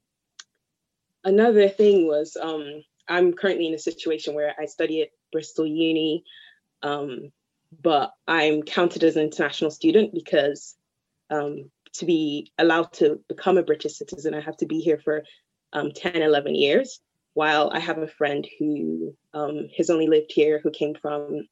another 1.24 1.70
thing 1.70 2.08
was 2.08 2.38
um, 2.40 2.84
I'm 3.08 3.34
currently 3.34 3.68
in 3.68 3.74
a 3.74 3.80
situation 3.80 4.34
where 4.34 4.54
I 4.60 4.66
study 4.66 5.02
at 5.02 5.10
Bristol 5.32 5.66
Uni, 5.66 6.24
um, 6.84 7.32
but 7.82 8.12
I'm 8.28 8.64
counted 8.64 9.04
as 9.04 9.16
an 9.16 9.24
international 9.24 9.72
student 9.72 10.14
because 10.14 10.76
um, 11.30 11.70
to 11.94 12.06
be 12.06 12.52
allowed 12.58 12.94
to 12.94 13.20
become 13.28 13.58
a 13.58 13.64
British 13.64 13.96
citizen, 13.96 14.34
I 14.34 14.42
have 14.42 14.58
to 14.58 14.66
be 14.66 14.80
here 14.80 15.00
for 15.04 15.24
um, 15.74 15.92
10, 15.92 16.22
11 16.22 16.56
years. 16.56 17.00
While 17.34 17.70
I 17.72 17.80
have 17.80 18.00
a 18.00 18.08
friend 18.08 18.48
who 18.58 19.16
has 19.78 19.92
only 19.92 20.08
lived 20.08 20.32
here, 20.34 20.60
who 20.64 20.72
came 20.72 20.96
from 20.96 21.48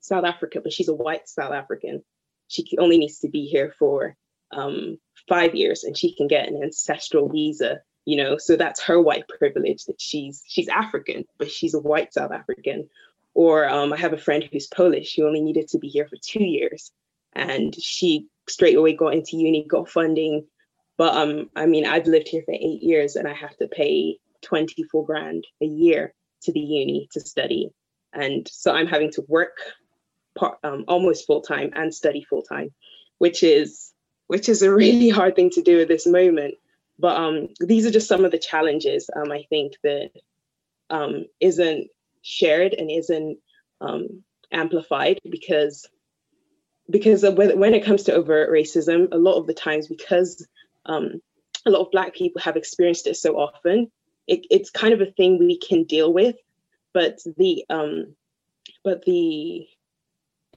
South 0.00 0.24
Africa, 0.24 0.60
but 0.62 0.72
she's 0.72 0.88
a 0.88 0.94
white 0.94 1.28
South 1.28 1.52
African. 1.52 2.02
She 2.46 2.64
only 2.78 2.96
needs 2.96 3.18
to 3.20 3.28
be 3.28 3.44
here 3.44 3.74
for 3.78 4.16
um, 4.52 4.98
five 5.28 5.54
years 5.54 5.84
and 5.84 5.96
she 5.96 6.14
can 6.14 6.26
get 6.26 6.48
an 6.48 6.62
ancestral 6.62 7.28
visa 7.28 7.80
you 8.08 8.16
know? 8.16 8.38
So 8.38 8.56
that's 8.56 8.82
her 8.84 8.98
white 8.98 9.28
privilege 9.28 9.84
that 9.84 10.00
she's 10.00 10.42
she's 10.46 10.68
african 10.68 11.26
but 11.36 11.50
she's 11.50 11.74
a 11.74 11.78
white 11.78 12.14
south 12.14 12.32
african. 12.32 12.88
Or 13.34 13.68
um, 13.68 13.92
i 13.92 13.98
have 13.98 14.14
a 14.14 14.24
friend 14.26 14.42
who's 14.42 14.66
polish 14.66 15.08
she 15.08 15.22
only 15.22 15.42
needed 15.42 15.68
to 15.68 15.78
be 15.78 15.88
here 15.88 16.08
for 16.08 16.16
two 16.16 16.42
years 16.42 16.90
and 17.34 17.74
she 17.74 18.26
straight 18.48 18.76
away 18.76 18.94
got 18.94 19.12
into 19.12 19.36
uni 19.36 19.66
got 19.68 19.90
funding. 19.90 20.46
But 20.96 21.14
um 21.16 21.50
i 21.54 21.66
mean 21.66 21.84
i've 21.84 22.06
lived 22.06 22.28
here 22.28 22.42
for 22.46 22.54
eight 22.54 22.82
years 22.82 23.14
and 23.16 23.28
i 23.28 23.34
have 23.34 23.56
to 23.58 23.68
pay 23.68 24.18
24 24.40 25.04
grand 25.04 25.44
a 25.60 25.66
year 25.66 26.14
to 26.42 26.52
the 26.52 26.60
uni 26.60 27.08
to 27.12 27.20
study. 27.20 27.70
And 28.14 28.48
so 28.48 28.72
i'm 28.72 28.86
having 28.86 29.12
to 29.12 29.24
work 29.28 29.58
part, 30.34 30.58
um, 30.64 30.86
almost 30.88 31.26
full 31.26 31.42
time 31.42 31.72
and 31.74 31.94
study 31.94 32.24
full 32.24 32.42
time 32.42 32.70
which 33.18 33.42
is 33.42 33.92
which 34.28 34.48
is 34.48 34.62
a 34.62 34.72
really 34.72 35.08
hard 35.18 35.34
thing 35.34 35.50
to 35.50 35.62
do 35.62 35.80
at 35.80 35.88
this 35.88 36.06
moment. 36.06 36.54
But 36.98 37.16
um, 37.16 37.48
these 37.60 37.86
are 37.86 37.90
just 37.90 38.08
some 38.08 38.24
of 38.24 38.30
the 38.30 38.38
challenges 38.38 39.10
um, 39.14 39.30
I 39.30 39.44
think 39.48 39.74
that 39.82 40.10
um, 40.90 41.26
not 41.40 41.90
shared 42.22 42.74
and 42.74 42.90
isn't 42.90 43.38
um, 43.80 44.22
amplified 44.52 45.20
because 45.28 45.88
because 46.90 47.22
when 47.22 47.74
it 47.74 47.84
comes 47.84 48.04
to 48.04 48.14
overt 48.14 48.50
racism, 48.50 49.12
a 49.12 49.18
lot 49.18 49.34
of 49.34 49.46
the 49.46 49.52
times 49.52 49.88
because 49.88 50.46
um, 50.86 51.20
a 51.66 51.70
lot 51.70 51.82
of 51.82 51.90
Black 51.90 52.14
people 52.14 52.40
have 52.40 52.56
experienced 52.56 53.06
it 53.06 53.16
so 53.16 53.36
often, 53.38 53.90
it, 54.26 54.46
it's 54.50 54.70
kind 54.70 54.94
of 54.94 55.02
a 55.02 55.12
thing 55.12 55.38
we 55.38 55.58
can 55.58 55.84
deal 55.84 56.10
with, 56.10 56.36
but 56.94 57.18
the 57.36 57.64
um, 57.68 58.14
but 58.84 59.04
the 59.04 59.66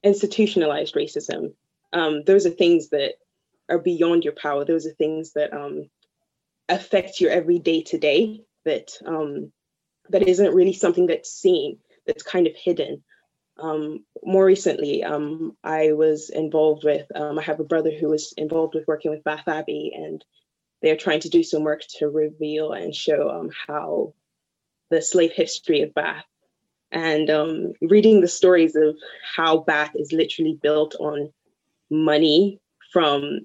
institutionalized 0.03 0.95
racism, 0.95 1.53
those 2.25 2.45
are 2.45 2.51
things 2.51 2.89
that 2.89 3.15
are 3.71 3.79
beyond 3.79 4.23
your 4.23 4.33
power. 4.33 4.65
Those 4.65 4.85
are 4.85 4.93
things 4.93 5.33
that 5.33 5.53
um, 5.53 5.89
affect 6.69 7.19
your 7.19 7.31
every 7.31 7.59
day 7.59 7.83
to 7.83 7.97
day 7.97 8.41
that 8.65 8.91
um, 9.05 9.51
that 10.09 10.27
isn't 10.27 10.53
really 10.53 10.73
something 10.73 11.07
that's 11.07 11.31
seen 11.31 11.77
that's 12.07 12.23
kind 12.23 12.47
of 12.47 12.55
hidden 12.55 13.03
um, 13.59 14.03
more 14.23 14.45
recently 14.45 15.03
um, 15.03 15.55
i 15.63 15.91
was 15.91 16.29
involved 16.29 16.83
with 16.83 17.05
um, 17.15 17.37
i 17.37 17.41
have 17.41 17.59
a 17.59 17.65
brother 17.65 17.91
who 17.91 18.07
was 18.07 18.33
involved 18.37 18.73
with 18.73 18.87
working 18.87 19.11
with 19.11 19.23
bath 19.23 19.47
abbey 19.47 19.91
and 19.95 20.23
they're 20.81 20.97
trying 20.97 21.19
to 21.19 21.29
do 21.29 21.43
some 21.43 21.63
work 21.63 21.81
to 21.99 22.07
reveal 22.07 22.71
and 22.71 22.95
show 22.95 23.29
um, 23.29 23.49
how 23.67 24.13
the 24.89 25.01
slave 25.01 25.31
history 25.31 25.81
of 25.81 25.93
bath 25.93 26.25
and 26.91 27.29
um, 27.29 27.73
reading 27.81 28.21
the 28.21 28.27
stories 28.27 28.75
of 28.75 28.97
how 29.35 29.59
bath 29.59 29.91
is 29.95 30.11
literally 30.11 30.57
built 30.61 30.95
on 30.99 31.31
money 31.89 32.59
from 32.91 33.41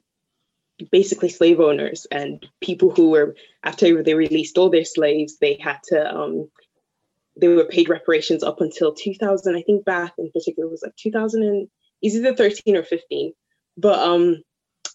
basically 0.91 1.29
slave 1.29 1.61
owners 1.61 2.07
and 2.11 2.47
people 2.61 2.91
who 2.91 3.11
were 3.11 3.35
after 3.63 4.03
they 4.03 4.15
released 4.15 4.59
all 4.59 4.69
their 4.69 4.85
slaves 4.85 5.39
they 5.39 5.55
had 5.55 5.79
to 5.83 6.15
um 6.15 6.51
they 7.39 7.49
were 7.49 7.65
paid 7.65 7.89
reparations 7.89 8.43
up 8.43 8.61
until 8.61 8.93
2000 8.93 9.57
i 9.57 9.63
think 9.63 9.85
bath 9.85 10.13
in 10.19 10.31
particular 10.31 10.69
was 10.69 10.83
like 10.83 10.95
2000 10.97 11.43
and 11.43 11.69
is 12.03 12.15
either 12.15 12.35
13 12.35 12.77
or 12.77 12.83
15 12.83 13.33
but 13.79 13.99
um 13.99 14.43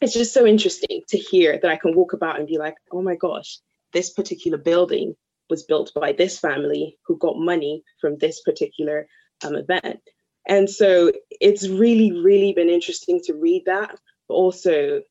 it's 0.01 0.13
just 0.13 0.33
so 0.33 0.45
interesting 0.45 1.01
to 1.09 1.17
hear 1.17 1.57
that 1.59 1.71
i 1.71 1.77
can 1.77 1.95
walk 1.95 2.13
about 2.13 2.37
and 2.37 2.47
be 2.47 2.59
like 2.59 2.75
oh 2.91 3.01
my 3.01 3.15
gosh 3.15 3.57
this 3.91 4.11
particular 4.11 4.57
building 4.57 5.15
was 5.51 5.63
built 5.63 5.91
by 5.93 6.13
this 6.13 6.39
family 6.39 6.97
who 7.05 7.17
got 7.17 7.37
money 7.37 7.83
from 7.99 8.17
this 8.17 8.41
particular 8.41 9.07
um, 9.43 9.55
event. 9.55 9.99
And 10.47 10.67
so 10.67 11.11
it's 11.29 11.67
really 11.67 12.11
really 12.11 12.53
been 12.53 12.69
interesting 12.69 13.19
to 13.25 13.33
read 13.33 13.65
that 13.65 13.99
but 14.27 14.33
also 14.33 15.01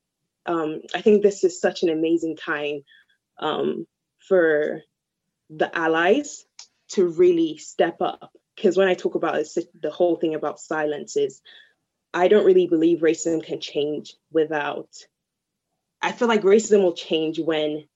um, 0.51 0.81
I 0.95 1.01
think 1.01 1.23
this 1.23 1.45
is 1.45 1.61
such 1.61 1.83
an 1.85 1.91
amazing 1.91 2.37
time 2.37 2.83
um, 3.39 3.87
for 4.29 4.83
the 5.49 5.71
allies 5.77 6.45
to 6.91 7.07
really 7.07 7.57
step 7.59 8.03
up. 8.03 8.33
Because 8.57 8.77
when 8.77 8.89
I 8.89 8.95
talk 8.95 9.15
about 9.15 9.43
the 9.81 9.91
whole 9.91 10.17
thing 10.17 10.35
about 10.35 10.59
silence 10.59 11.17
is, 11.17 11.41
I 12.13 12.27
don't 12.27 12.45
really 12.45 12.67
believe 12.67 12.99
racism 12.99 13.43
can 13.45 13.61
change 13.61 14.15
without. 14.33 14.89
I 16.03 16.11
feel 16.13 16.27
like 16.27 16.43
racism 16.43 16.83
will 16.83 16.95
change 16.95 17.39
when 17.39 17.87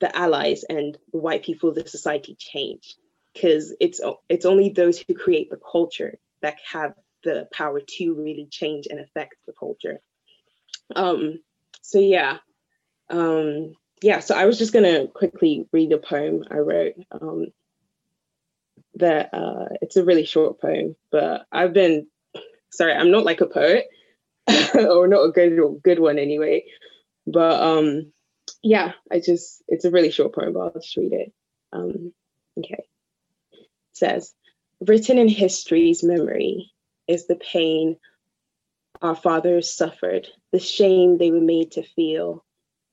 the 0.00 0.14
allies 0.16 0.64
and 0.64 0.98
the 1.12 1.18
white 1.18 1.44
people 1.44 1.68
of 1.68 1.76
the 1.76 1.86
society 1.86 2.34
change, 2.36 2.96
because 3.32 3.74
it's 3.78 4.00
it's 4.28 4.44
only 4.44 4.70
those 4.70 4.98
who 4.98 5.14
create 5.14 5.50
the 5.50 5.60
culture 5.70 6.18
that 6.40 6.56
have 6.72 6.94
the 7.22 7.46
power 7.52 7.80
to 7.80 8.14
really 8.14 8.48
change 8.50 8.88
and 8.90 8.98
affect 8.98 9.36
the 9.46 9.52
culture. 9.52 10.00
Um, 10.96 11.38
so 11.82 11.98
yeah, 11.98 12.38
um, 13.10 13.74
yeah. 14.02 14.20
So 14.20 14.34
I 14.34 14.46
was 14.46 14.58
just 14.58 14.72
gonna 14.72 15.06
quickly 15.08 15.68
read 15.72 15.92
a 15.92 15.98
poem 15.98 16.44
I 16.50 16.58
wrote. 16.58 16.94
Um, 17.10 17.46
that 18.94 19.30
uh, 19.32 19.66
it's 19.80 19.96
a 19.96 20.04
really 20.04 20.24
short 20.24 20.60
poem, 20.60 20.96
but 21.10 21.46
I've 21.50 21.72
been 21.72 22.06
sorry, 22.70 22.94
I'm 22.94 23.10
not 23.10 23.24
like 23.24 23.40
a 23.40 23.46
poet, 23.46 23.86
or 24.74 25.06
not 25.08 25.24
a 25.24 25.32
good 25.32 25.58
good 25.82 25.98
one 25.98 26.18
anyway. 26.18 26.64
But 27.26 27.62
um, 27.62 28.12
yeah, 28.62 28.92
I 29.10 29.20
just 29.20 29.62
it's 29.68 29.84
a 29.84 29.90
really 29.90 30.10
short 30.10 30.34
poem, 30.34 30.52
but 30.52 30.60
I'll 30.60 30.72
just 30.72 30.96
read 30.96 31.12
it. 31.12 31.32
Um, 31.72 32.12
okay, 32.58 32.84
it 33.60 33.68
says, 33.92 34.34
written 34.80 35.18
in 35.18 35.28
history's 35.28 36.02
memory 36.02 36.72
is 37.08 37.26
the 37.26 37.36
pain 37.36 37.96
our 39.02 39.16
fathers 39.16 39.72
suffered, 39.72 40.28
the 40.52 40.60
shame 40.60 41.18
they 41.18 41.30
were 41.30 41.40
made 41.40 41.72
to 41.72 41.82
feel, 41.82 42.44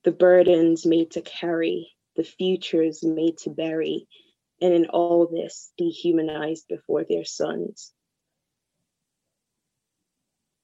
the 0.04 0.12
burdens 0.12 0.84
made 0.84 1.12
to 1.12 1.22
carry, 1.22 1.88
the 2.16 2.24
futures 2.24 3.04
made 3.04 3.38
to 3.38 3.50
bury, 3.50 4.08
and 4.60 4.74
in 4.74 4.86
all 4.86 5.26
this 5.26 5.72
dehumanized 5.78 6.66
before 6.68 7.04
their 7.04 7.24
sons. 7.24 7.92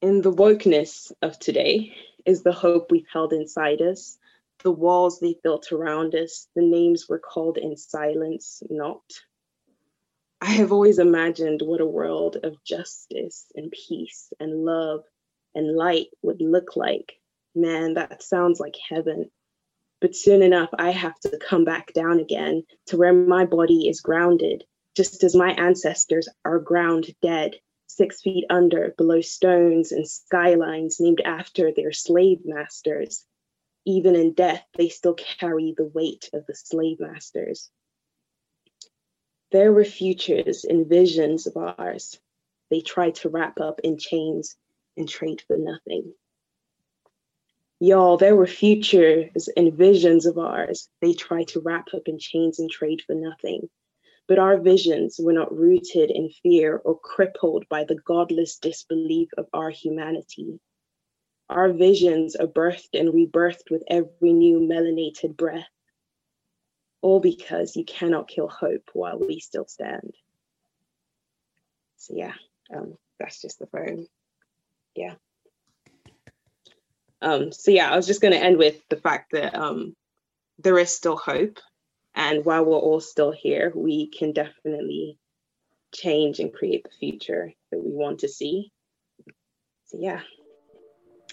In 0.03 0.21
the 0.21 0.33
wokeness 0.33 1.13
of 1.23 1.39
today 1.39 1.95
is 2.25 2.43
the 2.43 2.53
hope 2.53 2.91
we've 2.91 3.09
held 3.13 3.33
inside 3.33 3.81
us, 3.81 4.19
the 4.63 4.73
walls 4.73 5.21
they 5.21 5.37
built 5.43 5.71
around 5.71 6.15
us, 6.15 6.49
the 6.57 6.63
names 6.63 7.09
were 7.09 7.19
called 7.19 7.57
in 7.57 7.77
silence, 7.77 8.63
not. 8.69 9.05
I 10.41 10.51
have 10.53 10.73
always 10.73 10.99
imagined 10.99 11.63
what 11.63 11.81
a 11.81 11.87
world 11.87 12.37
of 12.43 12.63
justice 12.65 13.47
and 13.55 13.71
peace 13.71 14.33
and 14.39 14.65
love 14.65 15.05
and 15.57 15.75
light 15.75 16.09
would 16.23 16.41
look 16.41 16.77
like. 16.77 17.19
Man, 17.55 17.95
that 17.95 18.23
sounds 18.23 18.61
like 18.61 18.77
heaven. 18.89 19.31
But 20.01 20.15
soon 20.15 20.43
enough, 20.43 20.69
I 20.79 20.91
have 20.91 21.19
to 21.21 21.39
come 21.39 21.65
back 21.65 21.95
down 21.95 22.21
again 22.21 22.65
to 22.87 22.99
where 22.99 23.15
my 23.15 23.47
body 23.47 23.89
is 23.89 24.03
grounded, 24.03 24.65
just 24.95 25.25
as 25.25 25.35
my 25.35 25.53
ancestors 25.53 26.29
are 26.45 26.59
ground 26.59 27.07
dead, 27.23 27.57
six 27.87 28.21
feet 28.21 28.45
under, 28.51 28.95
below 28.99 29.23
stones 29.23 29.93
and 29.93 30.07
skylines 30.07 31.01
named 31.01 31.23
after 31.25 31.73
their 31.73 31.93
slave 31.93 32.41
masters. 32.45 33.25
Even 33.87 34.15
in 34.15 34.35
death, 34.35 34.67
they 34.77 34.91
still 34.91 35.15
carry 35.15 35.73
the 35.75 35.87
weight 35.87 36.29
of 36.35 36.45
the 36.47 36.55
slave 36.55 37.01
masters. 37.01 37.71
There 39.53 39.73
were 39.73 39.85
futures 39.85 40.65
and 40.65 40.87
visions 40.87 41.47
of 41.47 41.57
ours. 41.57 42.21
They 42.69 42.81
tried 42.83 43.15
to 43.17 43.31
wrap 43.31 43.61
up 43.61 43.81
in 43.83 43.97
chains 43.97 44.57
and 44.97 45.09
trade 45.09 45.43
for 45.47 45.57
nothing. 45.57 46.13
Y'all, 47.79 48.17
there 48.17 48.35
were 48.35 48.47
futures 48.47 49.49
and 49.55 49.75
visions 49.75 50.25
of 50.25 50.39
ours 50.39 50.89
they 51.03 51.13
tried 51.13 51.49
to 51.49 51.61
wrap 51.61 51.89
up 51.93 52.09
in 52.09 52.19
chains 52.19 52.59
and 52.59 52.71
trade 52.71 53.03
for 53.07 53.15
nothing. 53.15 53.69
But 54.29 54.39
our 54.39 54.59
visions 54.59 55.21
were 55.23 55.35
not 55.35 55.55
rooted 55.55 56.11
in 56.11 56.31
fear 56.43 56.79
or 56.79 56.99
crippled 56.99 57.69
by 57.69 57.85
the 57.85 57.95
godless 57.95 58.59
disbelief 58.59 59.29
of 59.37 59.47
our 59.53 59.71
humanity. 59.71 60.59
Our 61.51 61.73
visions 61.73 62.35
are 62.35 62.47
birthed 62.47 62.99
and 62.99 63.13
rebirthed 63.13 63.71
with 63.71 63.85
every 63.89 64.33
new 64.33 64.59
melanated 64.59 65.37
breath. 65.37 65.69
All 67.03 67.21
because 67.21 67.77
you 67.77 67.85
cannot 67.85 68.27
kill 68.27 68.49
hope 68.49 68.91
while 68.95 69.19
we 69.19 69.39
still 69.39 69.67
stand. 69.67 70.15
So, 71.99 72.15
yeah, 72.17 72.35
um, 72.75 72.97
that's 73.21 73.43
just 73.43 73.59
the 73.59 73.67
phone 73.67 74.07
yeah. 74.97 75.15
Um, 77.23 77.53
so 77.53 77.71
yeah, 77.71 77.91
I 77.91 77.97
was 77.97 78.07
just 78.07 78.21
going 78.21 78.33
to 78.33 78.43
end 78.43 78.59
with 78.59 78.77
the 78.89 78.97
fact 78.97 79.33
that 79.33 79.55
um, 79.55 79.95
there 80.59 80.79
is 80.79 80.91
still 80.91 81.17
hope, 81.17 81.59
and 82.15 82.45
while 82.45 82.65
we're 82.65 82.77
all 82.77 83.01
still 83.01 83.33
here, 83.33 83.73
we 83.75 84.09
can 84.09 84.33
definitely 84.33 85.19
change 85.95 86.41
and 86.41 86.53
create 86.53 86.85
the 86.85 86.97
future 86.99 87.53
that 87.71 87.79
we 87.79 87.91
want 87.91 88.21
to 88.21 88.29
see. 88.29 88.71
So 89.87 89.99
yeah, 90.01 90.21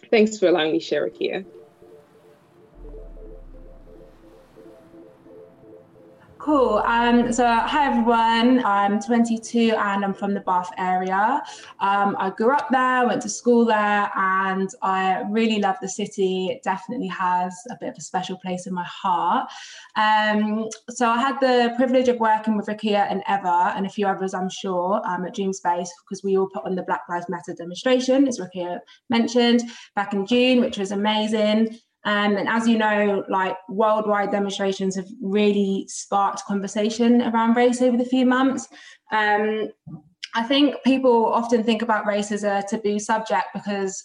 thanks 0.09 0.39
for 0.39 0.47
allowing 0.47 0.71
me 0.71 0.79
to 0.79 0.85
share, 0.85 1.09
Ruqia. 1.09 1.45
Cool. 6.43 6.79
Um, 6.85 7.31
so, 7.31 7.45
hi 7.45 7.87
everyone. 7.89 8.65
I'm 8.65 8.99
22 8.99 9.77
and 9.77 10.03
I'm 10.03 10.13
from 10.13 10.33
the 10.33 10.41
Bath 10.41 10.71
area. 10.77 11.41
Um, 11.79 12.17
I 12.19 12.31
grew 12.31 12.51
up 12.51 12.67
there, 12.69 13.07
went 13.07 13.21
to 13.21 13.29
school 13.29 13.63
there, 13.63 14.11
and 14.13 14.69
I 14.81 15.23
really 15.29 15.59
love 15.59 15.77
the 15.81 15.87
city. 15.87 16.47
It 16.47 16.61
definitely 16.61 17.07
has 17.07 17.55
a 17.71 17.77
bit 17.79 17.87
of 17.91 17.95
a 17.97 18.01
special 18.01 18.37
place 18.39 18.67
in 18.67 18.73
my 18.73 18.83
heart. 18.83 19.49
Um, 19.95 20.67
so, 20.89 21.07
I 21.07 21.17
had 21.17 21.39
the 21.39 21.73
privilege 21.77 22.09
of 22.09 22.19
working 22.19 22.57
with 22.57 22.65
Ruqia 22.65 23.09
and 23.09 23.23
Eva 23.29 23.71
and 23.77 23.85
a 23.85 23.89
few 23.89 24.05
others, 24.05 24.33
I'm 24.33 24.49
sure, 24.49 25.01
um, 25.07 25.25
at 25.25 25.33
Dreamspace 25.33 25.87
because 26.03 26.25
we 26.25 26.37
all 26.37 26.49
put 26.53 26.65
on 26.65 26.75
the 26.75 26.83
Black 26.83 27.03
Lives 27.07 27.29
Matter 27.29 27.53
demonstration, 27.57 28.27
as 28.27 28.41
Ruqia 28.41 28.81
mentioned, 29.09 29.61
back 29.95 30.11
in 30.11 30.25
June, 30.25 30.59
which 30.59 30.77
was 30.77 30.91
amazing. 30.91 31.79
Um, 32.05 32.35
and 32.35 32.49
as 32.49 32.67
you 32.67 32.77
know, 32.77 33.23
like 33.29 33.55
worldwide 33.69 34.31
demonstrations 34.31 34.95
have 34.95 35.07
really 35.21 35.85
sparked 35.87 36.43
conversation 36.45 37.21
around 37.21 37.55
race 37.55 37.81
over 37.81 37.95
the 37.95 38.05
few 38.05 38.25
months. 38.25 38.67
Um, 39.11 39.69
I 40.35 40.43
think 40.43 40.75
people 40.83 41.27
often 41.27 41.63
think 41.63 41.81
about 41.81 42.05
race 42.05 42.31
as 42.31 42.43
a 42.43 42.63
taboo 42.67 42.99
subject 42.99 43.47
because 43.53 44.03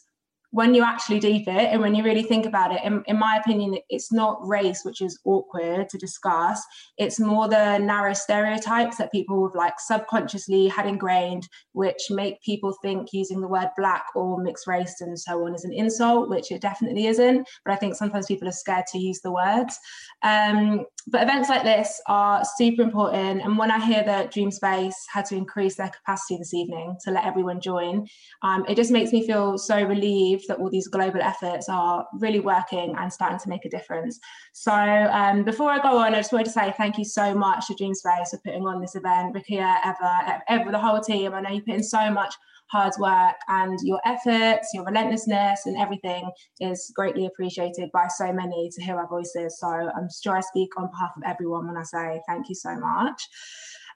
when 0.51 0.75
you 0.75 0.83
actually 0.83 1.21
deep 1.21 1.47
it 1.47 1.73
and 1.73 1.81
when 1.81 1.95
you 1.95 2.03
really 2.03 2.23
think 2.23 2.47
about 2.47 2.73
it, 2.73 2.81
in, 2.83 3.03
in, 3.07 3.19
my 3.19 3.37
opinion, 3.37 3.77
it's 3.91 4.11
not 4.11 4.39
race 4.47 4.83
which 4.83 5.03
is 5.03 5.19
awkward 5.25 5.89
to 5.91 5.99
discuss. 5.99 6.63
It's 6.97 7.21
more 7.21 7.49
the 7.49 7.79
narrow 7.79 8.15
stereotypes 8.15 8.97
that 8.97 9.13
people 9.13 9.47
have 9.47 9.55
like 9.55 9.79
subconsciously 9.79 10.69
had 10.69 10.87
ingrained, 10.87 11.47
which 11.73 12.01
make 12.11 12.43
people 12.43 12.75
think 12.81 13.13
using 13.13 13.41
the 13.41 13.49
word 13.49 13.69
black 13.77 14.07
or 14.15 14.43
mixed 14.43 14.67
race 14.67 15.01
and 15.01 15.19
so 15.19 15.45
on 15.45 15.55
is 15.55 15.65
an 15.65 15.73
insult, 15.73 16.31
which 16.31 16.51
it 16.51 16.63
definitely 16.63 17.07
isn't. 17.07 17.47
But 17.65 17.75
I 17.75 17.77
think 17.77 17.95
sometimes 17.95 18.27
people 18.27 18.49
are 18.49 18.53
scared 18.53 18.87
to 18.93 18.99
use 18.99 19.21
the 19.21 19.33
words. 19.33 19.79
Um, 20.23 20.87
but 21.11 21.23
events 21.23 21.49
like 21.49 21.63
this 21.63 22.01
are 22.07 22.43
super 22.57 22.83
important. 22.83 23.43
And 23.43 23.57
when 23.57 23.71
I 23.71 23.85
hear 23.85 24.03
that 24.05 24.33
Dream 24.33 24.51
Space 24.51 24.97
had 25.13 25.25
to 25.27 25.37
increase 25.37 25.77
their 25.77 25.91
capacity 25.91 26.37
this 26.39 26.55
evening 26.55 26.97
to 27.05 27.11
let 27.11 27.25
everyone 27.25 27.61
join, 27.61 28.07
um, 28.43 28.65
it 28.69 28.75
just 28.75 28.91
makes 28.91 29.13
me 29.13 29.27
feel 29.27 29.59
so 29.59 29.83
relieved 29.83 30.49
that 30.49 30.59
all 30.59 30.71
these 30.71 30.89
global 30.89 31.21
efforts 31.23 31.69
are 31.69 32.07
really 32.15 32.41
working 32.41 32.95
and 32.99 33.13
starting 33.13 33.39
to 33.39 33.49
make 33.49 33.65
a 33.65 33.71
difference. 33.71 34.19
So 34.53 34.73
um, 34.73 35.45
before 35.45 35.71
I 35.71 35.79
go 35.79 35.99
on, 35.99 36.15
I 36.15 36.19
just 36.19 36.33
wanted 36.33 36.47
to 36.47 36.53
say 36.53 36.75
thank 36.77 36.99
you 36.99 37.05
so 37.05 37.35
much 37.35 37.67
to 37.67 37.75
Dreamspace 37.75 38.31
for 38.31 38.41
putting 38.45 38.67
on 38.67 38.81
this 38.81 38.95
event, 38.95 39.35
Ruqia, 39.35 39.79
Eva, 39.85 40.43
Eva, 40.51 40.71
the 40.71 40.79
whole 40.79 41.01
team. 41.01 41.33
I 41.35 41.41
know 41.41 41.51
you 41.51 41.63
put 41.63 41.75
in 41.75 41.83
so 41.83 42.11
much 42.11 42.35
hard 42.71 42.93
work 42.99 43.37
and 43.49 43.79
your 43.83 44.01
efforts, 44.05 44.69
your 44.75 44.85
relentlessness 44.85 45.67
and 45.67 45.77
everything 45.77 46.31
is 46.61 46.93
greatly 46.95 47.27
appreciated 47.27 47.91
by 47.93 48.07
so 48.09 48.33
many 48.33 48.71
to 48.75 48.83
hear 48.83 48.97
our 48.97 49.09
voices. 49.09 49.59
So 49.59 49.69
I'm 49.69 50.09
sure 50.23 50.37
I 50.37 50.41
speak 50.41 50.71
on 50.77 50.91
behalf 50.91 51.11
of 51.17 51.23
everyone 51.27 51.67
when 51.67 51.77
I 51.77 51.83
say 51.83 52.21
thank 52.29 52.49
you 52.49 52.55
so 52.55 52.75
much. 52.77 53.23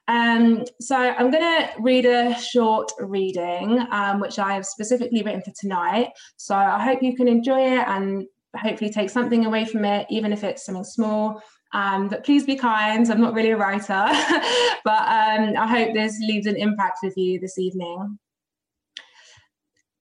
Um, 0.07 0.65
so 0.81 0.95
I'm 0.97 1.31
going 1.31 1.43
to 1.43 1.69
read 1.79 2.05
a 2.05 2.37
short 2.37 2.91
reading, 2.99 3.85
um, 3.91 4.19
which 4.19 4.37
I 4.37 4.53
have 4.53 4.65
specifically 4.65 5.23
written 5.23 5.41
for 5.41 5.53
tonight. 5.59 6.09
So 6.37 6.55
I 6.55 6.83
hope 6.83 7.01
you 7.01 7.15
can 7.15 7.27
enjoy 7.27 7.61
it 7.61 7.87
and 7.87 8.25
hopefully 8.55 8.91
take 8.91 9.09
something 9.09 9.45
away 9.45 9.65
from 9.65 9.85
it, 9.85 10.05
even 10.09 10.33
if 10.33 10.43
it's 10.43 10.65
something 10.65 10.83
small. 10.83 11.41
Um, 11.73 12.07
but 12.07 12.23
please 12.23 12.45
be 12.45 12.55
kind. 12.55 13.09
I'm 13.09 13.21
not 13.21 13.33
really 13.33 13.51
a 13.51 13.57
writer, 13.57 13.85
but 14.83 15.01
um, 15.01 15.55
I 15.57 15.67
hope 15.67 15.93
this 15.93 16.19
leaves 16.19 16.45
an 16.45 16.55
impact 16.55 16.99
with 17.01 17.13
you 17.17 17.39
this 17.39 17.57
evening. 17.57 18.19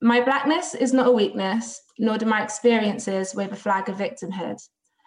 My 0.05 0.20
blackness 0.20 0.74
is 0.74 0.92
not 0.92 1.07
a 1.07 1.12
weakness, 1.12 1.80
nor 1.96 2.18
do 2.18 2.26
my 2.26 2.42
experiences 2.42 3.36
wave 3.36 3.53
a 3.53 3.57
flag 3.57 3.88
of 3.88 3.98
victimhood. 3.98 4.57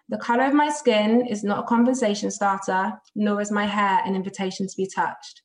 The 0.07 0.17
color 0.17 0.45
of 0.45 0.53
my 0.53 0.69
skin 0.69 1.27
is 1.27 1.43
not 1.43 1.59
a 1.59 1.67
conversation 1.67 2.31
starter, 2.31 2.93
nor 3.13 3.41
is 3.41 3.51
my 3.51 3.65
hair 3.65 4.01
an 4.05 4.15
invitation 4.15 4.69
to 4.69 4.77
be 4.77 4.87
touched. 4.87 5.41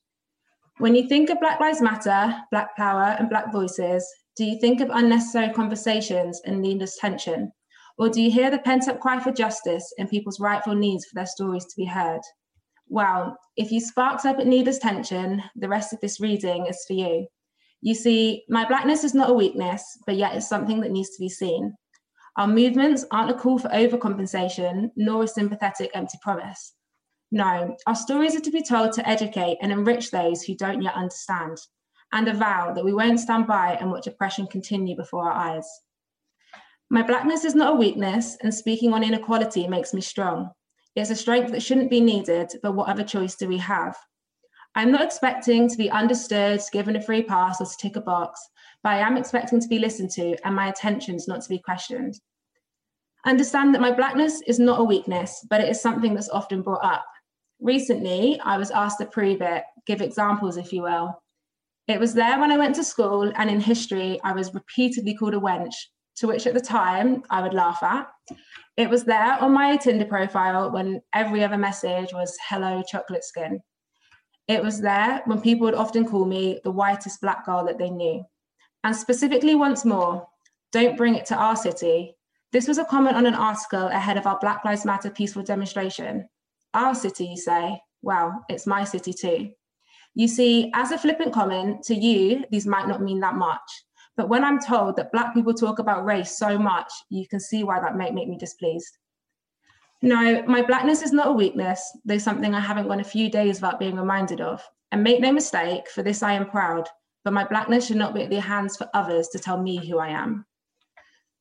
When 0.78 0.94
you 0.94 1.08
think 1.08 1.30
of 1.30 1.40
Black 1.40 1.58
Lives 1.58 1.80
Matter, 1.80 2.32
Black 2.52 2.76
Power, 2.76 3.16
and 3.18 3.28
Black 3.28 3.50
voices, 3.52 4.08
do 4.36 4.44
you 4.44 4.56
think 4.60 4.80
of 4.80 4.88
unnecessary 4.92 5.52
conversations 5.52 6.40
and 6.46 6.62
needless 6.62 6.96
tension? 7.00 7.50
Or 7.98 8.08
do 8.08 8.22
you 8.22 8.30
hear 8.30 8.52
the 8.52 8.60
pent 8.60 8.86
up 8.86 9.00
cry 9.00 9.18
for 9.18 9.32
justice 9.32 9.92
and 9.98 10.08
people's 10.08 10.38
rightful 10.38 10.76
needs 10.76 11.06
for 11.06 11.16
their 11.16 11.26
stories 11.26 11.64
to 11.64 11.76
be 11.76 11.86
heard? 11.86 12.20
Well, 12.86 13.36
if 13.56 13.72
you 13.72 13.80
sparked 13.80 14.26
up 14.26 14.38
at 14.38 14.46
needless 14.46 14.78
tension, 14.78 15.42
the 15.56 15.68
rest 15.68 15.92
of 15.92 16.00
this 16.00 16.20
reading 16.20 16.66
is 16.66 16.84
for 16.86 16.92
you. 16.92 17.26
You 17.82 17.94
see, 17.94 18.44
my 18.48 18.66
blackness 18.66 19.04
is 19.04 19.14
not 19.14 19.30
a 19.30 19.34
weakness, 19.34 19.98
but 20.06 20.16
yet 20.16 20.34
it's 20.34 20.48
something 20.48 20.80
that 20.80 20.90
needs 20.90 21.10
to 21.10 21.20
be 21.20 21.28
seen. 21.28 21.74
Our 22.36 22.46
movements 22.46 23.04
aren't 23.10 23.30
a 23.30 23.34
call 23.34 23.58
for 23.58 23.68
overcompensation, 23.68 24.90
nor 24.96 25.24
a 25.24 25.28
sympathetic 25.28 25.90
empty 25.94 26.18
promise. 26.22 26.74
No, 27.32 27.76
our 27.86 27.94
stories 27.94 28.36
are 28.36 28.40
to 28.40 28.50
be 28.50 28.62
told 28.62 28.92
to 28.92 29.08
educate 29.08 29.58
and 29.62 29.72
enrich 29.72 30.10
those 30.10 30.42
who 30.42 30.56
don't 30.56 30.82
yet 30.82 30.94
understand, 30.94 31.58
and 32.12 32.28
a 32.28 32.34
vow 32.34 32.72
that 32.74 32.84
we 32.84 32.92
won't 32.92 33.20
stand 33.20 33.46
by 33.46 33.74
and 33.80 33.90
watch 33.90 34.06
oppression 34.06 34.46
continue 34.46 34.96
before 34.96 35.30
our 35.30 35.32
eyes. 35.32 35.68
My 36.90 37.02
blackness 37.02 37.44
is 37.44 37.54
not 37.54 37.74
a 37.74 37.78
weakness, 37.78 38.36
and 38.42 38.52
speaking 38.52 38.92
on 38.92 39.04
inequality 39.04 39.68
makes 39.68 39.94
me 39.94 40.00
strong. 40.00 40.50
It's 40.96 41.10
a 41.10 41.16
strength 41.16 41.52
that 41.52 41.62
shouldn't 41.62 41.90
be 41.90 42.00
needed, 42.00 42.52
but 42.62 42.74
what 42.74 42.88
other 42.88 43.04
choice 43.04 43.36
do 43.36 43.46
we 43.46 43.58
have? 43.58 43.96
I'm 44.74 44.92
not 44.92 45.02
expecting 45.02 45.68
to 45.68 45.76
be 45.76 45.90
understood, 45.90 46.60
given 46.72 46.96
a 46.96 47.02
free 47.02 47.22
pass, 47.22 47.60
or 47.60 47.66
to 47.66 47.76
tick 47.76 47.96
a 47.96 48.00
box 48.00 48.50
but 48.82 48.92
I 48.92 48.98
am 48.98 49.16
expecting 49.16 49.60
to 49.60 49.68
be 49.68 49.78
listened 49.78 50.10
to 50.12 50.36
and 50.44 50.54
my 50.54 50.68
attentions 50.68 51.28
not 51.28 51.42
to 51.42 51.48
be 51.48 51.58
questioned. 51.58 52.18
Understand 53.26 53.74
that 53.74 53.82
my 53.82 53.92
blackness 53.92 54.40
is 54.46 54.58
not 54.58 54.80
a 54.80 54.84
weakness, 54.84 55.46
but 55.50 55.60
it 55.60 55.68
is 55.68 55.80
something 55.80 56.14
that's 56.14 56.30
often 56.30 56.62
brought 56.62 56.84
up. 56.84 57.04
Recently, 57.60 58.40
I 58.42 58.56
was 58.56 58.70
asked 58.70 58.98
to 58.98 59.06
prove 59.06 59.42
it, 59.42 59.64
give 59.86 60.00
examples, 60.00 60.56
if 60.56 60.72
you 60.72 60.82
will. 60.82 61.22
It 61.86 62.00
was 62.00 62.14
there 62.14 62.40
when 62.40 62.50
I 62.50 62.56
went 62.56 62.74
to 62.76 62.84
school, 62.84 63.30
and 63.36 63.50
in 63.50 63.60
history, 63.60 64.18
I 64.24 64.32
was 64.32 64.54
repeatedly 64.54 65.14
called 65.14 65.34
a 65.34 65.38
wench, 65.38 65.74
to 66.16 66.26
which 66.26 66.46
at 66.46 66.54
the 66.54 66.60
time 66.60 67.22
I 67.28 67.42
would 67.42 67.52
laugh 67.52 67.82
at. 67.82 68.08
It 68.78 68.88
was 68.88 69.04
there 69.04 69.34
on 69.34 69.52
my 69.52 69.76
Tinder 69.76 70.06
profile 70.06 70.70
when 70.70 71.02
every 71.12 71.44
other 71.44 71.58
message 71.58 72.14
was 72.14 72.34
hello, 72.48 72.82
chocolate 72.88 73.24
skin. 73.24 73.60
It 74.50 74.64
was 74.64 74.80
there 74.80 75.22
when 75.26 75.40
people 75.40 75.66
would 75.66 75.76
often 75.76 76.04
call 76.04 76.24
me 76.24 76.58
the 76.64 76.72
whitest 76.72 77.20
black 77.20 77.46
girl 77.46 77.64
that 77.66 77.78
they 77.78 77.88
knew. 77.88 78.24
And 78.82 78.96
specifically, 78.96 79.54
once 79.54 79.84
more, 79.84 80.26
don't 80.72 80.96
bring 80.96 81.14
it 81.14 81.24
to 81.26 81.36
our 81.36 81.54
city. 81.54 82.16
This 82.50 82.66
was 82.66 82.78
a 82.78 82.84
comment 82.84 83.14
on 83.14 83.26
an 83.26 83.36
article 83.36 83.86
ahead 83.86 84.16
of 84.16 84.26
our 84.26 84.40
Black 84.40 84.64
Lives 84.64 84.84
Matter 84.84 85.08
peaceful 85.08 85.44
demonstration. 85.44 86.28
Our 86.74 86.96
city, 86.96 87.26
you 87.26 87.36
say? 87.36 87.80
Well, 88.02 88.44
it's 88.48 88.66
my 88.66 88.82
city 88.82 89.12
too. 89.12 89.50
You 90.16 90.26
see, 90.26 90.72
as 90.74 90.90
a 90.90 90.98
flippant 90.98 91.32
comment, 91.32 91.84
to 91.84 91.94
you, 91.94 92.44
these 92.50 92.66
might 92.66 92.88
not 92.88 93.00
mean 93.00 93.20
that 93.20 93.36
much. 93.36 93.60
But 94.16 94.28
when 94.28 94.42
I'm 94.42 94.58
told 94.58 94.96
that 94.96 95.12
Black 95.12 95.32
people 95.32 95.54
talk 95.54 95.78
about 95.78 96.04
race 96.04 96.36
so 96.36 96.58
much, 96.58 96.90
you 97.08 97.28
can 97.28 97.38
see 97.38 97.62
why 97.62 97.78
that 97.78 97.96
might 97.96 98.14
make 98.14 98.26
me 98.26 98.36
displeased. 98.36 98.98
No, 100.02 100.42
my 100.46 100.62
Blackness 100.62 101.02
is 101.02 101.12
not 101.12 101.28
a 101.28 101.32
weakness, 101.32 101.96
though 102.04 102.18
something 102.18 102.54
I 102.54 102.60
haven't 102.60 102.88
gone 102.88 103.00
a 103.00 103.04
few 103.04 103.30
days 103.30 103.56
without 103.56 103.78
being 103.78 103.96
reminded 103.96 104.40
of. 104.40 104.62
And 104.92 105.04
make 105.04 105.20
no 105.20 105.30
mistake, 105.30 105.88
for 105.88 106.02
this 106.02 106.22
I 106.22 106.32
am 106.32 106.48
proud 106.48 106.88
but 107.24 107.32
my 107.32 107.44
blackness 107.44 107.86
should 107.86 107.96
not 107.96 108.14
be 108.14 108.22
at 108.22 108.30
the 108.30 108.40
hands 108.40 108.76
for 108.76 108.88
others 108.94 109.28
to 109.28 109.38
tell 109.38 109.60
me 109.60 109.84
who 109.86 109.98
I 109.98 110.08
am. 110.08 110.46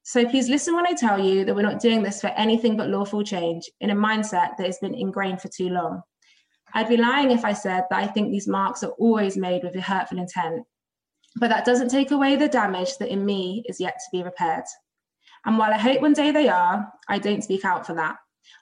So 0.04 0.28
please 0.28 0.50
listen 0.50 0.76
when 0.76 0.88
I 0.88 0.94
tell 0.94 1.24
you 1.24 1.46
that 1.46 1.56
we're 1.56 1.62
not 1.62 1.82
doing 1.82 2.02
this 2.02 2.20
for 2.20 2.28
anything 2.28 2.76
but 2.76 2.90
lawful 2.90 3.24
change 3.24 3.70
in 3.80 3.92
a 3.92 3.96
mindset 3.96 4.58
that 4.58 4.66
has 4.66 4.80
been 4.80 4.96
ingrained 4.96 5.42
for 5.42 5.50
too 5.50 5.70
long. 5.70 6.02
I'd 6.74 6.90
be 6.90 6.98
lying 6.98 7.32
if 7.32 7.46
I 7.46 7.54
said 7.54 7.86
that 7.90 8.00
I 8.00 8.08
think 8.08 8.32
these 8.32 8.48
marks 8.48 8.84
are 8.84 8.92
always 8.92 9.38
made 9.38 9.64
with 9.64 9.76
a 9.76 9.82
hurtful 9.82 10.20
intent, 10.20 10.66
but 11.38 11.50
that 11.50 11.66
doesn't 11.66 11.90
take 11.90 12.12
away 12.12 12.36
the 12.36 12.48
damage 12.48 12.98
that 12.98 13.12
in 13.12 13.26
me 13.26 13.64
is 13.68 13.80
yet 13.80 13.96
to 13.96 14.18
be 14.18 14.24
repaired. 14.24 14.66
And 15.46 15.58
while 15.58 15.74
I 15.74 15.78
hope 15.78 16.02
one 16.02 16.14
day 16.14 16.32
they 16.32 16.50
are, 16.50 16.92
I 17.08 17.20
don't 17.20 17.44
speak 17.44 17.66
out 17.66 17.86
for 17.86 17.94
that. 17.96 18.18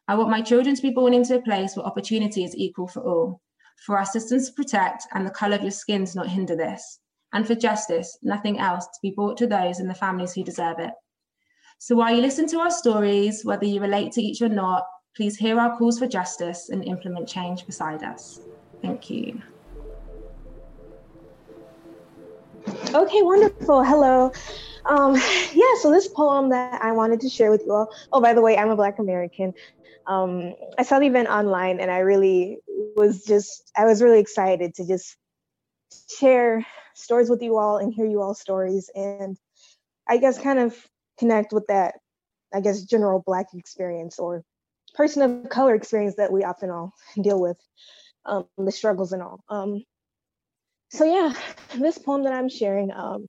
I 0.08 0.16
want 0.16 0.30
my 0.30 0.42
children 0.42 0.76
to 0.76 0.82
be 0.82 0.92
born 0.92 1.14
into 1.14 1.36
a 1.36 1.42
place 1.42 1.76
where 1.76 1.86
opportunity 1.86 2.44
is 2.44 2.56
equal 2.56 2.88
for 2.88 3.02
all, 3.02 3.42
for 3.86 3.98
our 3.98 4.06
systems 4.06 4.48
to 4.48 4.54
protect 4.54 5.08
and 5.14 5.26
the 5.26 5.32
colour 5.32 5.56
of 5.56 5.62
your 5.62 5.72
skin 5.72 6.06
to 6.06 6.16
not 6.16 6.28
hinder 6.28 6.56
this 6.56 7.00
and 7.34 7.46
for 7.46 7.56
justice, 7.56 8.18
nothing 8.22 8.60
else, 8.60 8.86
to 8.86 9.00
be 9.02 9.12
brought 9.12 9.38
to 9.38 9.48
those 9.48 9.80
and 9.80 9.90
the 9.90 9.96
families 9.96 10.34
who 10.34 10.44
deserve 10.44 10.80
it. 10.80 10.92
So 11.80 11.96
while 11.96 12.16
you 12.16 12.22
listen 12.22 12.48
to 12.48 12.60
our 12.60 12.72
stories, 12.72 13.46
whether 13.46 13.66
you 13.66 13.82
relate 13.82 14.12
to 14.14 14.22
each 14.22 14.42
or 14.42 14.50
not, 14.50 14.84
please 15.16 15.38
hear 15.38 15.60
our 15.60 15.78
calls 15.78 16.00
for 16.00 16.08
justice 16.08 16.70
and 16.70 16.84
implement 16.86 17.28
change 17.28 17.66
beside 17.66 18.04
us. 18.04 18.40
Thank 18.82 19.10
you. 19.10 19.42
Okay, 22.94 23.22
wonderful. 23.22 23.84
Hello. 23.84 24.32
Um, 24.86 25.14
yeah, 25.54 25.74
so 25.82 25.92
this 25.92 26.08
poem 26.08 26.50
that 26.50 26.82
I 26.82 26.92
wanted 26.92 27.20
to 27.22 27.30
share 27.30 27.52
with 27.52 27.64
you 27.66 27.74
all. 27.74 27.90
Oh, 28.12 28.22
by 28.22 28.34
the 28.34 28.42
way, 28.42 28.58
I'm 28.58 28.70
a 28.70 28.76
Black 28.76 29.00
American. 29.00 29.54
Um, 30.08 30.54
I 30.78 30.84
saw 30.84 31.00
the 31.00 31.08
event 31.08 31.28
online 31.28 31.80
and 31.80 31.92
I 31.92 32.00
really 32.00 32.60
was 32.96 33.26
just, 33.26 33.72
I 33.76 33.86
was 33.86 34.02
really 34.02 34.20
excited 34.20 34.74
to 34.76 34.88
just 34.88 35.16
share 36.18 36.66
stories 36.96 37.30
with 37.30 37.42
you 37.42 37.58
all 37.58 37.78
and 37.78 37.94
hear 37.94 38.06
you 38.06 38.22
all 38.22 38.34
stories 38.34 38.90
and 38.96 39.38
I 40.08 40.18
guess 40.18 40.40
kind 40.40 40.60
of 40.60 40.76
connect 41.20 41.52
with 41.52 41.68
that, 41.68 41.96
I 42.54 42.62
guess, 42.62 42.84
general 42.84 43.22
Black 43.26 43.48
experience 43.54 44.20
or 44.20 44.44
person 44.96 45.22
of 45.22 45.50
color 45.50 45.76
experience 45.76 46.16
that 46.16 46.32
we 46.32 46.44
often 46.44 46.70
all 46.70 46.94
deal 47.22 47.40
with, 47.40 47.58
um, 48.26 48.48
the 48.58 48.72
struggles 48.72 49.12
and 49.14 49.22
all. 49.22 49.44
Um, 49.50 49.84
so 50.90 51.04
yeah, 51.04 51.34
this 51.76 51.98
poem 51.98 52.24
that 52.24 52.34
I'm 52.34 52.50
sharing, 52.50 52.92
um, 52.92 53.28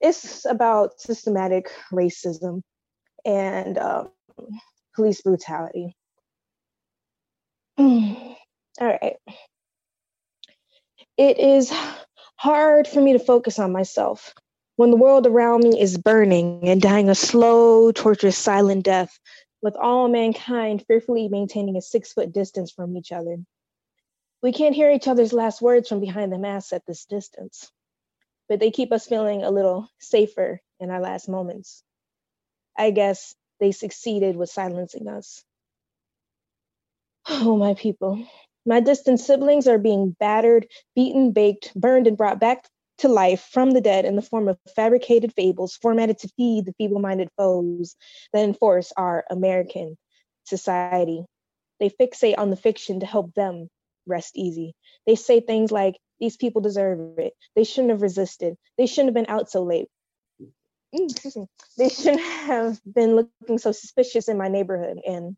it's 0.00 0.44
about 0.44 1.00
systematic 1.00 1.70
racism 1.92 2.62
and 3.24 3.78
um, 3.78 4.10
police 4.94 5.22
brutality. 5.22 5.96
All 7.78 8.36
right. 8.80 9.16
It 11.16 11.38
is 11.38 11.72
hard 12.36 12.88
for 12.88 13.00
me 13.00 13.12
to 13.12 13.18
focus 13.18 13.58
on 13.58 13.72
myself 13.72 14.34
when 14.76 14.90
the 14.90 14.96
world 14.96 15.26
around 15.26 15.64
me 15.64 15.80
is 15.80 15.98
burning 15.98 16.68
and 16.68 16.80
dying 16.80 17.08
a 17.10 17.14
slow, 17.14 17.92
torturous, 17.92 18.38
silent 18.38 18.84
death, 18.84 19.18
with 19.62 19.76
all 19.76 20.08
mankind 20.08 20.84
fearfully 20.86 21.28
maintaining 21.28 21.76
a 21.76 21.82
six 21.82 22.12
foot 22.12 22.32
distance 22.32 22.70
from 22.70 22.96
each 22.96 23.12
other. 23.12 23.38
We 24.42 24.52
can't 24.52 24.74
hear 24.74 24.90
each 24.90 25.08
other's 25.08 25.32
last 25.32 25.60
words 25.62 25.88
from 25.88 26.00
behind 26.00 26.32
the 26.32 26.38
mask 26.38 26.72
at 26.72 26.86
this 26.86 27.06
distance, 27.06 27.70
but 28.48 28.60
they 28.60 28.70
keep 28.70 28.92
us 28.92 29.06
feeling 29.06 29.42
a 29.42 29.50
little 29.50 29.88
safer 29.98 30.60
in 30.80 30.90
our 30.90 31.00
last 31.00 31.28
moments. 31.28 31.82
I 32.76 32.90
guess 32.90 33.34
they 33.60 33.72
succeeded 33.72 34.36
with 34.36 34.50
silencing 34.50 35.08
us. 35.08 35.42
Oh, 37.28 37.56
my 37.56 37.74
people. 37.74 38.24
My 38.64 38.80
distant 38.80 39.20
siblings 39.20 39.68
are 39.68 39.78
being 39.78 40.16
battered, 40.18 40.66
beaten, 40.94 41.32
baked, 41.32 41.72
burned, 41.74 42.06
and 42.06 42.16
brought 42.16 42.40
back 42.40 42.68
to 42.98 43.08
life 43.08 43.48
from 43.52 43.72
the 43.72 43.80
dead 43.80 44.04
in 44.04 44.16
the 44.16 44.22
form 44.22 44.48
of 44.48 44.58
fabricated 44.74 45.32
fables 45.34 45.76
formatted 45.76 46.18
to 46.18 46.28
feed 46.36 46.64
the 46.64 46.72
feeble 46.78 47.00
minded 47.00 47.28
foes 47.36 47.94
that 48.32 48.44
enforce 48.44 48.92
our 48.96 49.24
American 49.30 49.96
society. 50.44 51.24
They 51.78 51.90
fixate 51.90 52.38
on 52.38 52.50
the 52.50 52.56
fiction 52.56 53.00
to 53.00 53.06
help 53.06 53.34
them 53.34 53.68
rest 54.06 54.32
easy. 54.36 54.74
They 55.06 55.14
say 55.14 55.40
things 55.40 55.70
like, 55.70 55.96
These 56.20 56.36
people 56.36 56.62
deserve 56.62 57.18
it. 57.18 57.34
They 57.54 57.64
shouldn't 57.64 57.90
have 57.90 58.02
resisted. 58.02 58.56
They 58.78 58.86
shouldn't 58.86 59.08
have 59.08 59.26
been 59.26 59.34
out 59.34 59.50
so 59.50 59.62
late. 59.62 59.88
Mm, 60.94 61.48
they 61.76 61.88
shouldn't 61.88 62.20
have 62.20 62.80
been 62.84 63.16
looking 63.16 63.58
so 63.58 63.72
suspicious 63.72 64.28
in 64.28 64.38
my 64.38 64.48
neighborhood. 64.48 64.98
And 65.06 65.36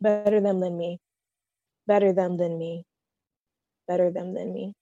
better 0.00 0.40
them 0.40 0.60
than 0.60 0.76
me. 0.76 0.98
Better 1.86 2.12
them 2.12 2.36
than 2.36 2.58
me. 2.58 2.84
Better 3.88 4.10
them 4.10 4.34
than 4.34 4.52
me. 4.52 4.74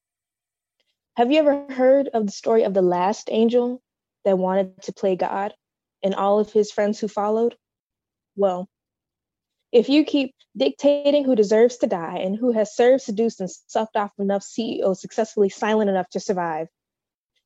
Have 1.17 1.33
you 1.33 1.39
ever 1.41 1.67
heard 1.71 2.09
of 2.09 2.27
the 2.27 2.33
story 2.33 2.63
of 2.63 2.75
the 2.75 2.83
last 2.83 3.29
angel 3.31 3.83
that 4.25 4.39
wanted 4.39 4.83
to 4.83 4.93
play 4.93 5.17
God 5.17 5.55
and 6.03 6.15
all 6.15 6.39
of 6.39 6.53
his 6.53 6.71
friends 6.71 7.01
who 7.01 7.09
followed? 7.09 7.57
Well, 8.37 8.69
if 9.73 9.89
you 9.89 10.05
keep 10.05 10.35
dictating 10.57 11.25
who 11.25 11.35
deserves 11.35 11.79
to 11.79 11.87
die 11.87 12.19
and 12.19 12.37
who 12.37 12.53
has 12.53 12.75
served, 12.75 13.03
seduced, 13.03 13.41
and 13.41 13.51
sucked 13.51 13.97
off 13.97 14.13
enough 14.19 14.43
CEOs 14.43 15.01
successfully 15.01 15.49
silent 15.49 15.91
enough 15.91 16.09
to 16.11 16.21
survive, 16.21 16.69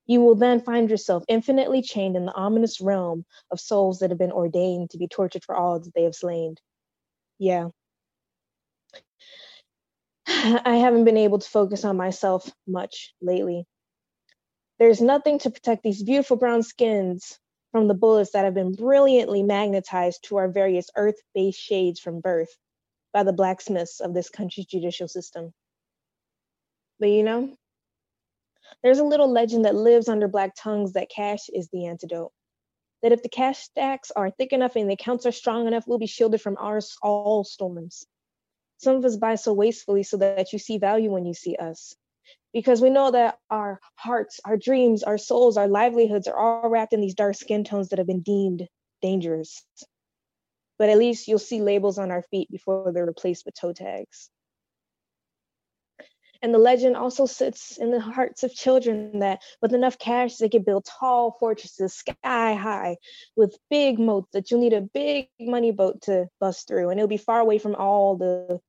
you 0.06 0.20
will 0.20 0.34
then 0.34 0.60
find 0.60 0.90
yourself 0.90 1.24
infinitely 1.28 1.82
chained 1.82 2.16
in 2.16 2.26
the 2.26 2.34
ominous 2.34 2.80
realm 2.80 3.24
of 3.50 3.60
souls 3.60 4.00
that 4.00 4.10
have 4.10 4.18
been 4.18 4.32
ordained 4.32 4.90
to 4.90 4.98
be 4.98 5.08
tortured 5.08 5.44
for 5.44 5.56
all 5.56 5.80
that 5.80 5.94
they 5.94 6.02
have 6.02 6.14
slain. 6.14 6.56
Yeah, 7.43 7.70
I 10.28 10.76
haven't 10.76 11.03
been 11.03 11.16
able 11.16 11.40
to 11.40 11.49
focus 11.49 11.84
on 11.84 11.97
myself 11.97 12.49
much 12.68 13.14
lately. 13.20 13.66
There's 14.78 15.01
nothing 15.01 15.40
to 15.40 15.51
protect 15.51 15.82
these 15.82 16.05
beautiful 16.05 16.36
brown 16.36 16.62
skins 16.62 17.40
from 17.72 17.88
the 17.88 17.95
bullets 17.95 18.30
that 18.32 18.45
have 18.45 18.55
been 18.55 18.76
brilliantly 18.76 19.43
magnetized 19.43 20.22
to 20.28 20.36
our 20.36 20.49
various 20.49 20.88
earth 20.95 21.16
based 21.34 21.59
shades 21.59 21.99
from 21.99 22.20
birth 22.20 22.57
by 23.12 23.24
the 23.24 23.32
blacksmiths 23.32 23.99
of 23.99 24.14
this 24.14 24.30
country's 24.30 24.66
judicial 24.66 25.09
system. 25.09 25.53
But 27.01 27.09
you 27.09 27.24
know, 27.24 27.57
there's 28.84 29.01
a 29.01 29.05
little 29.05 29.32
legend 29.32 29.64
that 29.64 29.74
lives 29.74 30.09
under 30.09 30.28
black 30.28 30.53
tongues 30.57 30.93
that 30.93 31.11
cash 31.11 31.49
is 31.49 31.68
the 31.72 31.86
antidote. 31.86 32.30
That 33.03 33.12
if 33.12 33.22
the 33.22 33.28
cash 33.28 33.59
stacks 33.59 34.11
are 34.12 34.30
thick 34.30 34.53
enough 34.53 34.76
and 34.76 34.88
the 34.88 34.94
accounts 34.94 35.26
are 35.26 35.32
strong 35.32 35.66
enough, 35.66 35.84
we'll 35.86 35.98
be 35.98 36.07
shielded 36.07 36.40
from 36.40 36.57
our 36.59 36.80
all 37.03 37.44
storms. 37.44 38.07
Some 38.78 38.96
of 38.96 39.05
us 39.05 39.16
buy 39.16 39.36
so 39.36 39.53
wastefully 39.53 40.03
so 40.03 40.16
that 40.18 40.53
you 40.53 40.59
see 40.59 40.78
value 40.78 41.11
when 41.11 41.24
you 41.24 41.34
see 41.34 41.57
us. 41.57 41.94
Because 42.53 42.80
we 42.80 42.90
know 42.90 43.11
that 43.11 43.38
our 43.50 43.80
hearts, 43.96 44.40
our 44.44 44.57
dreams, 44.57 45.03
our 45.03 45.18
souls, 45.18 45.57
our 45.57 45.68
livelihoods 45.68 46.28
are 46.28 46.36
all 46.36 46.68
wrapped 46.68 46.92
in 46.92 47.00
these 47.00 47.14
dark 47.14 47.34
skin 47.34 47.64
tones 47.64 47.88
that 47.88 47.98
have 47.98 48.07
been 48.07 48.20
deemed 48.20 48.68
dangerous. 49.00 49.64
But 50.78 50.88
at 50.88 50.98
least 50.98 51.28
you'll 51.28 51.38
see 51.38 51.62
labels 51.62 51.98
on 51.98 52.11
our 52.11 52.22
feet 52.22 52.50
before 52.50 52.92
they're 52.92 53.07
replaced 53.07 53.46
with 53.46 53.55
toe 53.55 53.72
tags. 53.72 54.30
And 56.43 56.53
the 56.53 56.59
legend 56.59 56.97
also 56.97 57.24
sits 57.24 57.78
in 57.78 57.93
the 57.93 58.01
hearts 58.01 58.43
of 58.43 58.53
children 58.53 59.20
that 59.20 59.43
with 59.61 59.74
enough 59.74 59.97
cash, 59.97 60.36
they 60.36 60.49
could 60.49 60.64
build 60.64 60.84
tall 60.84 61.36
fortresses 61.38 61.95
sky 61.95 62.55
high 62.55 62.97
with 63.36 63.57
big 63.70 64.01
moats 64.01 64.30
that 64.32 64.51
you'll 64.51 64.61
need 64.61 64.72
a 64.72 64.80
big 64.80 65.28
money 65.38 65.70
boat 65.70 66.03
to 66.03 66.26
bust 66.40 66.66
through. 66.66 66.90
And 66.90 66.99
it'll 66.99 67.07
be 67.07 67.16
far 67.16 67.38
away 67.38 67.59
from 67.59 67.76
all 67.76 68.16
the 68.16 68.61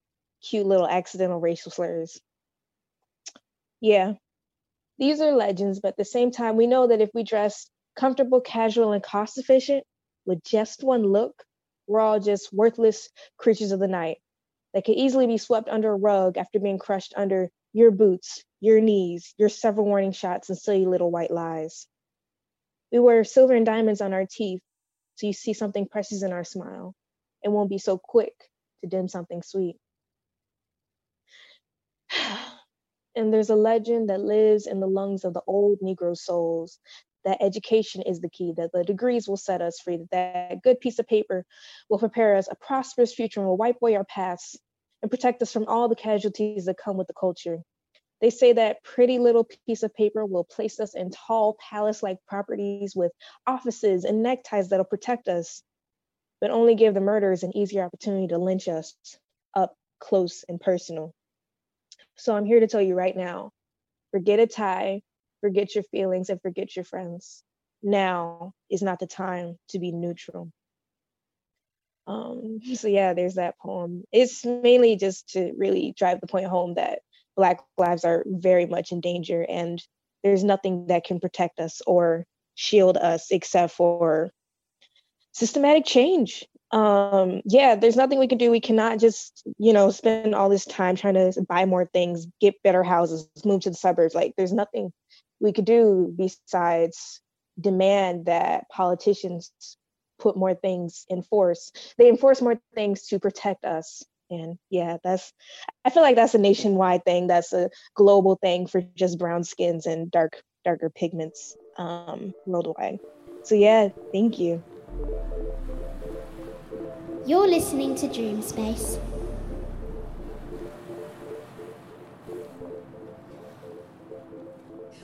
cute 0.44 0.68
little 0.68 0.88
accidental 0.88 1.40
racial 1.40 1.72
slurs. 1.72 2.22
Yeah, 3.82 4.14
these 5.00 5.20
are 5.20 5.34
legends, 5.34 5.80
but 5.80 5.90
at 5.90 5.98
the 5.98 6.06
same 6.06 6.30
time, 6.30 6.56
we 6.56 6.68
know 6.68 6.88
that 6.88 7.02
if 7.02 7.10
we 7.14 7.24
dress 7.24 7.70
comfortable, 7.96 8.40
casual, 8.40 8.92
and 8.92 9.02
cost 9.02 9.40
efficient 9.40 9.84
with 10.26 10.44
just 10.44 10.84
one 10.84 11.04
look, 11.04 11.44
we're 11.88 12.00
all 12.00 12.20
just 12.20 12.54
worthless 12.54 13.10
creatures 13.38 13.72
of 13.72 13.80
the 13.80 13.88
night 13.88 14.20
that 14.74 14.86
could 14.86 14.96
easily 14.96 15.26
be 15.28 15.38
swept 15.38 15.70
under 15.70 15.92
a 15.92 15.98
rug 15.98 16.38
after 16.38 16.60
being 16.60 16.78
crushed 16.78 17.14
under 17.18 17.50
your 17.74 17.92
boots, 17.92 18.44
your 18.62 18.80
knees, 18.80 19.34
your 19.38 19.50
several 19.50 19.86
warning 19.86 20.12
shots, 20.12 20.50
and 20.50 20.58
silly 20.58 20.86
little 20.86 21.12
white 21.12 21.32
lies. 21.32 21.88
We 22.92 23.00
wear 23.00 23.24
silver 23.24 23.54
and 23.54 23.66
diamonds 23.66 24.02
on 24.02 24.14
our 24.14 24.28
teeth, 24.30 24.62
so 25.16 25.28
you 25.28 25.34
see 25.34 25.54
something 25.54 25.88
precious 25.88 26.24
in 26.24 26.32
our 26.32 26.44
smile 26.44 26.96
and 27.44 27.52
won't 27.52 27.70
be 27.70 27.80
so 27.80 27.98
quick 27.98 28.34
to 28.82 28.90
dim 28.90 29.08
something 29.08 29.42
sweet. 29.42 29.76
and 33.16 33.34
there's 33.34 33.50
a 33.50 33.56
legend 33.56 34.10
that 34.10 34.22
lives 34.22 34.68
in 34.68 34.80
the 34.80 34.88
lungs 34.88 35.26
of 35.26 35.34
the 35.34 35.42
old 35.48 35.80
Negro 35.80 36.16
souls 36.16 36.80
that 37.26 37.42
education 37.42 38.02
is 38.02 38.20
the 38.20 38.30
key, 38.30 38.54
that 38.58 38.72
the 38.74 38.84
degrees 38.84 39.28
will 39.28 39.38
set 39.38 39.62
us 39.62 39.80
free, 39.80 39.98
that 39.98 40.10
that 40.12 40.62
good 40.62 40.80
piece 40.80 41.00
of 41.00 41.08
paper 41.08 41.46
will 41.90 42.00
prepare 42.00 42.36
us 42.36 42.48
a 42.52 42.56
prosperous 42.56 43.14
future 43.14 43.40
and 43.40 43.48
will 43.48 43.58
wipe 43.58 43.78
away 43.82 43.96
our 43.96 44.04
past 44.04 44.60
and 45.04 45.12
protect 45.12 45.42
us 45.42 45.52
from 45.52 45.66
all 45.68 45.90
the 45.90 45.96
casualties 45.96 46.66
that 46.66 46.78
come 46.78 46.98
with 46.98 47.08
the 47.08 47.14
culture. 47.14 47.60
They 48.22 48.30
say 48.30 48.54
that 48.54 48.82
pretty 48.84 49.20
little 49.20 49.46
piece 49.68 49.84
of 49.84 49.94
paper 49.94 50.26
will 50.26 50.46
place 50.46 50.80
us 50.80 50.96
in 50.96 51.12
tall 51.12 51.58
palace 51.70 52.02
like 52.02 52.18
properties 52.26 52.96
with 52.96 53.12
offices 53.46 54.06
and 54.06 54.24
neckties 54.24 54.70
that'll 54.70 54.86
protect 54.86 55.28
us, 55.28 55.62
but 56.40 56.52
only 56.52 56.76
give 56.76 56.94
the 56.94 57.02
murderers 57.02 57.44
an 57.44 57.56
easier 57.56 57.84
opportunity 57.84 58.28
to 58.28 58.38
lynch 58.38 58.70
us 58.70 58.96
up 59.54 59.76
close 60.00 60.46
and 60.48 60.60
personal. 60.62 61.14
So 62.16 62.34
I'm 62.34 62.46
here 62.46 62.62
to 62.62 62.68
tell 62.68 62.82
you 62.82 62.96
right 62.96 63.16
now 63.16 63.52
forget 64.12 64.40
a 64.40 64.48
tie, 64.48 65.02
forget 65.42 65.76
your 65.76 65.84
feelings, 65.84 66.30
and 66.30 66.42
forget 66.42 66.78
your 66.78 66.86
friends. 66.86 67.44
Now 67.82 68.54
is 68.70 68.82
not 68.82 69.00
the 69.00 69.08
time 69.08 69.58
to 69.70 69.80
be 69.80 69.92
neutral. 69.92 70.50
Um, 72.08 72.60
so 72.76 72.88
yeah, 72.88 73.14
there's 73.14 73.36
that 73.36 73.58
poem. 73.60 74.04
It's 74.12 74.46
mainly 74.46 74.96
just 74.96 75.30
to 75.30 75.54
really 75.58 75.94
drive 75.98 76.22
the 76.22 76.28
point 76.28 76.48
home 76.48 76.76
that 76.76 77.00
Black 77.36 77.62
lives 77.78 78.06
are 78.06 78.24
very 78.28 78.66
much 78.66 78.92
in 78.92 79.02
danger, 79.02 79.46
and 79.50 79.82
there's 80.24 80.44
nothing 80.44 80.88
that 80.88 81.04
can 81.04 81.20
protect 81.20 81.60
us 81.60 81.82
or 81.88 82.26
shield 82.56 82.98
us 82.98 83.32
except 83.32 83.74
for 83.74 84.32
systematic 85.32 85.86
change. 85.86 86.46
Um 86.72 87.42
yeah 87.46 87.76
there's 87.76 87.96
nothing 87.96 88.20
we 88.20 88.28
can 88.28 88.38
do. 88.38 88.50
We 88.52 88.60
cannot 88.60 89.00
just 89.00 89.44
you 89.58 89.74
know 89.74 89.90
spend 89.92 90.34
all 90.34 90.50
this 90.50 90.66
time 90.66 90.96
trying 90.96 91.16
to 91.16 91.34
buy 91.48 91.66
more 91.66 91.86
things 91.86 92.28
get 92.40 92.62
better 92.64 92.84
houses 92.84 93.28
move 93.44 93.62
to 93.62 93.70
the 93.70 93.76
suburbs. 93.76 94.16
Like 94.16 94.34
there's 94.38 94.54
nothing 94.54 94.92
we 95.40 95.52
could 95.52 95.66
do 95.66 96.14
besides 96.16 97.22
demand 97.60 98.26
that 98.26 98.70
politicians 98.70 99.52
put 100.24 100.38
more 100.44 100.56
things 100.56 101.06
in 101.10 101.22
force 101.22 101.72
they 101.98 102.08
enforce 102.10 102.42
more 102.42 102.60
things 102.74 103.08
to 103.08 103.20
protect 103.20 103.66
us 103.66 104.04
and 104.30 104.58
yeah 104.70 104.98
that's 105.04 105.34
i 105.86 105.90
feel 105.90 106.04
like 106.04 106.16
that's 106.16 106.34
a 106.36 106.46
nationwide 106.50 107.04
thing 107.04 107.28
that's 107.28 107.52
a 107.54 107.70
global 107.94 108.38
thing 108.42 108.66
for 108.68 108.82
just 108.96 109.20
brown 109.20 109.44
skins 109.44 109.86
and 109.86 110.10
dark 110.10 110.42
darker 110.64 110.90
pigments 110.90 111.56
um 111.78 112.34
worldwide 112.46 113.00
So 113.44 113.56
yeah, 113.56 113.90
thank 114.14 114.40
you. 114.40 114.64
You're 117.26 117.48
listening 117.48 117.96
to 117.96 118.08
Dream 118.08 118.42
Space. 118.42 118.98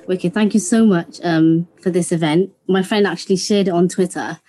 Wicked, 0.08 0.34
thank 0.34 0.54
you 0.54 0.60
so 0.60 0.86
much 0.86 1.20
um, 1.24 1.68
for 1.82 1.92
this 1.92 2.12
event. 2.12 2.52
My 2.68 2.82
friend 2.82 3.06
actually 3.06 3.36
shared 3.38 3.68
it 3.68 3.72
on 3.72 3.88
Twitter, 3.90 4.40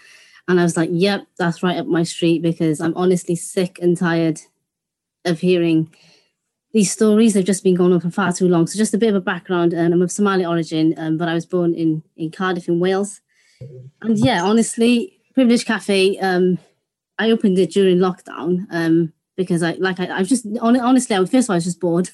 and 0.51 0.61
I 0.61 0.65
was 0.65 0.77
like, 0.77 0.91
yep, 0.93 1.27
that's 1.39 1.63
right 1.63 1.77
up 1.77 1.87
my 1.87 2.03
street 2.03 2.43
because 2.43 2.81
I'm 2.81 2.97
honestly 2.97 3.37
sick 3.37 3.79
and 3.81 3.97
tired 3.97 4.41
of 5.25 5.41
hearing 5.41 5.95
these 6.73 6.91
stories. 6.91 7.35
They've 7.35 7.45
just 7.45 7.65
been 7.65 7.75
going 7.75 7.93
on 7.93 8.01
for 8.01 8.11
far 8.11 8.33
too 8.33 8.49
long. 8.49 8.67
So, 8.67 8.77
just 8.77 8.95
a 8.95 8.99
bit 8.99 9.11
of 9.11 9.15
a 9.15 9.21
background 9.21 9.73
and 9.73 9.95
I'm 9.95 10.03
of 10.03 10.11
Somali 10.11 10.45
origin, 10.45 10.95
um, 10.97 11.17
but 11.17 11.29
I 11.29 11.35
was 11.35 11.47
born 11.47 11.75
in, 11.75 12.03
in 12.17 12.31
Cardiff, 12.31 12.69
in 12.69 12.81
Wales. 12.81 13.21
And 14.03 14.19
yeah, 14.19 14.43
honestly, 14.43 15.21
Privilege 15.35 15.67
Cafe, 15.67 16.19
um, 16.19 16.59
I 17.19 17.31
opened 17.31 17.59
it 17.59 17.71
during 17.71 17.99
lockdown 17.99 18.67
um, 18.71 19.13
because 19.37 19.63
I 19.63 19.73
like 19.73 20.01
I, 20.01 20.07
I 20.07 20.19
was 20.19 20.29
just 20.29 20.47
honestly, 20.61 21.15
I 21.15 21.21
first 21.21 21.35
of 21.35 21.51
all, 21.51 21.55
I 21.55 21.57
was 21.59 21.65
just 21.65 21.81
bored. 21.81 22.11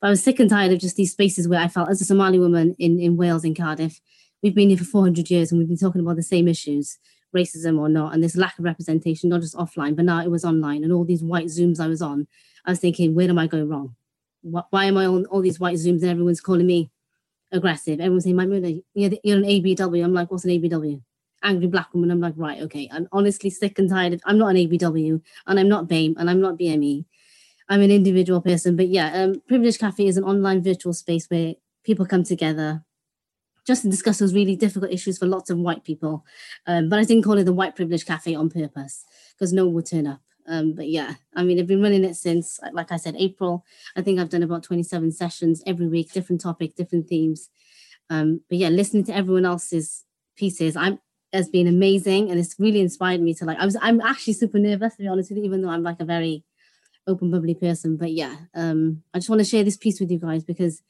But 0.00 0.08
I 0.08 0.10
was 0.10 0.22
sick 0.22 0.40
and 0.40 0.48
tired 0.48 0.72
of 0.72 0.78
just 0.78 0.96
these 0.96 1.12
spaces 1.12 1.48
where 1.48 1.60
I 1.60 1.68
felt, 1.68 1.90
as 1.90 2.00
a 2.00 2.04
Somali 2.04 2.38
woman 2.38 2.76
in, 2.78 3.00
in 3.00 3.16
Wales, 3.16 3.44
in 3.44 3.54
Cardiff, 3.54 4.00
we've 4.42 4.54
been 4.54 4.68
here 4.68 4.78
for 4.78 4.84
400 4.84 5.28
years 5.28 5.50
and 5.50 5.58
we've 5.58 5.68
been 5.68 5.76
talking 5.76 6.00
about 6.00 6.16
the 6.16 6.22
same 6.22 6.46
issues, 6.46 6.98
racism 7.34 7.78
or 7.78 7.88
not, 7.88 8.14
and 8.14 8.22
this 8.22 8.36
lack 8.36 8.58
of 8.58 8.64
representation, 8.64 9.30
not 9.30 9.40
just 9.40 9.56
offline, 9.56 9.96
but 9.96 10.04
now 10.04 10.20
it 10.20 10.30
was 10.30 10.44
online. 10.44 10.84
And 10.84 10.92
all 10.92 11.04
these 11.04 11.22
white 11.22 11.46
Zooms 11.46 11.80
I 11.80 11.86
was 11.86 12.02
on, 12.02 12.26
I 12.64 12.70
was 12.70 12.80
thinking, 12.80 13.14
where 13.14 13.28
am 13.28 13.38
I 13.38 13.46
going 13.46 13.68
wrong? 13.68 13.94
Why 14.42 14.84
am 14.84 14.96
I 14.96 15.06
on 15.06 15.26
all 15.26 15.42
these 15.42 15.60
white 15.60 15.76
Zooms 15.76 16.02
and 16.02 16.10
everyone's 16.10 16.40
calling 16.40 16.66
me 16.66 16.90
aggressive? 17.52 18.00
Everyone's 18.00 18.24
saying, 18.24 18.36
my 18.36 18.46
mother, 18.46 18.72
you're, 18.94 19.10
you're 19.22 19.38
an 19.38 19.44
ABW. 19.44 20.04
I'm 20.04 20.14
like, 20.14 20.30
what's 20.30 20.44
an 20.44 20.50
ABW? 20.50 21.02
Angry 21.42 21.66
black 21.66 21.92
woman. 21.92 22.10
I'm 22.10 22.20
like, 22.20 22.34
right, 22.36 22.62
okay. 22.62 22.88
I'm 22.92 23.08
honestly 23.12 23.50
sick 23.50 23.78
and 23.78 23.90
tired 23.90 24.14
of, 24.14 24.20
I'm 24.24 24.38
not 24.38 24.48
an 24.48 24.56
ABW 24.56 25.20
and 25.46 25.60
I'm 25.60 25.68
not 25.68 25.88
BAME 25.88 26.14
and 26.18 26.30
I'm 26.30 26.40
not 26.40 26.58
BME 26.58 27.04
I'm 27.68 27.82
an 27.82 27.90
individual 27.90 28.40
person, 28.40 28.76
but 28.76 28.88
yeah, 28.88 29.12
um, 29.22 29.42
Privilege 29.46 29.78
Cafe 29.78 30.06
is 30.06 30.16
an 30.16 30.24
online 30.24 30.62
virtual 30.62 30.94
space 30.94 31.26
where 31.26 31.54
people 31.84 32.06
come 32.06 32.24
together 32.24 32.82
just 33.68 33.82
to 33.82 33.90
discuss 33.90 34.18
those 34.18 34.32
really 34.32 34.56
difficult 34.56 34.90
issues 34.90 35.18
for 35.18 35.26
lots 35.26 35.50
of 35.50 35.58
white 35.58 35.84
people. 35.84 36.24
Um, 36.66 36.88
but 36.88 36.98
I 36.98 37.04
didn't 37.04 37.22
call 37.22 37.36
it 37.36 37.44
the 37.44 37.52
White 37.52 37.76
Privilege 37.76 38.06
Cafe 38.06 38.34
on 38.34 38.48
purpose 38.48 39.04
because 39.34 39.52
no 39.52 39.66
one 39.66 39.74
would 39.74 39.86
turn 39.86 40.06
up. 40.06 40.22
Um, 40.48 40.72
but 40.74 40.88
yeah, 40.88 41.16
I 41.36 41.44
mean, 41.44 41.60
I've 41.60 41.66
been 41.66 41.82
running 41.82 42.02
it 42.02 42.14
since, 42.14 42.58
like 42.72 42.90
I 42.90 42.96
said, 42.96 43.14
April. 43.18 43.66
I 43.94 44.00
think 44.00 44.18
I've 44.18 44.30
done 44.30 44.42
about 44.42 44.62
27 44.62 45.12
sessions 45.12 45.62
every 45.66 45.86
week, 45.86 46.10
different 46.10 46.40
topic, 46.40 46.76
different 46.76 47.08
themes. 47.08 47.50
Um, 48.08 48.40
but 48.48 48.56
yeah, 48.56 48.70
listening 48.70 49.04
to 49.04 49.14
everyone 49.14 49.44
else's 49.44 50.04
pieces, 50.34 50.74
I'm 50.74 50.98
has 51.34 51.50
been 51.50 51.66
amazing, 51.66 52.30
and 52.30 52.40
it's 52.40 52.58
really 52.58 52.80
inspired 52.80 53.20
me 53.20 53.34
to 53.34 53.44
like. 53.44 53.58
I 53.58 53.66
was, 53.66 53.76
I'm 53.82 54.00
actually 54.00 54.32
super 54.32 54.58
nervous 54.58 54.96
to 54.96 55.02
be 55.02 55.08
honest 55.08 55.28
with 55.28 55.36
you, 55.36 55.44
even 55.44 55.60
though 55.60 55.68
I'm 55.68 55.82
like 55.82 56.00
a 56.00 56.06
very 56.06 56.42
open 57.06 57.30
bubbly 57.30 57.54
person 57.54 57.96
but 57.96 58.12
yeah 58.12 58.36
um 58.54 59.02
i 59.14 59.18
just 59.18 59.30
want 59.30 59.40
to 59.40 59.44
share 59.44 59.64
this 59.64 59.78
piece 59.78 59.98
with 59.98 60.10
you 60.10 60.18
guys 60.18 60.44
because 60.44 60.82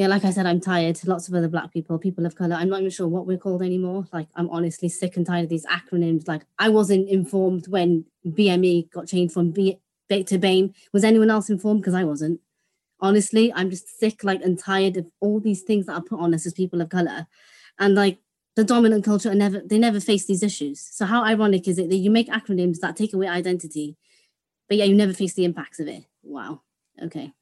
yeah 0.00 0.06
like 0.06 0.24
i 0.24 0.30
said 0.30 0.46
i'm 0.46 0.60
tired. 0.60 0.98
Lots 1.06 1.28
of 1.28 1.34
other 1.34 1.46
black 1.46 1.70
people 1.74 1.98
people 1.98 2.24
of 2.24 2.34
color. 2.34 2.56
I'm 2.56 2.70
not 2.70 2.80
even 2.80 2.90
sure 2.90 3.06
what 3.06 3.26
we're 3.26 3.36
called 3.36 3.62
anymore. 3.62 4.06
Like 4.14 4.28
i'm 4.34 4.48
honestly 4.48 4.88
sick 4.88 5.18
and 5.18 5.26
tired 5.26 5.44
of 5.44 5.50
these 5.50 5.66
acronyms. 5.66 6.26
Like 6.26 6.42
i 6.58 6.70
wasn't 6.70 7.10
informed 7.10 7.68
when 7.68 8.06
bme 8.26 8.90
got 8.90 9.06
changed 9.08 9.34
from 9.34 9.50
b 9.50 9.78
to 10.08 10.38
bame. 10.38 10.72
Was 10.94 11.04
anyone 11.04 11.30
else 11.30 11.50
informed? 11.50 11.82
Because 11.82 11.92
i 11.92 12.04
wasn't. 12.04 12.40
Honestly 13.00 13.52
i'm 13.54 13.68
just 13.68 14.00
sick 14.00 14.24
like 14.24 14.42
and 14.42 14.58
tired 14.58 14.96
of 14.96 15.06
all 15.20 15.38
these 15.38 15.60
things 15.60 15.84
that 15.84 15.92
are 15.92 16.08
put 16.10 16.18
on 16.18 16.32
us 16.32 16.46
as 16.46 16.54
people 16.54 16.80
of 16.80 16.88
color. 16.88 17.26
And 17.78 17.94
like 17.94 18.20
the 18.56 18.64
dominant 18.64 19.04
culture 19.04 19.34
never 19.34 19.60
they 19.60 19.78
never 19.78 20.00
face 20.00 20.24
these 20.24 20.42
issues. 20.42 20.80
So 20.80 21.04
how 21.04 21.24
ironic 21.24 21.68
is 21.68 21.78
it 21.78 21.90
that 21.90 21.96
you 21.96 22.10
make 22.10 22.28
acronyms 22.28 22.78
that 22.78 22.96
take 22.96 23.12
away 23.12 23.28
identity 23.28 23.98
but 24.66 24.78
yeah, 24.78 24.84
you 24.84 24.94
never 24.94 25.12
face 25.12 25.34
the 25.34 25.44
impacts 25.44 25.80
of 25.80 25.88
it. 25.88 26.04
Wow. 26.22 26.62
Okay. 27.02 27.34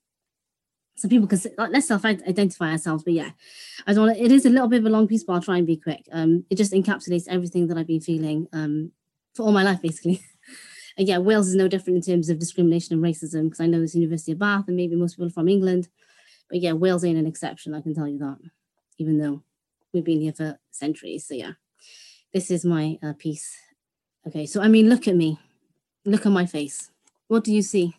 So 0.99 1.09
people 1.09 1.29
can 1.29 1.41
let's 1.57 1.87
self-identify 1.87 2.73
ourselves, 2.73 3.05
but 3.05 3.13
yeah, 3.13 3.31
I 3.87 3.95
don't. 3.95 4.11
It 4.11 4.33
is 4.33 4.45
a 4.45 4.51
little 4.51 4.67
bit 4.67 4.81
of 4.81 4.87
a 4.87 4.91
long 4.91 5.07
piece, 5.07 5.23
but 5.23 5.35
I'll 5.35 5.41
try 5.41 5.57
and 5.57 5.67
be 5.67 5.77
quick. 5.77 6.05
Um, 6.11 6.45
it 6.51 6.57
just 6.57 6.73
encapsulates 6.73 7.29
everything 7.29 7.69
that 7.69 7.79
I've 7.79 7.87
been 7.87 8.01
feeling 8.01 8.49
um 8.53 8.91
for 9.33 9.45
all 9.45 9.53
my 9.53 9.63
life, 9.63 9.81
basically. 9.81 10.21
and 10.99 11.07
yeah, 11.07 11.19
Wales 11.19 11.47
is 11.47 11.55
no 11.55 11.69
different 11.69 11.99
in 11.99 12.13
terms 12.13 12.29
of 12.29 12.41
discrimination 12.41 12.95
and 12.95 13.03
racism 13.03 13.45
because 13.45 13.61
I 13.61 13.67
know 13.67 13.81
it's 13.81 13.95
University 13.95 14.33
of 14.33 14.41
Bath 14.41 14.65
and 14.67 14.77
maybe 14.77 14.97
most 14.97 15.15
people 15.15 15.29
are 15.29 15.31
from 15.31 15.49
England, 15.49 15.89
but 16.51 16.59
yeah, 16.59 16.73
Wales 16.73 17.05
ain't 17.05 17.17
an 17.17 17.29
exception. 17.29 17.75
I 17.75 17.81
can 17.81 17.95
tell 17.95 18.09
you 18.09 18.19
that, 18.19 18.39
even 18.99 19.19
though 19.19 19.45
we've 19.93 20.05
been 20.05 20.21
here 20.21 20.33
for 20.33 20.59
centuries. 20.73 21.27
So 21.29 21.35
yeah, 21.35 21.53
this 22.33 22.51
is 22.51 22.65
my 22.65 22.99
uh, 23.05 23.13
piece. 23.17 23.57
Okay, 24.27 24.47
so 24.47 24.61
I 24.61 24.67
mean, 24.67 24.89
look 24.89 25.07
at 25.07 25.15
me, 25.15 25.39
look 26.05 26.27
at 26.27 26.33
my 26.33 26.45
face. 26.45 26.91
What 27.29 27.45
do 27.45 27.53
you 27.53 27.63
see? 27.63 27.95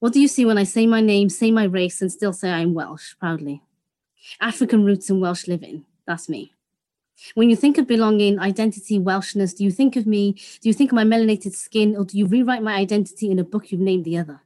What 0.00 0.12
do 0.12 0.20
you 0.20 0.28
see 0.28 0.44
when 0.44 0.58
I 0.58 0.62
say 0.62 0.86
my 0.86 1.00
name, 1.00 1.28
say 1.28 1.50
my 1.50 1.64
race, 1.64 2.00
and 2.00 2.12
still 2.12 2.32
say 2.32 2.50
I'm 2.50 2.72
Welsh 2.72 3.14
proudly? 3.18 3.62
African 4.40 4.84
roots 4.84 5.10
and 5.10 5.20
Welsh 5.20 5.48
living. 5.48 5.86
That's 6.06 6.28
me. 6.28 6.54
When 7.34 7.50
you 7.50 7.56
think 7.56 7.78
of 7.78 7.88
belonging, 7.88 8.38
identity, 8.38 9.00
Welshness, 9.00 9.56
do 9.56 9.64
you 9.64 9.72
think 9.72 9.96
of 9.96 10.06
me? 10.06 10.34
Do 10.60 10.68
you 10.68 10.72
think 10.72 10.92
of 10.92 10.96
my 10.96 11.02
melanated 11.02 11.52
skin, 11.52 11.96
or 11.96 12.04
do 12.04 12.16
you 12.16 12.26
rewrite 12.26 12.62
my 12.62 12.74
identity 12.74 13.28
in 13.28 13.40
a 13.40 13.44
book 13.44 13.72
you've 13.72 13.80
named 13.80 14.04
the 14.04 14.18
other? 14.18 14.42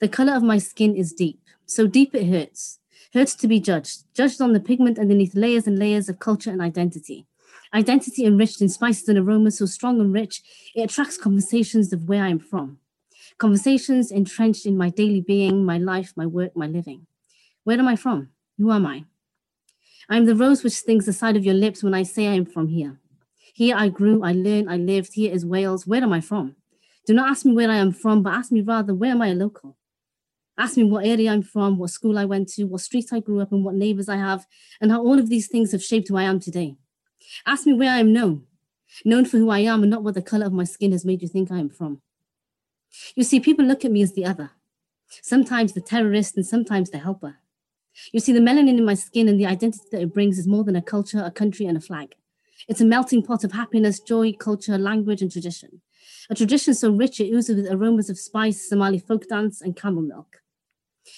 The 0.00 0.08
color 0.08 0.34
of 0.34 0.42
my 0.42 0.56
skin 0.56 0.96
is 0.96 1.12
deep, 1.12 1.42
so 1.66 1.86
deep 1.86 2.14
it 2.14 2.26
hurts. 2.26 2.78
Hurts 3.12 3.34
to 3.36 3.48
be 3.48 3.60
judged, 3.60 4.04
judged 4.14 4.40
on 4.40 4.54
the 4.54 4.60
pigment 4.60 4.98
underneath 4.98 5.34
layers 5.34 5.66
and 5.66 5.78
layers 5.78 6.08
of 6.08 6.20
culture 6.20 6.50
and 6.50 6.62
identity. 6.62 7.26
Identity 7.74 8.24
enriched 8.24 8.62
in 8.62 8.70
spices 8.70 9.10
and 9.10 9.18
aromas 9.18 9.58
so 9.58 9.66
strong 9.66 10.00
and 10.00 10.14
rich, 10.14 10.42
it 10.74 10.90
attracts 10.90 11.18
conversations 11.18 11.92
of 11.92 12.08
where 12.08 12.22
I'm 12.24 12.38
from. 12.38 12.78
Conversations 13.38 14.10
entrenched 14.10 14.66
in 14.66 14.76
my 14.76 14.90
daily 14.90 15.20
being, 15.20 15.64
my 15.64 15.78
life, 15.78 16.12
my 16.16 16.26
work, 16.26 16.56
my 16.56 16.66
living. 16.66 17.06
Where 17.62 17.78
am 17.78 17.86
I 17.86 17.94
from? 17.94 18.30
Who 18.58 18.72
am 18.72 18.84
I? 18.84 19.04
I 20.08 20.16
am 20.16 20.26
the 20.26 20.34
rose 20.34 20.64
which 20.64 20.72
stings 20.72 21.06
the 21.06 21.12
side 21.12 21.36
of 21.36 21.44
your 21.44 21.54
lips 21.54 21.82
when 21.82 21.94
I 21.94 22.02
say 22.02 22.26
I 22.26 22.34
am 22.34 22.46
from 22.46 22.66
here. 22.66 22.98
Here 23.54 23.76
I 23.76 23.90
grew, 23.90 24.24
I 24.24 24.32
learned, 24.32 24.68
I 24.68 24.76
lived. 24.76 25.12
Here 25.14 25.32
is 25.32 25.46
Wales. 25.46 25.86
Where 25.86 26.02
am 26.02 26.12
I 26.12 26.20
from? 26.20 26.56
Do 27.06 27.14
not 27.14 27.30
ask 27.30 27.46
me 27.46 27.52
where 27.52 27.70
I 27.70 27.76
am 27.76 27.92
from, 27.92 28.24
but 28.24 28.34
ask 28.34 28.50
me 28.50 28.60
rather, 28.60 28.92
where 28.92 29.12
am 29.12 29.22
I 29.22 29.28
a 29.28 29.34
local? 29.34 29.76
Ask 30.58 30.76
me 30.76 30.82
what 30.84 31.06
area 31.06 31.30
I'm 31.30 31.42
from, 31.42 31.78
what 31.78 31.90
school 31.90 32.18
I 32.18 32.24
went 32.24 32.48
to, 32.54 32.64
what 32.64 32.80
street 32.80 33.12
I 33.12 33.20
grew 33.20 33.40
up 33.40 33.52
in, 33.52 33.62
what 33.62 33.76
neighbors 33.76 34.08
I 34.08 34.16
have, 34.16 34.46
and 34.80 34.90
how 34.90 35.00
all 35.00 35.18
of 35.18 35.28
these 35.28 35.46
things 35.46 35.70
have 35.70 35.82
shaped 35.84 36.08
who 36.08 36.16
I 36.16 36.24
am 36.24 36.40
today. 36.40 36.76
Ask 37.46 37.66
me 37.66 37.74
where 37.74 37.90
I 37.90 37.98
am 37.98 38.12
known, 38.12 38.46
known 39.04 39.26
for 39.26 39.38
who 39.38 39.50
I 39.50 39.60
am 39.60 39.82
and 39.82 39.90
not 39.90 40.02
what 40.02 40.14
the 40.14 40.22
color 40.22 40.46
of 40.46 40.52
my 40.52 40.64
skin 40.64 40.90
has 40.90 41.04
made 41.04 41.22
you 41.22 41.28
think 41.28 41.52
I 41.52 41.58
am 41.58 41.68
from. 41.68 42.02
You 43.14 43.24
see, 43.24 43.40
people 43.40 43.64
look 43.64 43.84
at 43.84 43.90
me 43.90 44.02
as 44.02 44.12
the 44.12 44.24
other, 44.24 44.50
sometimes 45.22 45.72
the 45.72 45.80
terrorist 45.80 46.36
and 46.36 46.46
sometimes 46.46 46.90
the 46.90 46.98
helper. 46.98 47.36
You 48.12 48.20
see, 48.20 48.32
the 48.32 48.40
melanin 48.40 48.78
in 48.78 48.84
my 48.84 48.94
skin 48.94 49.28
and 49.28 49.38
the 49.38 49.46
identity 49.46 49.84
that 49.92 50.02
it 50.02 50.14
brings 50.14 50.38
is 50.38 50.46
more 50.46 50.64
than 50.64 50.76
a 50.76 50.82
culture, 50.82 51.22
a 51.24 51.30
country, 51.30 51.66
and 51.66 51.76
a 51.76 51.80
flag. 51.80 52.14
It's 52.68 52.80
a 52.80 52.84
melting 52.84 53.22
pot 53.22 53.44
of 53.44 53.52
happiness, 53.52 54.00
joy, 54.00 54.32
culture, 54.32 54.78
language, 54.78 55.22
and 55.22 55.30
tradition. 55.30 55.80
A 56.30 56.34
tradition 56.34 56.74
so 56.74 56.90
rich 56.90 57.20
it 57.20 57.32
oozes 57.32 57.56
with 57.56 57.72
aromas 57.72 58.10
of 58.10 58.18
spice, 58.18 58.68
Somali 58.68 58.98
folk 58.98 59.28
dance, 59.28 59.60
and 59.60 59.76
camel 59.76 60.02
milk. 60.02 60.42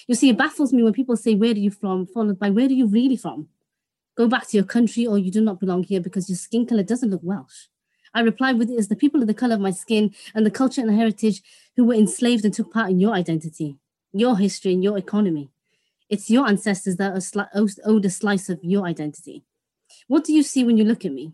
You 0.06 0.14
see, 0.14 0.30
it 0.30 0.38
baffles 0.38 0.72
me 0.72 0.82
when 0.82 0.92
people 0.92 1.16
say, 1.16 1.34
Where 1.34 1.52
are 1.52 1.58
you 1.58 1.70
from? 1.70 2.06
followed 2.06 2.38
by, 2.38 2.50
Where 2.50 2.66
are 2.66 2.72
you 2.72 2.86
really 2.86 3.16
from? 3.16 3.48
Go 4.16 4.28
back 4.28 4.48
to 4.48 4.56
your 4.56 4.66
country 4.66 5.06
or 5.06 5.18
you 5.18 5.30
do 5.30 5.40
not 5.40 5.60
belong 5.60 5.82
here 5.82 6.00
because 6.00 6.28
your 6.28 6.36
skin 6.36 6.66
color 6.66 6.82
doesn't 6.82 7.10
look 7.10 7.22
Welsh. 7.22 7.66
I 8.14 8.20
replied 8.20 8.58
with 8.58 8.70
it 8.70 8.78
as 8.78 8.88
the 8.88 8.96
people 8.96 9.20
of 9.20 9.28
the 9.28 9.34
color 9.34 9.54
of 9.54 9.61
my 9.61 9.70
skin 9.70 10.14
and 10.34 10.44
the 10.44 10.50
culture 10.50 10.80
and 10.80 10.90
heritage 10.90 11.42
who 11.76 11.84
were 11.84 11.94
enslaved 11.94 12.44
and 12.44 12.52
took 12.52 12.72
part 12.72 12.90
in 12.90 12.98
your 12.98 13.12
identity, 13.12 13.76
your 14.12 14.36
history, 14.36 14.72
and 14.72 14.82
your 14.82 14.98
economy. 14.98 15.50
It's 16.08 16.28
your 16.28 16.48
ancestors 16.48 16.96
that 16.96 17.78
owed 17.84 18.04
a 18.04 18.11
slice 18.11 18.48
of 18.48 18.58
your 18.62 18.84
identity. 18.84 19.44
What 20.08 20.24
do 20.24 20.32
you 20.32 20.42
see 20.42 20.64
when 20.64 20.76
you 20.76 20.84
look 20.84 21.04
at 21.04 21.12
me? 21.12 21.32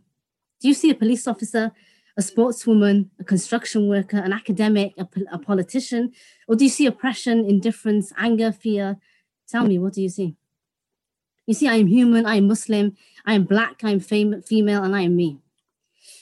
Do 0.60 0.68
you 0.68 0.74
see 0.74 0.90
a 0.90 0.94
police 0.94 1.26
officer, 1.26 1.72
a 2.18 2.22
sportswoman, 2.22 3.08
a 3.18 3.24
construction 3.24 3.88
worker, 3.88 4.18
an 4.18 4.32
academic, 4.32 4.92
a, 4.98 5.08
a 5.32 5.38
politician? 5.38 6.12
Or 6.46 6.56
do 6.56 6.64
you 6.64 6.70
see 6.70 6.86
oppression, 6.86 7.44
indifference, 7.44 8.12
anger, 8.18 8.52
fear? 8.52 8.98
Tell 9.48 9.64
me, 9.64 9.78
what 9.78 9.94
do 9.94 10.02
you 10.02 10.08
see? 10.08 10.36
You 11.46 11.54
see, 11.54 11.68
I 11.68 11.76
am 11.76 11.86
human, 11.86 12.26
I 12.26 12.36
am 12.36 12.48
Muslim, 12.48 12.96
I 13.24 13.34
am 13.34 13.44
black, 13.44 13.84
I 13.84 13.90
am 13.90 14.00
fam- 14.00 14.42
female, 14.42 14.82
and 14.82 14.96
I 14.96 15.02
am 15.02 15.14
me. 15.14 15.38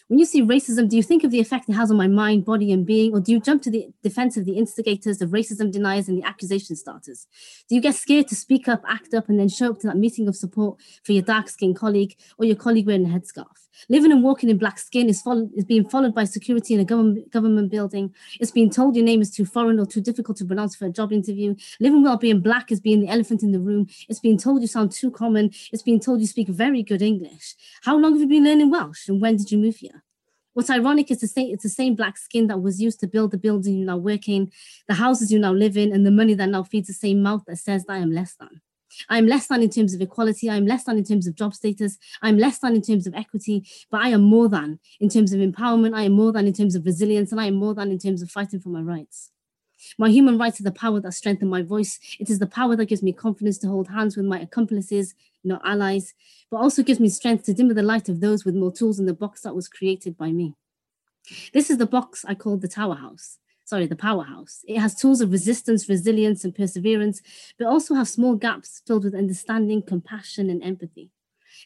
When 0.09 0.18
you 0.18 0.26
see 0.26 0.42
racism, 0.42 0.90
do 0.90 0.96
you 0.96 1.02
think 1.02 1.24
of 1.24 1.30
the 1.30 1.40
effect 1.40 1.66
it 1.68 1.72
has 1.72 1.90
on 1.90 1.96
my 1.96 2.09
mind, 2.09 2.44
body, 2.44 2.70
and 2.72 2.84
being, 2.84 3.14
or 3.14 3.20
do 3.20 3.32
you 3.32 3.40
jump 3.40 3.62
to 3.62 3.70
the 3.70 3.88
defense 4.02 4.36
of 4.36 4.44
the 4.44 4.59
instigators, 4.59 5.16
the 5.16 5.24
racism 5.24 5.72
deniers, 5.72 6.09
and 6.09 6.18
the 6.18 6.26
accusation 6.26 6.76
starters? 6.76 7.26
Do 7.70 7.74
you 7.74 7.80
get 7.80 7.94
scared 7.94 8.28
to 8.28 8.34
speak 8.34 8.68
up, 8.68 8.82
act 8.86 9.14
up, 9.14 9.30
and 9.30 9.40
then 9.40 9.48
show 9.48 9.70
up 9.70 9.80
to 9.80 9.86
that 9.86 9.96
meeting 9.96 10.28
of 10.28 10.36
support 10.36 10.78
for 11.02 11.12
your 11.12 11.22
dark 11.22 11.48
skinned 11.48 11.76
colleague 11.76 12.16
or 12.36 12.44
your 12.44 12.57
colleague 12.57 12.86
wearing 12.86 13.07
a 13.07 13.09
headscarf? 13.09 13.63
Living 13.89 14.12
and 14.12 14.22
walking 14.22 14.49
in 14.49 14.59
black 14.59 14.79
skin 14.79 15.09
is, 15.09 15.22
follow, 15.22 15.49
is 15.55 15.64
being 15.64 15.89
followed 15.89 16.14
by 16.14 16.25
security 16.25 16.75
in 16.75 16.81
a 16.81 16.85
government, 16.85 17.31
government 17.31 17.70
building. 17.70 18.14
It's 18.41 18.51
being 18.51 18.70
told 18.70 18.97
your 18.97 19.05
name 19.05 19.20
is 19.20 19.31
too 19.31 19.45
foreign 19.45 19.79
or 19.79 19.87
too 19.87 20.01
difficult 20.01 20.39
to 20.39 20.45
pronounce 20.45 20.75
for 20.75 20.87
a 20.87 20.91
job 20.91 21.12
interview. 21.12 21.55
Living 21.81 22.03
while 22.03 22.16
being 22.16 22.41
black 22.41 22.70
is 22.72 22.81
being 22.81 23.01
the 23.01 23.09
elephant 23.09 23.43
in 23.43 23.53
the 23.53 23.61
room. 23.61 23.87
It's 24.09 24.20
being 24.20 24.39
told 24.39 24.61
you 24.62 24.66
sound 24.66 24.93
too 24.93 25.11
common. 25.11 25.51
It's 25.72 25.83
being 25.83 26.01
told 26.01 26.20
you 26.20 26.27
speak 26.27 26.49
very 26.49 26.83
good 26.83 27.03
English. 27.03 27.55
How 27.83 27.97
long 27.97 28.12
have 28.12 28.20
you 28.20 28.29
been 28.29 28.45
learning 28.45 28.70
Welsh 28.70 29.09
and 29.09 29.20
when 29.20 29.37
did 29.37 29.51
you 29.51 29.59
move 29.59 29.77
here? 29.77 30.03
What's 30.55 30.70
ironic 30.70 31.11
is 31.11 31.20
the 31.20 31.27
same, 31.27 31.53
it's 31.53 31.64
the 31.64 31.68
same 31.68 31.97
black 31.97 32.16
skin 32.16 32.47
that 32.47 32.62
was 32.62 32.81
used 32.81 33.01
to 33.01 33.09
build 33.09 33.33
the 33.33 33.39
building 33.39 33.77
you 33.77 33.85
now 33.85 33.97
work 33.97 34.29
in, 34.29 34.53
the 34.87 34.95
houses 34.95 35.33
you 35.33 35.39
now 35.41 35.53
live 35.53 35.77
in, 35.77 35.93
and 35.93 36.07
the 36.07 36.12
money 36.12 36.33
that 36.35 36.49
now 36.49 36.62
feeds 36.62 36.87
the 36.87 36.95
same 36.95 37.22
mouth 37.22 37.43
that 37.49 37.57
says 37.57 37.85
that 37.85 37.95
I 37.95 37.99
am 37.99 38.12
less 38.12 38.37
than. 38.37 38.61
I'm 39.09 39.26
less 39.26 39.47
than 39.47 39.62
in 39.62 39.70
terms 39.70 39.95
of 39.95 40.01
equality. 40.01 40.51
I'm 40.51 40.66
less 40.66 40.84
than 40.84 40.99
in 40.99 41.05
terms 41.05 41.26
of 41.26 41.34
job 41.34 41.55
status. 41.55 41.99
I'm 42.22 42.38
less 42.38 42.59
than 42.59 42.74
in 42.74 42.82
terms 42.82 43.07
of 43.07 43.14
equity, 43.14 43.66
but 43.90 44.01
I 44.03 44.09
am 44.09 44.22
more 44.22 44.49
than 44.49 44.78
in 45.01 45.09
terms 45.09 45.32
of 45.32 45.40
empowerment. 45.40 45.95
I 45.95 46.03
am 46.05 46.12
more 46.12 46.32
than 46.32 46.47
in 46.47 46.53
terms 46.53 46.74
of 46.74 46.84
resilience, 46.84 47.32
and 47.32 47.40
I 47.40 47.47
am 47.47 47.55
more 47.55 47.74
than 47.74 47.90
in 47.90 47.99
terms 47.99 48.22
of 48.22 48.30
fighting 48.30 48.61
for 48.61 48.68
my 48.70 48.80
rights. 48.80 49.30
My 49.99 50.09
human 50.09 50.38
rights 50.38 50.61
are 50.61 50.64
the 50.64 50.72
power 50.72 51.01
that 51.01 51.12
strengthen 51.12 51.49
my 51.49 51.62
voice. 51.62 51.99
It 52.18 52.30
is 52.30 52.38
the 52.38 52.47
power 52.47 52.74
that 52.76 52.86
gives 52.86 53.03
me 53.03 53.12
confidence 53.12 53.59
to 53.59 53.68
hold 53.68 53.88
hands 53.88 54.16
with 54.16 54.26
my 54.26 54.40
accomplices, 54.40 55.14
not 55.42 55.61
allies, 55.64 56.14
but 56.51 56.59
also 56.59 56.82
gives 56.82 57.01
me 57.01 57.09
strength 57.09 57.45
to 57.45 57.55
dimmer 57.55 57.74
the 57.74 57.82
light 57.82 58.09
of 58.09 58.20
those 58.20 58.45
with 58.45 58.55
more 58.55 58.72
tools 58.72 58.99
in 58.99 59.07
the 59.07 59.12
box 59.12 59.42
that 59.42 59.55
was 59.55 59.68
created 59.68 60.16
by 60.16 60.32
me. 60.32 60.55
This 61.53 61.70
is 61.70 61.78
the 61.78 61.86
box 61.86 62.24
I 62.26 62.34
call 62.34 62.57
the 62.57 62.68
Tower 62.68 62.97
House 62.97 63.38
sorry, 63.64 63.86
the 63.86 63.96
powerhouse. 63.96 64.64
It 64.68 64.78
has 64.78 64.94
tools 64.94 65.20
of 65.20 65.32
resistance, 65.32 65.88
resilience, 65.88 66.44
and 66.44 66.54
perseverance, 66.54 67.20
but 67.58 67.66
also 67.66 67.94
have 67.94 68.08
small 68.08 68.36
gaps 68.36 68.82
filled 68.86 69.04
with 69.04 69.14
understanding, 69.14 69.82
compassion, 69.82 70.50
and 70.50 70.62
empathy. 70.62 71.10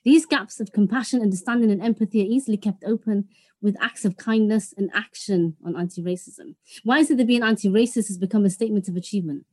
These 0.05 0.26
gaps 0.26 0.61
of 0.61 0.72
compassion, 0.72 1.22
understanding, 1.22 1.70
and 1.70 1.82
empathy 1.82 2.22
are 2.22 2.30
easily 2.30 2.57
kept 2.57 2.84
open 2.84 3.28
with 3.61 3.76
acts 3.80 4.05
of 4.05 4.16
kindness 4.16 4.72
and 4.76 4.90
action 4.94 5.57
on 5.64 5.76
anti 5.76 6.03
racism. 6.03 6.55
Why 6.84 6.99
is 6.99 7.11
it 7.11 7.18
that 7.18 7.26
being 7.26 7.42
anti 7.42 7.68
racist 7.68 8.09
has 8.09 8.18
become 8.18 8.44
a 8.44 8.51
statement 8.51 8.88
of 8.88 8.96
achievement? 8.96 9.44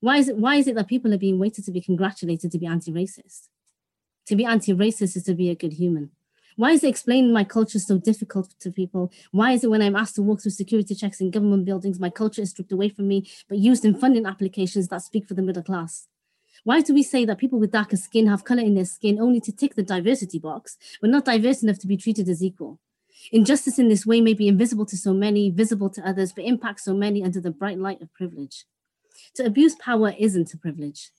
Why 0.00 0.18
is, 0.18 0.28
it, 0.28 0.36
why 0.36 0.56
is 0.56 0.68
it 0.68 0.76
that 0.76 0.86
people 0.86 1.12
are 1.12 1.18
being 1.18 1.38
waited 1.38 1.64
to 1.64 1.72
be 1.72 1.80
congratulated 1.80 2.52
to 2.52 2.58
be 2.58 2.66
anti 2.66 2.92
racist? 2.92 3.48
To 4.26 4.36
be 4.36 4.44
anti 4.44 4.72
racist 4.72 5.16
is 5.16 5.24
to 5.24 5.34
be 5.34 5.50
a 5.50 5.54
good 5.54 5.72
human. 5.72 6.10
Why 6.56 6.70
is 6.70 6.82
it 6.82 6.88
explaining 6.88 7.34
my 7.34 7.44
culture 7.44 7.78
so 7.78 7.98
difficult 7.98 8.54
to 8.60 8.70
people? 8.70 9.12
Why 9.30 9.52
is 9.52 9.62
it 9.62 9.68
when 9.68 9.82
I'm 9.82 9.94
asked 9.94 10.14
to 10.14 10.22
walk 10.22 10.40
through 10.40 10.52
security 10.52 10.94
checks 10.94 11.20
in 11.20 11.30
government 11.30 11.66
buildings, 11.66 12.00
my 12.00 12.08
culture 12.08 12.40
is 12.40 12.50
stripped 12.50 12.72
away 12.72 12.88
from 12.88 13.08
me, 13.08 13.28
but 13.46 13.58
used 13.58 13.84
in 13.84 13.94
funding 13.94 14.24
applications 14.24 14.88
that 14.88 15.02
speak 15.02 15.28
for 15.28 15.34
the 15.34 15.42
middle 15.42 15.62
class? 15.62 16.08
Why 16.64 16.80
do 16.80 16.94
we 16.94 17.02
say 17.02 17.26
that 17.26 17.36
people 17.36 17.58
with 17.60 17.72
darker 17.72 17.98
skin 17.98 18.26
have 18.28 18.44
color 18.44 18.62
in 18.62 18.74
their 18.74 18.86
skin 18.86 19.20
only 19.20 19.38
to 19.42 19.52
tick 19.52 19.74
the 19.74 19.82
diversity 19.82 20.38
box, 20.38 20.78
but 21.02 21.10
not 21.10 21.26
diverse 21.26 21.62
enough 21.62 21.78
to 21.80 21.86
be 21.86 21.98
treated 21.98 22.26
as 22.26 22.42
equal? 22.42 22.78
Injustice 23.32 23.78
in 23.78 23.88
this 23.88 24.06
way 24.06 24.22
may 24.22 24.32
be 24.32 24.48
invisible 24.48 24.86
to 24.86 24.96
so 24.96 25.12
many, 25.12 25.50
visible 25.50 25.90
to 25.90 26.08
others, 26.08 26.32
but 26.32 26.44
impacts 26.44 26.84
so 26.84 26.94
many 26.94 27.22
under 27.22 27.40
the 27.40 27.50
bright 27.50 27.78
light 27.78 28.00
of 28.00 28.12
privilege. 28.14 28.64
To 29.34 29.44
abuse 29.44 29.74
power 29.74 30.14
isn't 30.18 30.54
a 30.54 30.56
privilege. 30.56 31.10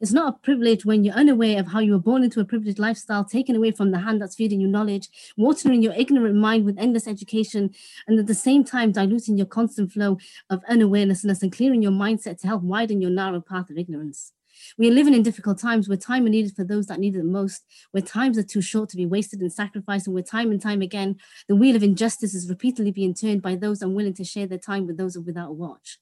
It's 0.00 0.12
not 0.12 0.34
a 0.34 0.38
privilege 0.38 0.84
when 0.84 1.04
you're 1.04 1.14
unaware 1.14 1.58
of 1.58 1.68
how 1.68 1.80
you 1.80 1.92
were 1.92 1.98
born 1.98 2.22
into 2.22 2.40
a 2.40 2.44
privileged 2.44 2.78
lifestyle, 2.78 3.24
taken 3.24 3.56
away 3.56 3.70
from 3.70 3.92
the 3.92 3.98
hand 3.98 4.20
that's 4.20 4.34
feeding 4.34 4.60
you 4.60 4.68
knowledge, 4.68 5.08
watering 5.38 5.82
your 5.82 5.94
ignorant 5.94 6.36
mind 6.36 6.66
with 6.66 6.78
endless 6.78 7.08
education, 7.08 7.70
and 8.06 8.18
at 8.18 8.26
the 8.26 8.34
same 8.34 8.62
time 8.62 8.92
diluting 8.92 9.38
your 9.38 9.46
constant 9.46 9.90
flow 9.92 10.18
of 10.50 10.62
unawarenessness 10.68 11.42
and 11.42 11.50
clearing 11.50 11.80
your 11.80 11.92
mindset 11.92 12.38
to 12.40 12.46
help 12.46 12.62
widen 12.62 13.00
your 13.00 13.10
narrow 13.10 13.40
path 13.40 13.70
of 13.70 13.78
ignorance. 13.78 14.32
We 14.76 14.88
are 14.88 14.92
living 14.92 15.14
in 15.14 15.22
difficult 15.22 15.58
times 15.58 15.88
where 15.88 15.98
time 15.98 16.26
is 16.26 16.30
needed 16.30 16.56
for 16.56 16.64
those 16.64 16.86
that 16.86 17.00
need 17.00 17.14
it 17.14 17.18
the 17.18 17.24
most, 17.24 17.64
where 17.92 18.02
times 18.02 18.36
are 18.36 18.42
too 18.42 18.62
short 18.62 18.90
to 18.90 18.96
be 18.96 19.06
wasted 19.06 19.40
and 19.40 19.52
sacrificed, 19.52 20.06
and 20.06 20.14
where 20.14 20.22
time 20.22 20.50
and 20.50 20.60
time 20.60 20.82
again 20.82 21.16
the 21.48 21.56
wheel 21.56 21.76
of 21.76 21.82
injustice 21.82 22.34
is 22.34 22.48
repeatedly 22.48 22.90
being 22.90 23.14
turned 23.14 23.40
by 23.40 23.54
those 23.54 23.80
unwilling 23.80 24.14
to 24.14 24.24
share 24.24 24.46
their 24.46 24.58
time 24.58 24.86
with 24.86 24.98
those 24.98 25.16
without 25.18 25.50
a 25.50 25.52
watch 25.52 25.98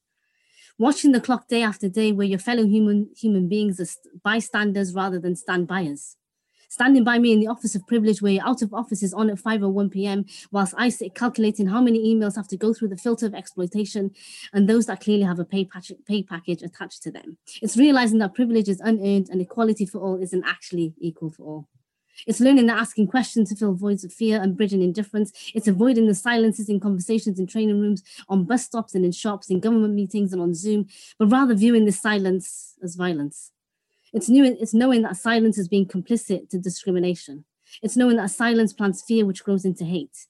watching 0.78 1.12
the 1.12 1.20
clock 1.20 1.48
day 1.48 1.62
after 1.62 1.88
day 1.88 2.12
where 2.12 2.26
your 2.26 2.38
fellow 2.38 2.66
human 2.66 3.08
human 3.16 3.48
beings 3.48 3.80
are 3.80 3.86
bystanders 4.22 4.94
rather 4.94 5.18
than 5.18 5.36
stand 5.36 5.66
buyers 5.66 6.16
standing 6.68 7.04
by 7.04 7.18
me 7.18 7.32
in 7.32 7.38
the 7.38 7.46
office 7.46 7.76
of 7.76 7.86
privilege 7.86 8.20
where 8.20 8.32
your 8.32 8.46
out 8.46 8.60
of 8.60 8.74
office 8.74 9.02
is 9.02 9.14
on 9.14 9.30
at 9.30 9.36
5.01 9.36 9.90
p.m 9.92 10.24
whilst 10.50 10.74
i 10.76 10.88
sit 10.88 11.14
calculating 11.14 11.68
how 11.68 11.80
many 11.80 12.14
emails 12.14 12.36
have 12.36 12.48
to 12.48 12.56
go 12.56 12.74
through 12.74 12.88
the 12.88 12.96
filter 12.96 13.26
of 13.26 13.34
exploitation 13.34 14.10
and 14.52 14.68
those 14.68 14.86
that 14.86 15.00
clearly 15.00 15.24
have 15.24 15.38
a 15.38 15.44
pay, 15.44 15.64
patch, 15.64 15.92
pay 16.06 16.22
package 16.22 16.62
attached 16.62 17.02
to 17.02 17.10
them. 17.10 17.38
It's 17.62 17.76
realizing 17.76 18.18
that 18.18 18.34
privilege 18.34 18.68
is 18.68 18.80
unearned 18.80 19.28
and 19.30 19.40
equality 19.40 19.86
for 19.86 19.98
all 19.98 20.20
isn't 20.20 20.44
actually 20.44 20.94
equal 20.98 21.30
for 21.30 21.42
all 21.44 21.68
it's 22.26 22.40
learning 22.40 22.66
that 22.66 22.78
asking 22.78 23.08
questions 23.08 23.48
to 23.48 23.56
fill 23.56 23.74
voids 23.74 24.04
of 24.04 24.12
fear 24.12 24.40
and 24.40 24.56
bridging 24.56 24.82
indifference. 24.82 25.32
It's 25.54 25.68
avoiding 25.68 26.06
the 26.06 26.14
silences 26.14 26.68
in 26.68 26.80
conversations 26.80 27.38
in 27.38 27.46
training 27.46 27.80
rooms, 27.80 28.02
on 28.28 28.44
bus 28.44 28.64
stops 28.64 28.94
and 28.94 29.04
in 29.04 29.12
shops, 29.12 29.50
in 29.50 29.60
government 29.60 29.94
meetings 29.94 30.32
and 30.32 30.40
on 30.40 30.54
Zoom, 30.54 30.86
but 31.18 31.30
rather 31.30 31.54
viewing 31.54 31.84
the 31.84 31.92
silence 31.92 32.74
as 32.82 32.94
violence. 32.94 33.50
It's, 34.12 34.28
new, 34.28 34.44
it's 34.44 34.74
knowing 34.74 35.02
that 35.02 35.16
silence 35.16 35.58
is 35.58 35.68
being 35.68 35.86
complicit 35.86 36.48
to 36.50 36.58
discrimination. 36.58 37.44
It's 37.82 37.96
knowing 37.96 38.16
that 38.16 38.30
silence 38.30 38.72
plants 38.72 39.02
fear, 39.02 39.26
which 39.26 39.42
grows 39.42 39.64
into 39.64 39.84
hate. 39.84 40.26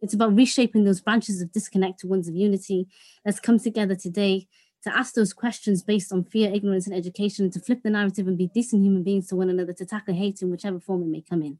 It's 0.00 0.14
about 0.14 0.34
reshaping 0.34 0.84
those 0.84 1.00
branches 1.00 1.42
of 1.42 1.52
disconnect 1.52 2.00
to 2.00 2.06
ones 2.06 2.28
of 2.28 2.34
unity. 2.34 2.86
Let's 3.24 3.40
come 3.40 3.58
together 3.58 3.96
today 3.96 4.46
to 4.84 4.96
ask 4.96 5.14
those 5.14 5.32
questions 5.32 5.82
based 5.82 6.12
on 6.12 6.24
fear, 6.24 6.52
ignorance, 6.52 6.86
and 6.86 6.94
education, 6.94 7.50
to 7.50 7.60
flip 7.60 7.82
the 7.82 7.90
narrative 7.90 8.28
and 8.28 8.38
be 8.38 8.46
decent 8.46 8.82
human 8.84 9.02
beings 9.02 9.26
to 9.28 9.36
one 9.36 9.50
another, 9.50 9.72
to 9.72 9.84
tackle 9.84 10.14
hate 10.14 10.40
in 10.42 10.50
whichever 10.50 10.78
form 10.78 11.02
it 11.02 11.08
may 11.08 11.20
come 11.20 11.42
in. 11.42 11.58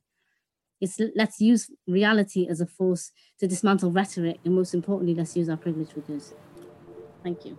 It's, 0.81 1.01
let's 1.17 1.41
use 1.41 1.71
reality 1.89 2.47
as 2.49 2.61
a 2.61 2.67
force 2.67 3.11
to 3.41 3.49
dismantle 3.49 3.91
rhetoric, 3.91 4.39
and 4.45 4.55
most 4.55 4.75
importantly, 4.75 5.15
let's 5.15 5.37
use 5.37 5.49
our 5.49 5.57
privilege 5.57 5.91
for 5.91 6.01
good. 6.01 6.23
Thank 7.25 7.45
you. 7.45 7.59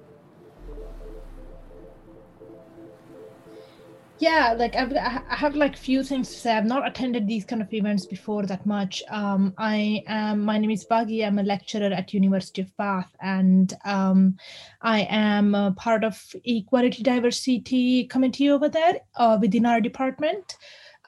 Yeah 4.20 4.54
like 4.58 4.76
I've, 4.76 4.94
i 4.94 5.36
have 5.36 5.56
like 5.56 5.76
few 5.78 6.04
things 6.04 6.30
to 6.30 6.36
say. 6.36 6.52
I've 6.52 6.66
not 6.66 6.86
attended 6.86 7.28
these 7.28 7.46
kind 7.46 7.62
of 7.62 7.74
events 7.74 8.06
before 8.06 8.46
that 8.46 8.66
much. 8.66 9.02
Um, 9.10 9.54
i 9.58 10.04
am 10.08 10.42
my 10.42 10.58
name 10.58 10.72
is 10.72 10.84
Bagi. 10.86 11.24
i'm 11.26 11.40
a 11.40 11.44
lecturer 11.44 11.92
at 11.94 12.14
university 12.14 12.62
of 12.62 12.76
bath 12.78 13.16
and 13.22 13.74
um, 13.86 14.38
i 14.82 15.02
am 15.10 15.76
part 15.76 16.04
of 16.04 16.22
equality 16.44 17.02
diversity 17.02 18.06
committee 18.06 18.50
over 18.50 18.70
there 18.70 19.00
uh, 19.16 19.38
within 19.42 19.66
our 19.66 19.82
department. 19.82 20.58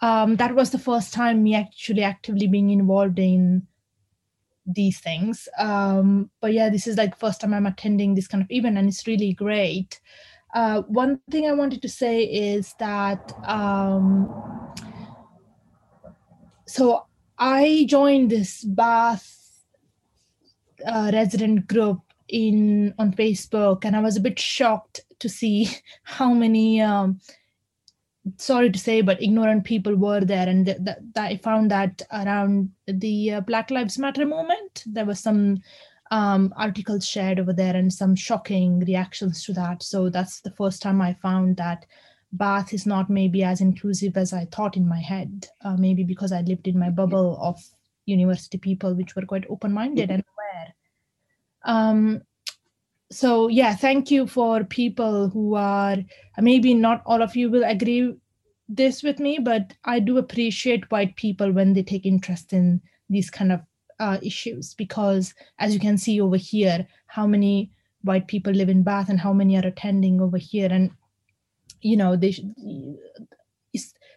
Um, 0.01 0.35
that 0.37 0.55
was 0.55 0.71
the 0.71 0.79
first 0.79 1.13
time 1.13 1.43
me 1.43 1.53
actually 1.53 2.01
actively 2.01 2.47
being 2.47 2.71
involved 2.71 3.19
in 3.19 3.67
these 4.65 4.99
things. 4.99 5.47
Um, 5.59 6.31
but 6.39 6.53
yeah 6.53 6.69
this 6.69 6.87
is 6.87 6.97
like 6.97 7.17
first 7.17 7.41
time 7.41 7.53
i'm 7.53 7.65
attending 7.65 8.15
this 8.15 8.27
kind 8.27 8.41
of 8.41 8.51
event 8.51 8.77
and 8.77 8.87
it's 8.87 9.05
really 9.05 9.33
great 9.33 9.99
uh, 10.53 10.81
one 10.83 11.19
thing 11.29 11.47
I 11.47 11.53
wanted 11.53 11.81
to 11.81 11.89
say 11.89 12.23
is 12.23 12.73
that 12.79 13.33
um, 13.47 14.29
so 16.67 17.05
I 17.37 17.85
joined 17.87 18.31
this 18.31 18.63
Bath 18.63 19.37
uh, 20.85 21.11
resident 21.13 21.67
group 21.67 21.99
in 22.27 22.93
on 22.97 23.13
Facebook, 23.13 23.85
and 23.85 23.95
I 23.95 24.01
was 24.01 24.17
a 24.17 24.21
bit 24.21 24.39
shocked 24.39 25.01
to 25.19 25.29
see 25.29 25.69
how 26.03 26.33
many. 26.33 26.81
Um, 26.81 27.19
sorry 28.37 28.69
to 28.69 28.77
say, 28.77 29.01
but 29.01 29.21
ignorant 29.21 29.63
people 29.63 29.95
were 29.95 30.21
there, 30.21 30.47
and 30.47 30.65
th- 30.65 30.77
th- 30.77 30.97
I 31.15 31.37
found 31.37 31.71
that 31.71 32.01
around 32.11 32.71
the 32.87 33.33
uh, 33.33 33.41
Black 33.41 33.71
Lives 33.71 33.97
Matter 33.97 34.25
moment, 34.25 34.83
there 34.85 35.05
was 35.05 35.19
some 35.19 35.61
um, 36.11 36.53
articles 36.57 37.07
shared 37.07 37.39
over 37.39 37.53
there 37.53 37.75
and 37.75 37.91
some 37.91 38.15
shocking 38.15 38.81
reactions 38.81 39.43
to 39.45 39.53
that. 39.53 39.81
So 39.81 40.09
that's 40.09 40.41
the 40.41 40.51
first 40.51 40.81
time 40.81 41.01
I 41.01 41.13
found 41.13 41.57
that 41.57 41.85
Bath 42.33 42.73
is 42.73 42.85
not 42.85 43.09
maybe 43.09 43.43
as 43.43 43.61
inclusive 43.61 44.17
as 44.17 44.33
I 44.33 44.45
thought 44.45 44.77
in 44.77 44.87
my 44.87 44.99
head. 44.99 45.47
Uh, 45.63 45.77
maybe 45.77 46.03
because 46.03 46.31
I 46.31 46.41
lived 46.41 46.67
in 46.67 46.77
my 46.77 46.89
bubble 46.89 47.37
of 47.41 47.61
university 48.05 48.57
people, 48.57 48.93
which 48.93 49.15
were 49.15 49.25
quite 49.25 49.45
open-minded 49.49 50.11
and 50.11 50.23
aware. 50.23 50.73
Um, 51.63 52.21
so 53.09 53.47
yeah, 53.47 53.75
thank 53.75 54.11
you 54.11 54.27
for 54.27 54.63
people 54.63 55.29
who 55.29 55.55
are 55.55 55.97
maybe 56.39 56.73
not 56.73 57.03
all 57.05 57.21
of 57.21 57.35
you 57.35 57.49
will 57.49 57.63
agree 57.63 58.15
this 58.67 59.03
with 59.03 59.19
me, 59.19 59.39
but 59.39 59.73
I 59.83 59.99
do 59.99 60.17
appreciate 60.17 60.91
white 60.91 61.15
people 61.15 61.51
when 61.51 61.73
they 61.73 61.83
take 61.83 62.05
interest 62.05 62.53
in 62.53 62.81
these 63.09 63.29
kind 63.29 63.51
of 63.51 63.61
uh, 64.01 64.17
issues 64.21 64.73
because 64.73 65.33
as 65.59 65.73
you 65.73 65.79
can 65.79 65.97
see 65.97 66.19
over 66.19 66.37
here 66.37 66.87
how 67.05 67.27
many 67.27 67.71
white 68.03 68.27
people 68.27 68.51
live 68.51 68.67
in 68.67 68.81
bath 68.83 69.09
and 69.09 69.19
how 69.19 69.31
many 69.31 69.55
are 69.55 69.67
attending 69.67 70.19
over 70.19 70.37
here. 70.37 70.69
And 70.71 70.91
you 71.81 71.97
know 71.97 72.15
they 72.15 72.33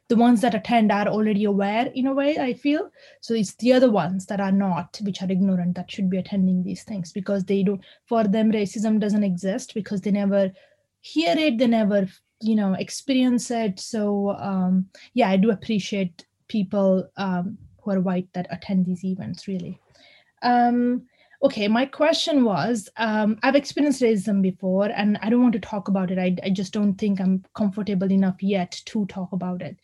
the 0.08 0.16
ones 0.16 0.42
that 0.42 0.54
attend 0.54 0.92
are 0.92 1.08
already 1.08 1.44
aware 1.44 1.86
in 1.94 2.06
a 2.06 2.12
way 2.12 2.36
i 2.38 2.52
feel. 2.52 2.90
So 3.20 3.34
it's 3.34 3.54
the 3.54 3.72
other 3.72 3.90
ones 3.90 4.26
that 4.26 4.40
are 4.40 4.52
not 4.52 4.98
which 5.02 5.22
are 5.22 5.30
ignorant 5.30 5.76
that 5.76 5.90
should 5.90 6.10
be 6.10 6.18
attending 6.18 6.62
these 6.62 6.82
things 6.82 7.12
because 7.12 7.44
they 7.44 7.62
don't 7.62 7.80
for 8.06 8.24
them 8.24 8.52
racism 8.52 8.98
doesn't 9.00 9.24
exist 9.24 9.74
because 9.74 10.00
they 10.00 10.10
never 10.10 10.52
hear 11.00 11.34
it 11.36 11.58
they 11.58 11.66
never 11.66 12.06
you 12.40 12.54
know 12.54 12.74
experience 12.74 13.50
it. 13.50 13.80
So 13.80 14.36
um 14.38 14.88
yeah 15.14 15.30
i 15.30 15.36
do 15.36 15.50
appreciate 15.50 16.26
people 16.48 17.08
um 17.16 17.58
who 17.84 17.92
are 17.92 18.00
white 18.00 18.28
that 18.32 18.46
attend 18.50 18.86
these 18.86 19.04
events 19.04 19.46
really. 19.46 19.80
Um, 20.42 21.06
okay, 21.42 21.68
my 21.68 21.86
question 21.86 22.44
was 22.44 22.88
um, 22.96 23.38
I've 23.42 23.54
experienced 23.54 24.02
racism 24.02 24.42
before 24.42 24.86
and 24.86 25.18
I 25.22 25.30
don't 25.30 25.42
want 25.42 25.54
to 25.54 25.60
talk 25.60 25.88
about 25.88 26.10
it. 26.10 26.18
I, 26.18 26.36
I 26.42 26.50
just 26.50 26.72
don't 26.72 26.94
think 26.94 27.20
I'm 27.20 27.44
comfortable 27.54 28.10
enough 28.10 28.42
yet 28.42 28.80
to 28.86 29.06
talk 29.06 29.32
about 29.32 29.62
it. 29.62 29.76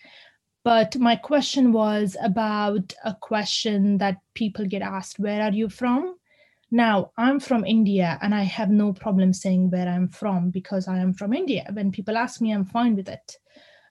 But 0.64 0.96
my 0.98 1.16
question 1.16 1.72
was 1.72 2.16
about 2.22 2.92
a 3.04 3.14
question 3.14 3.98
that 3.98 4.18
people 4.34 4.66
get 4.66 4.82
asked 4.82 5.18
Where 5.18 5.42
are 5.42 5.52
you 5.52 5.68
from? 5.68 6.16
Now, 6.70 7.10
I'm 7.16 7.40
from 7.40 7.64
India 7.64 8.18
and 8.22 8.34
I 8.34 8.42
have 8.42 8.70
no 8.70 8.92
problem 8.92 9.32
saying 9.32 9.70
where 9.70 9.88
I'm 9.88 10.08
from 10.08 10.50
because 10.50 10.86
I 10.86 10.98
am 10.98 11.14
from 11.14 11.32
India. 11.32 11.68
When 11.72 11.90
people 11.90 12.16
ask 12.16 12.40
me, 12.40 12.52
I'm 12.52 12.64
fine 12.64 12.94
with 12.94 13.08
it. 13.08 13.38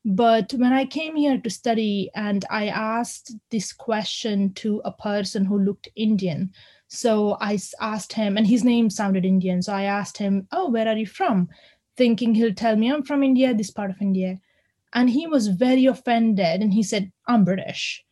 But 0.06 0.54
when 0.54 0.72
I 0.72 0.86
came 0.86 1.16
here 1.16 1.38
to 1.40 1.50
study 1.50 2.10
and 2.16 2.46
I 2.50 2.68
asked 2.68 3.36
this 3.52 3.74
question 3.74 4.54
to 4.54 4.82
a 4.86 4.92
person 4.92 5.46
who 5.46 5.60
looked 5.60 5.90
Indian, 5.96 6.52
so 6.88 7.38
I 7.40 7.60
asked 7.80 8.14
him, 8.14 8.38
and 8.38 8.48
his 8.48 8.64
name 8.64 8.90
sounded 8.90 9.26
Indian. 9.26 9.62
So 9.62 9.74
I 9.74 9.84
asked 9.84 10.18
him, 10.18 10.48
Oh, 10.52 10.70
where 10.70 10.88
are 10.88 10.98
you 10.98 11.06
from? 11.06 11.50
Thinking 11.98 12.34
he'll 12.34 12.54
tell 12.54 12.76
me, 12.76 12.92
I'm 12.92 13.04
from 13.04 13.24
India, 13.24 13.54
this 13.54 13.72
part 13.72 13.92
of 13.92 14.02
India. 14.02 14.40
And 14.94 15.10
he 15.10 15.28
was 15.28 15.50
very 15.50 15.86
offended 15.86 16.62
and 16.62 16.74
he 16.74 16.82
said, 16.82 17.12
I'm 17.28 17.46
British. 17.46 18.04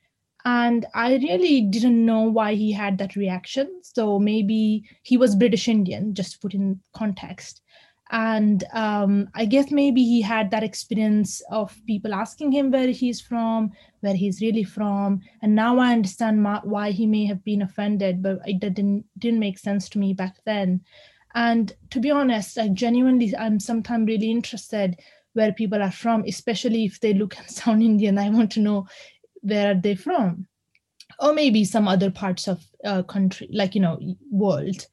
And 0.46 0.86
I 0.94 1.16
really 1.16 1.62
didn't 1.62 2.06
know 2.06 2.22
why 2.22 2.54
he 2.54 2.72
had 2.72 3.00
that 3.00 3.16
reaction. 3.16 3.82
So 3.82 4.20
maybe 4.20 4.84
he 5.02 5.18
was 5.18 5.36
British 5.36 5.68
Indian, 5.68 6.14
just 6.14 6.42
put 6.42 6.54
in 6.54 6.80
context 6.94 7.62
and 8.12 8.64
um, 8.74 9.28
i 9.36 9.46
guess 9.46 9.72
maybe 9.72 10.04
he 10.04 10.22
had 10.22 10.50
that 10.50 10.64
experience 10.64 11.42
of 11.52 11.78
people 11.86 12.14
asking 12.14 12.52
him 12.52 12.72
where 12.72 12.88
he's 12.88 13.20
from 13.22 13.72
where 14.02 14.16
he's 14.16 14.42
really 14.42 14.64
from. 14.64 15.22
And 15.42 15.56
now 15.56 15.80
i 15.80 15.92
understand 15.92 16.42
ma- 16.42 16.62
why 16.64 16.92
he 16.92 17.06
may 17.06 17.26
have 17.26 17.44
been 17.44 17.62
offended 17.62 18.22
but 18.22 18.40
it 18.46 18.60
didn't 18.60 19.06
didn't 19.18 19.40
make 19.40 19.60
sense 19.60 19.90
to 19.90 20.00
me 20.00 20.14
back 20.14 20.38
then. 20.46 20.82
And 21.36 21.74
to 21.92 22.00
be 22.00 22.12
honest 22.12 22.58
i 22.58 22.68
genuinely 22.70 23.36
i'm 23.38 23.60
sometimes 23.60 24.08
really 24.08 24.32
interested 24.32 25.00
where 25.34 25.54
people 25.54 25.82
are 25.82 25.92
from 25.92 26.24
especially 26.28 26.86
if 26.86 27.00
they 27.00 27.14
look 27.14 27.38
and 27.40 27.50
sound 27.50 27.84
indian. 27.84 28.18
I 28.18 28.30
want 28.30 28.52
to 28.54 28.60
know 28.60 28.88
where 29.42 29.72
are 29.72 29.82
they 29.82 29.96
from. 29.96 30.48
Or 31.20 31.34
maybe 31.34 31.64
some 31.66 31.88
other 31.88 32.12
parts 32.12 32.48
of 32.48 32.64
uh, 32.86 33.02
country 33.04 33.50
like 33.52 33.76
you 33.76 33.82
know 33.82 34.00
world. 34.32 34.86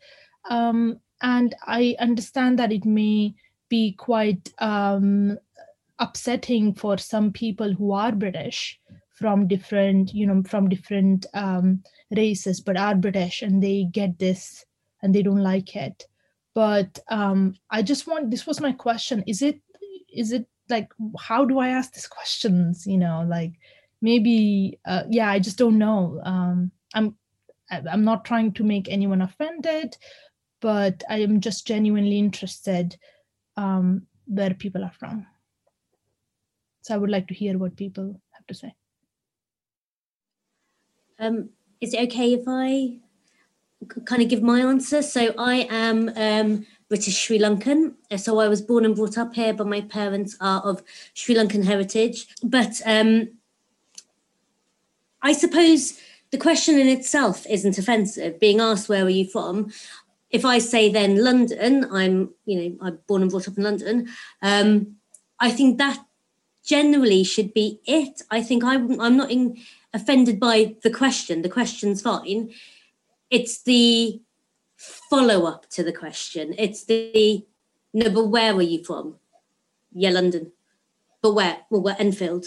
Um, 0.50 1.00
and 1.22 1.54
I 1.66 1.96
understand 1.98 2.58
that 2.58 2.72
it 2.72 2.84
may 2.84 3.34
be 3.68 3.92
quite 3.92 4.52
um, 4.58 5.38
upsetting 5.98 6.74
for 6.74 6.98
some 6.98 7.32
people 7.32 7.72
who 7.72 7.92
are 7.92 8.12
British 8.12 8.80
from 9.12 9.46
different, 9.46 10.12
you 10.12 10.26
know, 10.26 10.42
from 10.42 10.68
different 10.68 11.26
um, 11.34 11.82
races, 12.14 12.60
but 12.60 12.76
are 12.76 12.94
British 12.94 13.42
and 13.42 13.62
they 13.62 13.84
get 13.90 14.18
this 14.18 14.64
and 15.02 15.14
they 15.14 15.22
don't 15.22 15.42
like 15.42 15.76
it. 15.76 16.06
But 16.54 16.98
um, 17.08 17.54
I 17.70 17.82
just 17.82 18.06
want 18.06 18.30
this 18.30 18.46
was 18.46 18.60
my 18.60 18.72
question: 18.72 19.24
Is 19.26 19.42
it 19.42 19.60
is 20.12 20.32
it 20.32 20.46
like 20.68 20.88
how 21.18 21.44
do 21.44 21.58
I 21.58 21.68
ask 21.68 21.92
these 21.92 22.06
questions? 22.06 22.86
You 22.86 22.98
know, 22.98 23.26
like 23.28 23.52
maybe 24.00 24.78
uh, 24.86 25.02
yeah, 25.10 25.30
I 25.30 25.40
just 25.40 25.58
don't 25.58 25.78
know. 25.78 26.20
Um, 26.24 26.70
I'm 26.94 27.16
I'm 27.70 28.04
not 28.04 28.24
trying 28.24 28.52
to 28.52 28.64
make 28.64 28.88
anyone 28.88 29.22
offended, 29.22 29.96
but 30.64 31.04
I 31.10 31.18
am 31.18 31.42
just 31.42 31.66
genuinely 31.66 32.18
interested 32.18 32.96
um, 33.58 34.06
where 34.24 34.54
people 34.54 34.82
are 34.82 34.94
from. 34.98 35.26
So 36.80 36.94
I 36.94 36.96
would 36.96 37.10
like 37.10 37.28
to 37.28 37.34
hear 37.34 37.58
what 37.58 37.76
people 37.76 38.18
have 38.30 38.46
to 38.46 38.54
say. 38.54 38.74
Um, 41.18 41.50
is 41.82 41.92
it 41.92 42.00
okay 42.04 42.32
if 42.32 42.44
I 42.48 42.96
kind 44.06 44.22
of 44.22 44.30
give 44.30 44.42
my 44.42 44.60
answer? 44.60 45.02
So 45.02 45.34
I 45.36 45.68
am 45.68 46.10
um, 46.16 46.66
British 46.88 47.18
Sri 47.18 47.38
Lankan. 47.38 47.96
So 48.16 48.38
I 48.38 48.48
was 48.48 48.62
born 48.62 48.86
and 48.86 48.96
brought 48.96 49.18
up 49.18 49.34
here, 49.34 49.52
but 49.52 49.66
my 49.66 49.82
parents 49.82 50.34
are 50.40 50.62
of 50.62 50.82
Sri 51.12 51.34
Lankan 51.34 51.66
heritage. 51.66 52.26
But 52.42 52.80
um, 52.86 53.28
I 55.20 55.34
suppose 55.34 56.00
the 56.30 56.38
question 56.38 56.78
in 56.78 56.88
itself 56.88 57.46
isn't 57.50 57.76
offensive. 57.76 58.40
Being 58.40 58.60
asked 58.60 58.88
where 58.88 59.04
are 59.04 59.10
you 59.10 59.26
from, 59.26 59.70
if 60.34 60.44
I 60.44 60.58
say 60.58 60.90
then 60.90 61.22
London, 61.22 61.86
I'm, 61.92 62.34
you 62.44 62.56
know, 62.58 62.76
I'm 62.82 62.98
born 63.06 63.22
and 63.22 63.30
brought 63.30 63.46
up 63.46 63.56
in 63.56 63.62
London. 63.62 64.08
Um, 64.42 64.96
I 65.38 65.52
think 65.52 65.78
that 65.78 66.04
generally 66.64 67.22
should 67.22 67.54
be 67.54 67.80
it. 67.86 68.20
I 68.32 68.42
think 68.42 68.64
I, 68.64 68.74
I'm 68.74 69.16
not 69.16 69.30
in, 69.30 69.56
offended 69.92 70.40
by 70.40 70.74
the 70.82 70.90
question. 70.90 71.42
The 71.42 71.48
question's 71.48 72.02
fine. 72.02 72.52
It's 73.30 73.62
the 73.62 74.20
follow 74.76 75.46
up 75.46 75.70
to 75.70 75.84
the 75.84 75.92
question. 75.92 76.52
It's 76.58 76.84
the 76.84 77.46
no, 77.92 78.10
but 78.10 78.26
where 78.26 78.56
were 78.56 78.62
you 78.62 78.82
from? 78.82 79.14
Yeah, 79.92 80.10
London. 80.10 80.50
But 81.22 81.34
where? 81.34 81.58
Well, 81.70 81.82
we're 81.82 81.96
Enfield. 81.96 82.46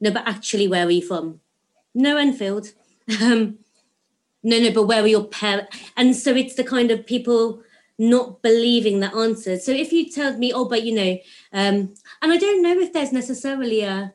No, 0.00 0.12
but 0.12 0.28
actually, 0.28 0.68
where 0.68 0.84
were 0.84 0.92
you 0.92 1.04
from? 1.04 1.40
No, 1.94 2.16
Enfield. 2.16 2.68
Um, 3.20 3.58
no, 4.42 4.58
no, 4.58 4.72
but 4.72 4.84
where 4.84 5.02
were 5.02 5.08
your 5.08 5.24
parents? 5.24 5.76
And 5.96 6.16
so 6.16 6.34
it's 6.34 6.54
the 6.54 6.64
kind 6.64 6.90
of 6.90 7.06
people 7.06 7.62
not 7.98 8.42
believing 8.42 9.00
the 9.00 9.14
answer. 9.14 9.58
So 9.58 9.70
if 9.70 9.92
you 9.92 10.10
told 10.10 10.38
me, 10.38 10.52
oh, 10.52 10.64
but 10.64 10.82
you 10.82 10.94
know, 10.94 11.18
um, 11.52 11.94
and 12.20 12.32
I 12.32 12.36
don't 12.36 12.62
know 12.62 12.78
if 12.78 12.92
there's 12.92 13.12
necessarily 13.12 13.82
a, 13.82 14.12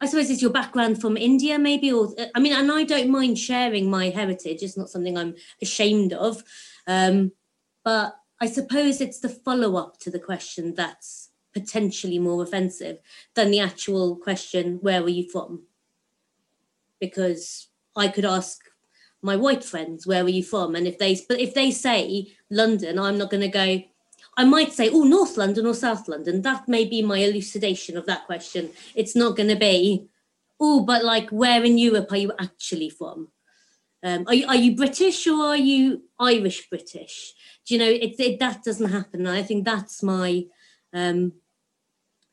I 0.00 0.06
suppose 0.06 0.30
it's 0.30 0.42
your 0.42 0.50
background 0.50 1.00
from 1.00 1.16
India, 1.16 1.58
maybe, 1.58 1.92
or 1.92 2.14
I 2.34 2.40
mean, 2.40 2.52
and 2.52 2.70
I 2.72 2.84
don't 2.84 3.10
mind 3.10 3.38
sharing 3.38 3.88
my 3.88 4.10
heritage. 4.10 4.62
It's 4.62 4.76
not 4.76 4.90
something 4.90 5.16
I'm 5.16 5.34
ashamed 5.62 6.12
of, 6.12 6.42
um, 6.86 7.32
but 7.84 8.16
I 8.40 8.46
suppose 8.46 9.00
it's 9.00 9.20
the 9.20 9.28
follow 9.28 9.76
up 9.76 9.98
to 10.00 10.10
the 10.10 10.18
question 10.18 10.74
that's 10.74 11.30
potentially 11.52 12.18
more 12.18 12.42
offensive 12.42 12.98
than 13.34 13.50
the 13.50 13.60
actual 13.60 14.16
question, 14.16 14.78
where 14.82 15.02
were 15.02 15.08
you 15.08 15.30
from? 15.30 15.62
Because 17.00 17.68
I 17.96 18.08
could 18.08 18.24
ask 18.24 18.58
my 19.24 19.36
white 19.36 19.64
friends, 19.64 20.06
where 20.06 20.22
were 20.22 20.30
you 20.30 20.44
from? 20.44 20.74
And 20.74 20.86
if 20.86 20.98
they, 20.98 21.18
but 21.28 21.40
if 21.40 21.54
they 21.54 21.70
say 21.70 22.32
London, 22.50 22.98
I'm 22.98 23.16
not 23.16 23.30
going 23.30 23.40
to 23.40 23.48
go. 23.48 23.82
I 24.36 24.44
might 24.44 24.72
say, 24.72 24.90
oh, 24.90 25.04
North 25.04 25.36
London 25.36 25.66
or 25.66 25.74
South 25.74 26.06
London. 26.08 26.42
That 26.42 26.68
may 26.68 26.84
be 26.84 27.00
my 27.02 27.18
elucidation 27.18 27.96
of 27.96 28.04
that 28.06 28.26
question. 28.26 28.70
It's 28.94 29.16
not 29.16 29.36
going 29.36 29.48
to 29.48 29.56
be, 29.56 30.08
oh, 30.60 30.84
but 30.84 31.04
like, 31.04 31.30
where 31.30 31.64
in 31.64 31.78
Europe 31.78 32.12
are 32.12 32.18
you 32.18 32.32
actually 32.38 32.90
from? 32.90 33.28
Um, 34.02 34.24
are 34.26 34.34
you 34.34 34.46
are 34.46 34.56
you 34.56 34.76
British 34.76 35.26
or 35.26 35.46
are 35.46 35.56
you 35.56 36.02
Irish 36.20 36.68
British? 36.68 37.32
Do 37.64 37.74
you 37.74 37.80
know 37.80 37.88
it, 37.88 38.20
it 38.20 38.38
that 38.40 38.62
doesn't 38.62 38.90
happen? 38.90 39.26
I 39.26 39.42
think 39.42 39.64
that's 39.64 40.02
my 40.02 40.44
um, 40.92 41.32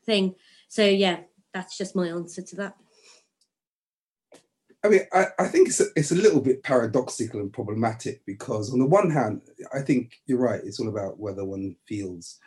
thing. 0.06 0.36
So 0.68 0.84
yeah, 0.84 1.22
that's 1.54 1.78
just 1.78 1.96
my 1.96 2.10
answer 2.10 2.42
to 2.42 2.56
that. 2.58 2.76
I 4.84 4.90
mean, 4.90 5.02
I, 5.14 5.28
I 5.38 5.48
think 5.48 5.68
it's 5.68 5.80
a, 5.80 5.86
it's 5.96 6.12
a 6.12 6.16
little 6.16 6.42
bit 6.42 6.64
paradoxical 6.64 7.40
and 7.40 7.54
problematic 7.54 8.26
because, 8.26 8.74
on 8.74 8.80
the 8.80 8.86
one 8.86 9.12
hand, 9.12 9.42
I 9.74 9.82
think 9.82 10.20
you're 10.26 10.40
right. 10.40 10.62
It's 10.64 10.80
all 10.80 10.90
about 10.90 11.20
whether 11.20 11.46
one 11.46 11.76
feels 11.88 12.40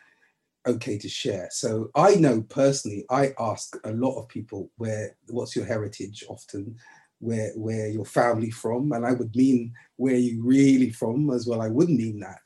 okay 0.67 0.99
to 0.99 1.09
share. 1.09 1.49
So 1.53 1.91
I 1.95 2.17
know 2.17 2.43
personally, 2.43 3.05
I 3.11 3.35
ask 3.39 3.77
a 3.85 3.93
lot 3.93 4.19
of 4.19 4.29
people 4.29 4.71
where 4.79 5.17
what's 5.29 5.55
your 5.55 5.65
heritage 5.65 6.25
often, 6.29 6.77
where 7.21 7.53
where 7.55 7.89
your 7.89 8.05
family 8.05 8.51
from, 8.51 8.93
and 8.93 9.07
I 9.07 9.13
would 9.13 9.35
mean 9.37 9.73
where 9.97 10.17
you 10.17 10.43
really 10.43 10.91
from 10.91 11.31
as 11.31 11.47
well. 11.47 11.63
I 11.63 11.69
would 11.69 11.91
mean 11.91 12.19
that. 12.21 12.41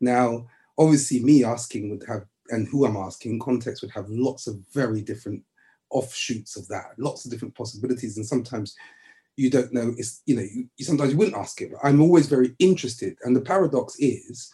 Now, 0.00 0.48
obviously, 0.76 1.22
me 1.22 1.44
asking 1.44 1.90
would 1.90 2.04
have 2.06 2.26
and 2.50 2.66
who 2.68 2.84
I'm 2.84 2.96
asking 2.96 3.38
context 3.38 3.80
would 3.80 3.92
have 3.92 4.08
lots 4.08 4.48
of 4.48 4.58
very 4.74 5.00
different 5.02 5.42
offshoots 5.90 6.56
of 6.56 6.68
that, 6.68 6.90
lots 6.98 7.24
of 7.24 7.30
different 7.30 7.54
possibilities, 7.54 8.16
and 8.16 8.26
sometimes 8.26 8.76
you 9.40 9.48
don't 9.48 9.72
know 9.72 9.94
it's 9.96 10.20
you 10.26 10.36
know 10.36 10.42
you, 10.42 10.68
you 10.76 10.84
sometimes 10.84 11.12
you 11.12 11.18
wouldn't 11.18 11.36
ask 11.36 11.62
it 11.62 11.70
but 11.72 11.80
i'm 11.82 12.02
always 12.02 12.26
very 12.26 12.54
interested. 12.58 13.16
And 13.24 13.34
the 13.34 13.40
paradox 13.40 13.96
is 13.98 14.52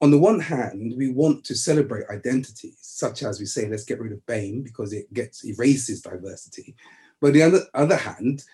on 0.00 0.12
the 0.12 0.18
one 0.18 0.38
hand 0.38 0.94
we 0.96 1.10
want 1.10 1.44
to 1.44 1.54
celebrate 1.54 2.08
identities 2.10 2.78
such 2.80 3.24
as 3.24 3.40
we 3.40 3.46
say 3.46 3.68
let's 3.68 3.84
get 3.84 4.00
rid 4.00 4.12
of 4.12 4.24
BAME 4.26 4.62
because 4.62 4.92
it 4.92 5.12
gets 5.12 5.44
erases 5.44 6.00
diversity. 6.00 6.76
But 7.20 7.32
the 7.32 7.42
other, 7.42 7.62
other 7.74 7.96
hand 7.96 8.44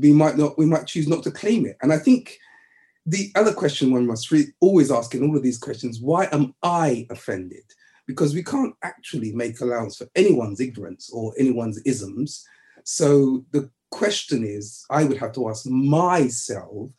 we 0.00 0.12
might 0.12 0.38
not 0.38 0.56
we 0.56 0.66
might 0.66 0.86
choose 0.86 1.08
not 1.08 1.22
to 1.24 1.30
claim 1.30 1.66
it. 1.66 1.76
And 1.82 1.92
i 1.92 1.98
think 1.98 2.38
the 3.04 3.30
other 3.34 3.52
question 3.52 3.92
one 3.92 4.06
must 4.06 4.30
really 4.30 4.52
always 4.60 4.90
ask 4.90 5.14
in 5.14 5.22
all 5.24 5.36
of 5.36 5.42
these 5.42 5.58
questions 5.58 6.00
why 6.00 6.28
am 6.32 6.54
i 6.62 7.06
offended? 7.10 7.66
Because 8.06 8.32
we 8.34 8.42
can't 8.42 8.74
actually 8.82 9.32
make 9.32 9.60
allowance 9.60 9.96
for 9.98 10.08
anyone's 10.16 10.60
ignorance 10.60 11.10
or 11.12 11.34
anyone's 11.38 11.78
isms. 11.92 12.46
So 12.84 13.44
the 13.52 13.70
question 13.90 14.44
is, 14.44 14.84
I 14.90 15.04
would 15.04 15.18
have 15.18 15.32
to 15.32 15.48
ask 15.48 15.66
myself, 15.66 16.90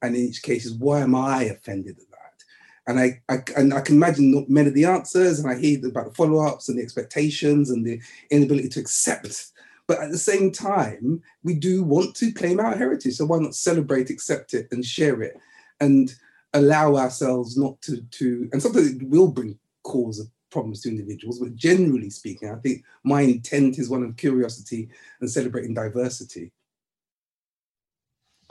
and 0.00 0.16
in 0.16 0.22
each 0.22 0.42
case 0.42 0.66
is 0.66 0.74
why 0.74 1.00
am 1.00 1.14
I 1.14 1.44
offended 1.44 1.98
at 1.98 2.10
that? 2.10 2.44
And 2.86 2.98
I, 2.98 3.22
I 3.28 3.42
and 3.56 3.72
I 3.72 3.80
can 3.80 3.96
imagine 3.96 4.32
not 4.32 4.48
many 4.48 4.68
of 4.68 4.74
the 4.74 4.86
answers, 4.86 5.38
and 5.38 5.50
I 5.50 5.58
hear 5.58 5.78
about 5.86 6.06
the 6.06 6.14
follow-ups 6.14 6.68
and 6.68 6.78
the 6.78 6.82
expectations 6.82 7.70
and 7.70 7.86
the 7.86 8.00
inability 8.30 8.68
to 8.70 8.80
accept 8.80 9.52
But 9.86 10.00
at 10.00 10.10
the 10.10 10.18
same 10.18 10.50
time, 10.50 11.22
we 11.44 11.54
do 11.54 11.82
want 11.84 12.16
to 12.16 12.32
claim 12.32 12.60
our 12.60 12.76
heritage. 12.76 13.14
So 13.14 13.26
why 13.26 13.38
not 13.38 13.54
celebrate, 13.54 14.10
accept 14.10 14.54
it, 14.54 14.68
and 14.72 14.84
share 14.84 15.22
it, 15.22 15.38
and 15.80 16.14
allow 16.54 16.96
ourselves 16.96 17.56
not 17.56 17.80
to 17.82 18.02
to. 18.02 18.48
And 18.52 18.62
sometimes 18.62 18.92
it 18.92 19.02
will 19.08 19.28
bring 19.28 19.58
cause 19.82 20.18
of 20.18 20.28
problems 20.52 20.82
to 20.82 20.88
individuals, 20.88 21.38
but 21.38 21.56
generally 21.56 22.10
speaking, 22.10 22.50
I 22.50 22.56
think 22.56 22.84
my 23.02 23.22
intent 23.22 23.78
is 23.78 23.88
one 23.88 24.02
of 24.04 24.16
curiosity 24.16 24.88
and 25.20 25.30
celebrating 25.30 25.74
diversity. 25.74 26.52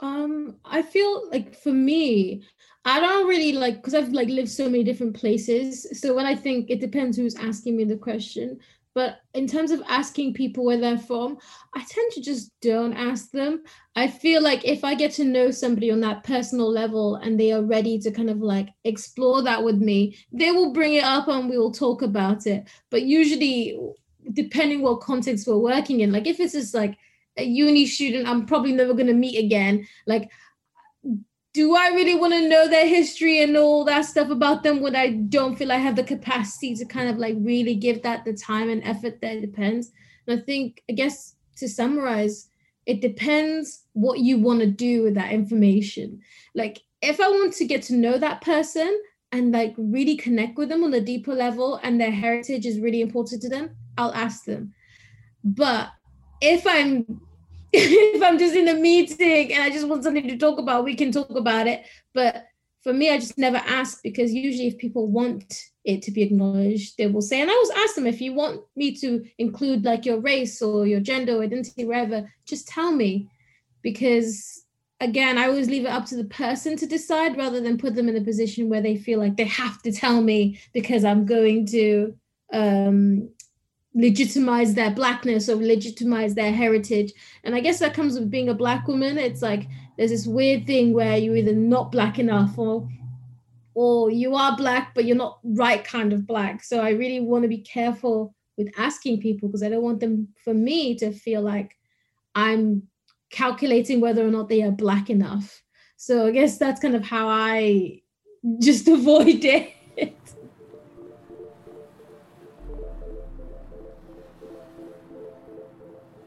Um, 0.00 0.56
I 0.64 0.82
feel 0.82 1.30
like 1.30 1.54
for 1.54 1.72
me, 1.72 2.42
I 2.84 2.98
don't 2.98 3.28
really 3.28 3.52
like 3.52 3.76
because 3.76 3.94
I've 3.94 4.12
like 4.12 4.28
lived 4.28 4.50
so 4.50 4.68
many 4.68 4.82
different 4.82 5.14
places. 5.14 5.86
So 6.00 6.14
when 6.14 6.26
I 6.26 6.34
think 6.34 6.70
it 6.70 6.80
depends 6.80 7.16
who's 7.16 7.36
asking 7.36 7.76
me 7.76 7.84
the 7.84 7.96
question. 7.96 8.58
But 8.94 9.20
in 9.34 9.46
terms 9.46 9.70
of 9.70 9.82
asking 9.88 10.34
people 10.34 10.64
where 10.64 10.78
they're 10.78 10.98
from, 10.98 11.38
I 11.74 11.84
tend 11.88 12.12
to 12.12 12.20
just 12.20 12.52
don't 12.60 12.92
ask 12.92 13.30
them. 13.30 13.62
I 13.96 14.06
feel 14.06 14.42
like 14.42 14.64
if 14.64 14.84
I 14.84 14.94
get 14.94 15.12
to 15.12 15.24
know 15.24 15.50
somebody 15.50 15.90
on 15.90 16.00
that 16.00 16.24
personal 16.24 16.70
level 16.70 17.16
and 17.16 17.38
they 17.40 17.52
are 17.52 17.62
ready 17.62 17.98
to 18.00 18.10
kind 18.10 18.28
of 18.28 18.38
like 18.38 18.68
explore 18.84 19.42
that 19.42 19.62
with 19.62 19.76
me, 19.76 20.16
they 20.32 20.50
will 20.50 20.72
bring 20.72 20.94
it 20.94 21.04
up 21.04 21.28
and 21.28 21.48
we 21.48 21.56
will 21.56 21.72
talk 21.72 22.02
about 22.02 22.46
it. 22.46 22.68
But 22.90 23.02
usually, 23.02 23.78
depending 24.32 24.82
what 24.82 25.00
context 25.00 25.46
we're 25.46 25.56
working 25.56 26.00
in, 26.00 26.12
like 26.12 26.26
if 26.26 26.38
it's 26.38 26.52
just 26.52 26.74
like 26.74 26.96
a 27.38 27.44
uni 27.44 27.86
student 27.86 28.28
I'm 28.28 28.44
probably 28.44 28.72
never 28.72 28.92
going 28.92 29.06
to 29.06 29.14
meet 29.14 29.42
again, 29.42 29.86
like 30.06 30.30
do 31.52 31.76
I 31.76 31.88
really 31.88 32.14
want 32.14 32.32
to 32.32 32.48
know 32.48 32.66
their 32.66 32.86
history 32.86 33.42
and 33.42 33.56
all 33.56 33.84
that 33.84 34.06
stuff 34.06 34.30
about 34.30 34.62
them 34.62 34.80
when 34.80 34.96
I 34.96 35.10
don't 35.10 35.56
feel 35.56 35.70
I 35.70 35.76
have 35.76 35.96
the 35.96 36.04
capacity 36.04 36.74
to 36.76 36.86
kind 36.86 37.10
of 37.10 37.18
like 37.18 37.36
really 37.38 37.74
give 37.74 38.02
that 38.02 38.24
the 38.24 38.32
time 38.32 38.70
and 38.70 38.82
effort 38.84 39.20
that 39.20 39.36
it 39.36 39.40
depends? 39.42 39.92
And 40.26 40.40
I 40.40 40.42
think, 40.42 40.82
I 40.88 40.94
guess 40.94 41.34
to 41.56 41.68
summarize, 41.68 42.48
it 42.86 43.00
depends 43.00 43.84
what 43.92 44.20
you 44.20 44.38
want 44.38 44.60
to 44.60 44.66
do 44.66 45.02
with 45.02 45.14
that 45.14 45.32
information. 45.32 46.20
Like, 46.54 46.80
if 47.02 47.20
I 47.20 47.28
want 47.28 47.52
to 47.54 47.66
get 47.66 47.82
to 47.84 47.94
know 47.94 48.16
that 48.16 48.40
person 48.40 49.00
and 49.30 49.52
like 49.52 49.74
really 49.76 50.16
connect 50.16 50.56
with 50.56 50.70
them 50.70 50.84
on 50.84 50.94
a 50.94 51.00
deeper 51.00 51.34
level 51.34 51.80
and 51.82 52.00
their 52.00 52.10
heritage 52.10 52.64
is 52.64 52.80
really 52.80 53.02
important 53.02 53.42
to 53.42 53.48
them, 53.48 53.76
I'll 53.98 54.14
ask 54.14 54.44
them. 54.44 54.72
But 55.44 55.90
if 56.40 56.66
I'm 56.66 57.20
if 57.74 58.22
I'm 58.22 58.38
just 58.38 58.54
in 58.54 58.68
a 58.68 58.74
meeting 58.74 59.52
and 59.52 59.62
I 59.62 59.70
just 59.70 59.88
want 59.88 60.04
something 60.04 60.28
to 60.28 60.36
talk 60.36 60.58
about, 60.58 60.84
we 60.84 60.94
can 60.94 61.10
talk 61.10 61.30
about 61.30 61.66
it. 61.66 61.84
But 62.12 62.44
for 62.82 62.92
me, 62.92 63.10
I 63.10 63.18
just 63.18 63.38
never 63.38 63.56
ask 63.56 64.02
because 64.02 64.32
usually 64.32 64.66
if 64.66 64.76
people 64.76 65.06
want 65.06 65.54
it 65.84 66.02
to 66.02 66.10
be 66.10 66.22
acknowledged, 66.22 66.98
they 66.98 67.06
will 67.06 67.22
say, 67.22 67.40
and 67.40 67.50
I 67.50 67.54
always 67.54 67.70
ask 67.70 67.94
them 67.94 68.06
if 68.06 68.20
you 68.20 68.34
want 68.34 68.60
me 68.76 68.94
to 68.96 69.24
include 69.38 69.84
like 69.84 70.04
your 70.04 70.20
race 70.20 70.60
or 70.60 70.86
your 70.86 71.00
gender 71.00 71.36
or 71.36 71.42
identity, 71.44 71.84
wherever, 71.84 72.30
just 72.44 72.68
tell 72.68 72.92
me. 72.92 73.30
Because 73.80 74.64
again, 75.00 75.38
I 75.38 75.46
always 75.46 75.68
leave 75.68 75.86
it 75.86 75.90
up 75.90 76.04
to 76.06 76.16
the 76.16 76.24
person 76.24 76.76
to 76.76 76.86
decide 76.86 77.36
rather 77.36 77.60
than 77.60 77.78
put 77.78 77.94
them 77.94 78.08
in 78.08 78.16
a 78.16 78.20
position 78.20 78.68
where 78.68 78.82
they 78.82 78.96
feel 78.96 79.18
like 79.18 79.36
they 79.36 79.44
have 79.44 79.80
to 79.82 79.92
tell 79.92 80.20
me 80.20 80.60
because 80.72 81.04
I'm 81.04 81.24
going 81.24 81.66
to 81.66 82.14
um, 82.52 83.30
legitimize 83.94 84.74
their 84.74 84.90
blackness 84.90 85.48
or 85.48 85.56
legitimize 85.56 86.34
their 86.34 86.52
heritage. 86.52 87.12
And 87.44 87.54
i 87.54 87.60
guess 87.60 87.78
that 87.80 87.94
comes 87.94 88.14
with 88.14 88.30
being 88.30 88.48
a 88.48 88.54
black 88.54 88.88
woman. 88.88 89.18
It's 89.18 89.42
like 89.42 89.66
there's 89.96 90.10
this 90.10 90.26
weird 90.26 90.66
thing 90.66 90.92
where 90.92 91.16
you're 91.16 91.36
either 91.36 91.52
not 91.52 91.92
black 91.92 92.18
enough 92.18 92.58
or 92.58 92.88
or 93.74 94.10
you 94.10 94.34
are 94.34 94.56
black 94.56 94.94
but 94.94 95.06
you're 95.06 95.16
not 95.16 95.38
right 95.44 95.84
kind 95.84 96.12
of 96.12 96.26
black. 96.26 96.64
So 96.64 96.80
i 96.80 96.90
really 96.90 97.20
want 97.20 97.42
to 97.42 97.48
be 97.48 97.58
careful 97.58 98.34
with 98.56 98.72
asking 98.78 99.20
people 99.20 99.48
because 99.48 99.62
i 99.62 99.68
don't 99.68 99.82
want 99.82 100.00
them 100.00 100.28
for 100.44 100.54
me 100.54 100.94
to 100.96 101.12
feel 101.12 101.42
like 101.42 101.76
i'm 102.34 102.82
calculating 103.30 104.00
whether 104.00 104.26
or 104.26 104.30
not 104.30 104.48
they 104.48 104.62
are 104.62 104.70
black 104.70 105.10
enough. 105.10 105.62
So 105.96 106.26
i 106.26 106.30
guess 106.30 106.58
that's 106.58 106.80
kind 106.80 106.94
of 106.94 107.04
how 107.04 107.28
i 107.28 108.00
just 108.58 108.88
avoid 108.98 109.44
it 109.44 109.72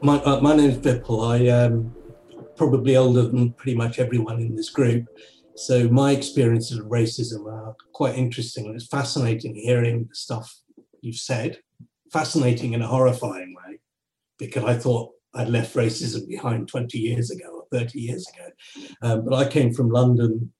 My, 0.06 0.22
uh, 0.22 0.40
my 0.40 0.54
name 0.54 0.70
is 0.70 0.78
Vipul. 0.78 1.28
I 1.28 1.38
am 1.64 1.92
probably 2.54 2.96
older 2.96 3.22
than 3.22 3.52
pretty 3.54 3.76
much 3.76 3.98
everyone 3.98 4.38
in 4.38 4.54
this 4.54 4.70
group. 4.70 5.04
So 5.56 5.88
my 5.88 6.12
experiences 6.12 6.78
of 6.78 6.86
racism 6.86 7.52
are 7.52 7.74
quite 7.92 8.14
interesting. 8.14 8.72
It's 8.72 8.86
fascinating 8.86 9.56
hearing 9.56 10.06
the 10.08 10.14
stuff 10.14 10.60
you've 11.00 11.16
said. 11.16 11.58
Fascinating 12.12 12.72
in 12.74 12.82
a 12.82 12.86
horrifying 12.86 13.52
way, 13.56 13.80
because 14.38 14.62
I 14.62 14.74
thought 14.74 15.10
I'd 15.34 15.48
left 15.48 15.74
racism 15.74 16.28
behind 16.28 16.68
20 16.68 16.96
years 16.96 17.32
ago 17.32 17.48
or 17.48 17.64
30 17.76 17.98
years 17.98 18.28
ago. 18.32 18.86
Um, 19.02 19.24
but 19.24 19.34
I 19.34 19.48
came 19.48 19.74
from 19.74 19.90
London. 19.90 20.52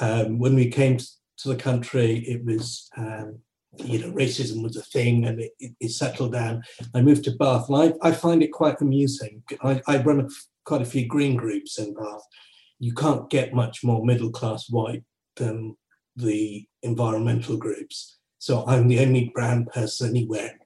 Um, 0.00 0.38
when 0.38 0.54
we 0.54 0.68
came 0.68 0.98
to 0.98 1.48
the 1.48 1.56
country, 1.56 2.18
it 2.28 2.44
was 2.44 2.90
um, 2.98 3.38
you 3.78 3.98
know, 3.98 4.10
racism 4.12 4.62
was 4.62 4.76
a 4.76 4.82
thing 4.82 5.26
and 5.26 5.40
it, 5.40 5.52
it, 5.80 5.90
settled 5.90 6.32
down. 6.32 6.62
I 6.94 7.02
moved 7.02 7.24
to 7.24 7.32
Bath 7.32 7.68
and 7.68 7.94
I, 8.02 8.08
I 8.08 8.12
find 8.12 8.42
it 8.42 8.52
quite 8.52 8.80
amusing. 8.80 9.42
I, 9.62 9.80
I 9.86 10.02
run 10.02 10.20
a, 10.20 10.28
quite 10.64 10.82
a 10.82 10.86
few 10.86 11.06
green 11.06 11.36
groups 11.36 11.78
in 11.78 11.94
Bath. 11.94 12.22
You 12.78 12.94
can't 12.94 13.28
get 13.30 13.54
much 13.54 13.84
more 13.84 14.04
middle 14.04 14.30
class 14.30 14.68
white 14.68 15.04
than 15.36 15.76
the 16.16 16.66
environmental 16.82 17.56
groups. 17.56 18.18
So 18.38 18.64
I'm 18.66 18.88
the 18.88 19.00
only 19.00 19.30
brown 19.34 19.66
person 19.66 20.10
anywhere 20.10 20.58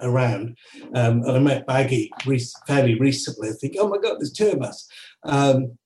around. 0.00 0.56
Um, 0.94 1.22
and 1.22 1.32
I 1.32 1.38
met 1.38 1.66
Baggy 1.66 2.12
re- 2.26 2.42
fairly 2.66 2.98
recently. 2.98 3.48
I 3.48 3.52
think, 3.52 3.76
oh 3.78 3.88
my 3.88 3.98
God, 3.98 4.16
there's 4.18 4.32
two 4.32 4.50
of 4.50 4.62
us. 4.62 4.88
Um, 5.24 5.78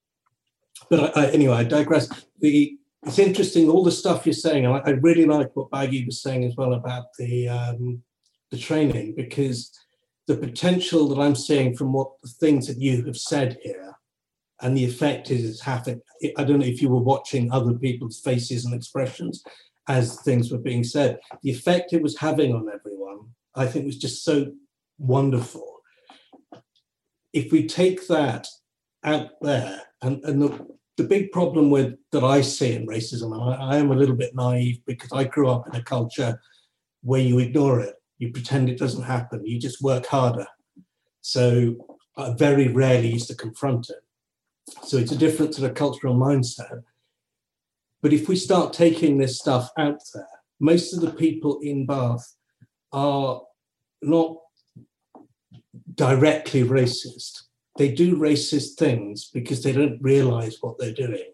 but 0.91 1.17
I, 1.17 1.23
I, 1.23 1.27
anyway, 1.31 1.57
I 1.57 1.65
digress. 1.65 2.09
The 2.41 2.77
it's 3.09 3.19
interesting 3.19 3.69
all 3.69 3.83
the 3.83 3.91
stuff 3.91 4.27
you're 4.27 4.33
saying. 4.35 4.67
I, 4.67 4.79
I 4.79 4.91
really 4.91 5.25
like 5.25 5.55
what 5.55 5.71
Baggy 5.71 6.05
was 6.05 6.23
saying 6.23 6.45
as 6.45 6.55
well 6.57 6.75
about 6.75 7.07
the 7.19 7.49
um, 7.49 8.03
the 8.51 8.59
training 8.59 9.15
because 9.17 9.73
the 10.27 10.37
potential 10.37 11.09
that 11.09 11.21
I'm 11.21 11.35
seeing 11.35 11.75
from 11.75 11.93
what 11.93 12.11
the 12.23 12.29
things 12.29 12.67
that 12.67 12.79
you 12.79 13.05
have 13.07 13.17
said 13.17 13.59
here 13.63 13.95
and 14.61 14.77
the 14.77 14.85
effect 14.85 15.31
is 15.31 15.49
it's 15.49 15.61
having. 15.61 16.01
I 16.37 16.45
don't 16.45 16.59
know 16.59 16.67
if 16.67 16.83
you 16.83 16.91
were 16.91 17.03
watching 17.03 17.51
other 17.51 17.75
people's 17.75 18.21
faces 18.21 18.65
and 18.65 18.75
expressions 18.75 19.43
as 19.89 20.21
things 20.21 20.53
were 20.53 20.59
being 20.59 20.85
said. 20.85 21.19
The 21.43 21.51
effect 21.51 21.93
it 21.93 22.03
was 22.03 22.19
having 22.19 22.55
on 22.55 22.69
everyone, 22.73 23.21
I 23.55 23.67
think, 23.67 23.87
was 23.87 23.99
just 23.99 24.25
so 24.25 24.53
wonderful. 24.99 25.77
If 27.33 27.53
we 27.53 27.67
take 27.67 28.07
that 28.09 28.47
out 29.05 29.31
there 29.41 29.83
and, 30.03 30.23
and 30.25 30.43
the, 30.43 30.78
the 30.99 31.05
big 31.05 31.31
problem 31.31 31.71
with 31.71 31.95
that 32.11 32.25
I 32.25 32.41
see 32.41 32.75
in 32.75 32.87
racism, 32.87 33.33
and 33.33 33.43
I, 33.43 33.75
I, 33.75 33.77
am 33.77 33.93
a 33.93 33.97
little 33.97 34.17
bit 34.17 34.35
naive 34.35 34.81
because 34.85 35.11
I 35.13 35.25
grew 35.25 35.49
up 35.49 35.69
in 35.69 35.77
a 35.77 35.83
culture 35.83 36.41
where 37.03 37.21
you 37.21 37.39
ignore 37.39 37.81
it, 37.81 37.95
you 38.19 38.33
pretend 38.33 38.69
it 38.69 38.79
doesn't 38.79 39.05
happen, 39.05 39.47
you 39.47 39.61
just 39.61 39.81
work 39.81 40.07
harder. 40.07 40.47
So 41.21 41.77
I 42.17 42.35
very 42.37 42.67
rarely 42.67 43.13
used 43.13 43.29
to 43.29 43.37
confront 43.37 43.91
it. 43.91 44.01
So 44.83 44.97
it's 44.97 45.13
a 45.13 45.17
different 45.17 45.55
sort 45.55 45.71
of 45.71 45.77
cultural 45.77 46.17
mindset. 46.17 46.83
But 48.03 48.13
if 48.13 48.29
we 48.29 48.35
start 48.35 48.73
taking 48.73 49.19
this 49.19 49.39
stuff 49.39 49.71
out 49.79 50.01
there, 50.13 50.27
most 50.59 50.93
of 50.93 51.01
the 51.01 51.13
people 51.13 51.61
in 51.63 51.87
Bath 51.87 52.35
are 52.93 53.41
not 54.03 54.37
directly 55.95 56.65
racist 56.65 57.43
they 57.79 57.91
do 57.93 58.17
racist 58.17 58.75
things 58.75 59.31
because 59.33 59.63
they 59.63 59.73
don't 59.73 60.03
realize 60.03 60.59
what 60.61 60.79
they're 60.79 60.93
doing. 60.93 61.33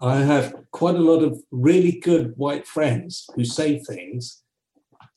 I 0.00 0.18
have 0.18 0.54
quite 0.72 0.94
a 0.94 0.98
lot 0.98 1.22
of 1.22 1.42
really 1.50 1.92
good 1.92 2.34
white 2.36 2.66
friends 2.66 3.26
who 3.34 3.44
say 3.44 3.78
things, 3.78 4.42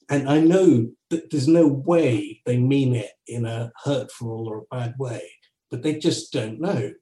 and 0.10 0.28
I 0.28 0.40
know 0.40 0.90
that 1.10 1.30
there's 1.30 1.50
no 1.50 1.68
way 1.68 2.42
they 2.46 2.58
mean 2.58 2.96
it 2.96 3.12
in 3.28 3.46
a 3.46 3.72
hurtful 3.84 4.48
or 4.48 4.60
a 4.60 4.76
bad 4.76 4.96
way, 4.98 5.22
but 5.70 5.84
they 5.84 6.00
just 6.00 6.32
don't 6.32 6.62
know. 6.62 6.94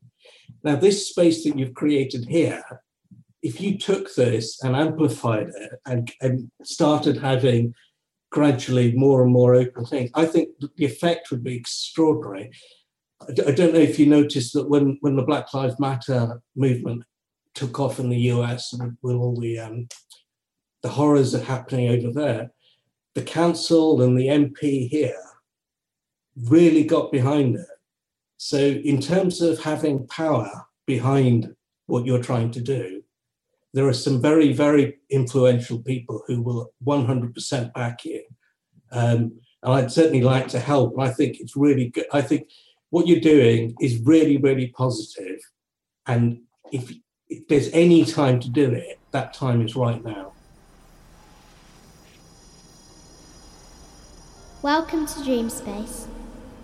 Now, 0.63 0.75
this 0.75 1.07
space 1.07 1.43
that 1.43 1.57
you've 1.57 1.75
created 1.75 2.25
here, 2.25 2.63
if 3.43 3.61
you 3.61 3.77
took 3.77 4.13
this 4.15 4.61
and 4.63 4.75
amplified 4.75 5.49
it 5.55 5.71
and, 5.85 6.11
and 6.19 6.49
started 6.63 7.17
having 7.17 7.75
gradually 8.31 8.93
more 8.93 9.23
and 9.23 9.31
more 9.31 9.53
open 9.53 9.85
things, 9.85 10.09
I 10.15 10.25
think 10.25 10.49
the 10.75 10.85
effect 10.85 11.29
would 11.29 11.43
be 11.43 11.55
extraordinary. 11.55 12.51
I 13.21 13.51
don't 13.51 13.73
know 13.73 13.79
if 13.79 13.97
you 13.97 14.05
noticed 14.05 14.53
that 14.53 14.69
when, 14.69 14.97
when 15.01 15.15
the 15.15 15.23
Black 15.23 15.53
Lives 15.53 15.79
Matter 15.79 16.41
movement 16.55 17.03
took 17.55 17.79
off 17.79 17.99
in 17.99 18.09
the 18.09 18.19
US 18.31 18.73
and 18.73 18.97
with 19.01 19.15
all 19.15 19.35
the 19.35 19.59
um, 19.59 19.87
the 20.83 20.89
horrors 20.89 21.31
that 21.31 21.41
are 21.41 21.45
happening 21.45 21.89
over 21.89 22.11
there, 22.11 22.51
the 23.15 23.23
council 23.23 24.01
and 24.01 24.17
the 24.17 24.27
MP 24.27 24.87
here 24.87 25.17
really 26.45 26.83
got 26.83 27.11
behind 27.11 27.55
it. 27.55 27.65
So, 28.37 28.59
in 28.59 29.01
terms 29.01 29.41
of 29.41 29.59
having 29.59 30.07
power 30.07 30.67
behind 30.85 31.55
what 31.87 32.05
you're 32.05 32.21
trying 32.21 32.51
to 32.51 32.61
do, 32.61 33.01
there 33.73 33.87
are 33.87 33.93
some 33.93 34.21
very, 34.21 34.53
very 34.53 34.97
influential 35.09 35.79
people 35.79 36.23
who 36.27 36.41
will 36.41 36.73
100% 36.85 37.73
back 37.73 38.05
you. 38.05 38.23
Um, 38.91 39.39
and 39.63 39.73
I'd 39.73 39.91
certainly 39.91 40.21
like 40.21 40.47
to 40.49 40.59
help. 40.59 40.99
I 40.99 41.09
think 41.09 41.39
it's 41.39 41.55
really 41.55 41.89
good. 41.89 42.05
I 42.13 42.21
think 42.21 42.49
what 42.89 43.07
you're 43.07 43.19
doing 43.19 43.75
is 43.81 44.01
really, 44.05 44.37
really 44.37 44.67
positive. 44.67 45.39
And 46.05 46.41
if, 46.71 46.93
if 47.27 47.47
there's 47.47 47.69
any 47.73 48.05
time 48.05 48.39
to 48.39 48.49
do 48.49 48.71
it, 48.71 48.99
that 49.11 49.33
time 49.33 49.61
is 49.61 49.75
right 49.75 50.03
now. 50.03 50.33
Welcome 54.61 55.05
to 55.05 55.23
Dream 55.23 55.49
Space. 55.49 56.07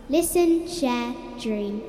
Listen, 0.10 0.68
share, 0.68 1.14
dream. 1.40 1.84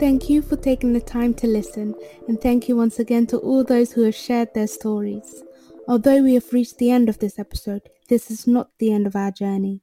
Thank 0.00 0.28
you 0.28 0.42
for 0.42 0.56
taking 0.56 0.92
the 0.92 1.00
time 1.00 1.34
to 1.34 1.46
listen, 1.46 1.94
and 2.28 2.40
thank 2.40 2.68
you 2.68 2.76
once 2.76 2.98
again 2.98 3.26
to 3.28 3.38
all 3.38 3.62
those 3.64 3.92
who 3.92 4.02
have 4.02 4.14
shared 4.14 4.52
their 4.52 4.66
stories. 4.66 5.43
Although 5.86 6.22
we 6.22 6.34
have 6.34 6.52
reached 6.52 6.78
the 6.78 6.90
end 6.90 7.08
of 7.08 7.18
this 7.18 7.38
episode, 7.38 7.90
this 8.08 8.30
is 8.30 8.46
not 8.46 8.70
the 8.78 8.90
end 8.90 9.06
of 9.06 9.14
our 9.14 9.30
journey. 9.30 9.82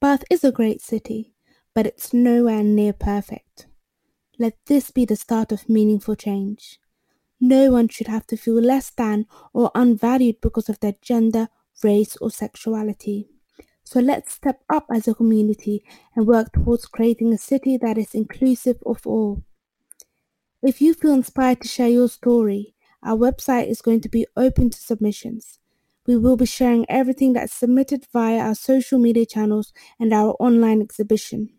Bath 0.00 0.24
is 0.30 0.42
a 0.42 0.52
great 0.52 0.80
city, 0.80 1.34
but 1.74 1.86
it's 1.86 2.14
nowhere 2.14 2.62
near 2.62 2.94
perfect. 2.94 3.66
Let 4.38 4.56
this 4.66 4.90
be 4.90 5.04
the 5.04 5.16
start 5.16 5.52
of 5.52 5.68
meaningful 5.68 6.16
change. 6.16 6.80
No 7.40 7.70
one 7.70 7.88
should 7.88 8.06
have 8.06 8.26
to 8.28 8.38
feel 8.38 8.60
less 8.60 8.88
than 8.90 9.26
or 9.52 9.70
unvalued 9.74 10.40
because 10.40 10.70
of 10.70 10.80
their 10.80 10.94
gender, 11.02 11.48
race, 11.82 12.16
or 12.16 12.30
sexuality. 12.30 13.28
So 13.84 14.00
let's 14.00 14.32
step 14.32 14.62
up 14.70 14.86
as 14.90 15.06
a 15.06 15.14
community 15.14 15.84
and 16.16 16.26
work 16.26 16.52
towards 16.52 16.86
creating 16.86 17.34
a 17.34 17.38
city 17.38 17.76
that 17.76 17.98
is 17.98 18.14
inclusive 18.14 18.78
of 18.86 19.06
all. 19.06 19.44
If 20.62 20.80
you 20.80 20.94
feel 20.94 21.12
inspired 21.12 21.60
to 21.60 21.68
share 21.68 21.90
your 21.90 22.08
story, 22.08 22.73
our 23.04 23.16
website 23.16 23.68
is 23.68 23.82
going 23.82 24.00
to 24.00 24.08
be 24.08 24.26
open 24.36 24.70
to 24.70 24.78
submissions. 24.78 25.58
We 26.06 26.16
will 26.16 26.36
be 26.36 26.46
sharing 26.46 26.86
everything 26.88 27.32
that's 27.32 27.54
submitted 27.54 28.06
via 28.12 28.38
our 28.38 28.54
social 28.54 28.98
media 28.98 29.26
channels 29.26 29.72
and 29.98 30.12
our 30.12 30.36
online 30.40 30.80
exhibition. 30.80 31.50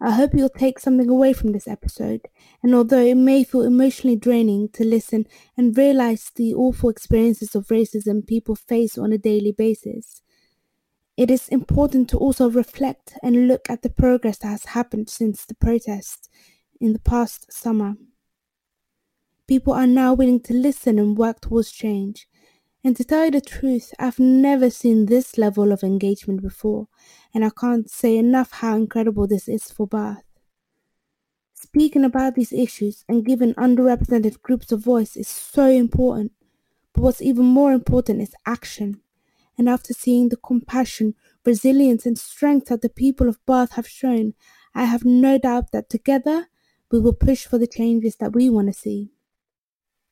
I 0.00 0.10
hope 0.12 0.32
you'll 0.34 0.48
take 0.50 0.78
something 0.80 1.08
away 1.08 1.32
from 1.32 1.52
this 1.52 1.68
episode, 1.68 2.22
and 2.62 2.74
although 2.74 3.04
it 3.04 3.14
may 3.14 3.44
feel 3.44 3.62
emotionally 3.62 4.16
draining 4.16 4.68
to 4.70 4.84
listen 4.84 5.26
and 5.56 5.76
realize 5.76 6.30
the 6.34 6.52
awful 6.54 6.90
experiences 6.90 7.54
of 7.54 7.68
racism 7.68 8.26
people 8.26 8.56
face 8.56 8.98
on 8.98 9.12
a 9.12 9.18
daily 9.18 9.52
basis, 9.52 10.20
it 11.16 11.30
is 11.30 11.48
important 11.48 12.10
to 12.10 12.18
also 12.18 12.50
reflect 12.50 13.14
and 13.22 13.46
look 13.48 13.70
at 13.70 13.82
the 13.82 13.90
progress 13.90 14.38
that 14.38 14.48
has 14.48 14.64
happened 14.66 15.08
since 15.08 15.44
the 15.46 15.54
protests 15.54 16.28
in 16.80 16.92
the 16.92 16.98
past 16.98 17.52
summer. 17.52 17.94
People 19.46 19.72
are 19.72 19.86
now 19.86 20.14
willing 20.14 20.40
to 20.40 20.54
listen 20.54 20.98
and 20.98 21.16
work 21.16 21.40
towards 21.40 21.70
change. 21.70 22.26
And 22.82 22.96
to 22.96 23.04
tell 23.04 23.26
you 23.26 23.30
the 23.30 23.40
truth, 23.40 23.92
I've 23.98 24.18
never 24.18 24.70
seen 24.70 25.06
this 25.06 25.38
level 25.38 25.72
of 25.72 25.82
engagement 25.82 26.42
before, 26.42 26.88
and 27.32 27.44
I 27.44 27.50
can't 27.50 27.90
say 27.90 28.16
enough 28.16 28.52
how 28.52 28.76
incredible 28.76 29.26
this 29.26 29.48
is 29.48 29.70
for 29.70 29.86
Bath. 29.86 30.22
Speaking 31.54 32.04
about 32.04 32.34
these 32.34 32.52
issues 32.52 33.04
and 33.08 33.24
giving 33.24 33.54
underrepresented 33.54 34.42
groups 34.42 34.70
a 34.70 34.76
voice 34.76 35.16
is 35.16 35.28
so 35.28 35.66
important, 35.66 36.32
but 36.92 37.02
what's 37.02 37.22
even 37.22 37.46
more 37.46 37.72
important 37.72 38.20
is 38.20 38.34
action 38.44 39.00
and 39.56 39.68
after 39.68 39.92
seeing 39.92 40.28
the 40.28 40.36
compassion, 40.36 41.14
resilience, 41.44 42.06
and 42.06 42.18
strength 42.18 42.68
that 42.68 42.82
the 42.82 42.88
people 42.88 43.28
of 43.28 43.44
Bath 43.46 43.72
have 43.72 43.88
shown, 43.88 44.34
I 44.74 44.84
have 44.84 45.04
no 45.04 45.38
doubt 45.38 45.70
that 45.72 45.88
together 45.88 46.48
we 46.90 47.00
will 47.00 47.14
push 47.14 47.46
for 47.46 47.58
the 47.58 47.66
changes 47.66 48.16
that 48.16 48.32
we 48.32 48.50
want 48.50 48.68
to 48.68 48.72
see. 48.72 49.13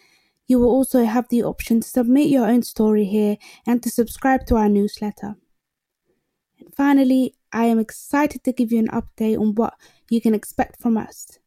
you 0.51 0.59
will 0.59 0.69
also 0.69 1.05
have 1.05 1.29
the 1.29 1.45
option 1.45 1.81
to 1.81 1.89
submit 1.89 2.29
your 2.29 2.45
own 2.45 2.65
story 2.65 3.05
here 3.05 3.37
and 3.69 3.81
to 3.85 3.89
subscribe 3.89 4.47
to 4.47 4.57
our 4.57 4.69
newsletter. 4.69 5.37
And 6.59 6.75
finally, 6.75 7.37
I 7.53 7.67
am 7.67 7.79
excited 7.79 8.43
to 8.43 8.53
give 8.53 8.73
you 8.73 8.81
an 8.81 8.89
update 8.89 9.39
on 9.39 9.55
what 9.55 9.75
you 10.11 10.21
can 10.21 10.35
expect 10.35 10.83
from 10.83 10.97
us. 10.97 11.39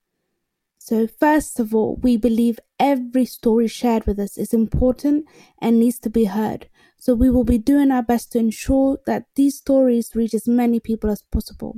So, 0.86 1.08
first 1.08 1.62
of 1.62 1.74
all, 1.74 1.96
we 2.04 2.18
believe 2.18 2.60
every 2.78 3.24
story 3.24 3.70
shared 3.70 4.06
with 4.06 4.20
us 4.20 4.38
is 4.38 4.54
important 4.54 5.26
and 5.62 5.80
needs 5.80 5.98
to 6.00 6.10
be 6.10 6.26
heard. 6.26 6.68
So, 6.98 7.16
we 7.16 7.30
will 7.30 7.46
be 7.46 7.58
doing 7.58 7.90
our 7.90 8.04
best 8.04 8.34
to 8.34 8.40
ensure 8.40 8.98
that 9.06 9.28
these 9.36 9.56
stories 9.56 10.14
reach 10.14 10.34
as 10.34 10.46
many 10.46 10.82
people 10.82 11.10
as 11.10 11.22
possible. 11.22 11.78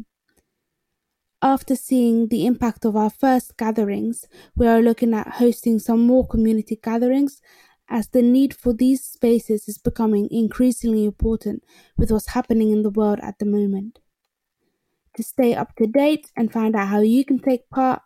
After 1.40 1.76
seeing 1.76 2.30
the 2.30 2.48
impact 2.48 2.84
of 2.84 2.96
our 2.96 3.12
first 3.12 3.58
gatherings, 3.58 4.26
we 4.56 4.66
are 4.66 4.82
looking 4.82 5.14
at 5.14 5.36
hosting 5.36 5.78
some 5.78 6.08
more 6.08 6.26
community 6.26 6.80
gatherings 6.84 7.44
as 7.88 8.08
the 8.08 8.24
need 8.24 8.56
for 8.56 8.74
these 8.74 9.04
spaces 9.04 9.68
is 9.68 9.78
becoming 9.78 10.28
increasingly 10.32 11.06
important 11.06 11.64
with 11.96 12.10
what's 12.10 12.30
happening 12.30 12.72
in 12.72 12.82
the 12.82 12.90
world 12.90 13.20
at 13.22 13.38
the 13.38 13.46
moment. 13.46 14.00
To 15.16 15.22
stay 15.22 15.54
up 15.54 15.76
to 15.76 15.86
date 15.86 16.32
and 16.36 16.52
find 16.52 16.76
out 16.76 16.88
how 16.88 17.02
you 17.02 17.24
can 17.24 17.38
take 17.38 17.70
part, 17.70 18.02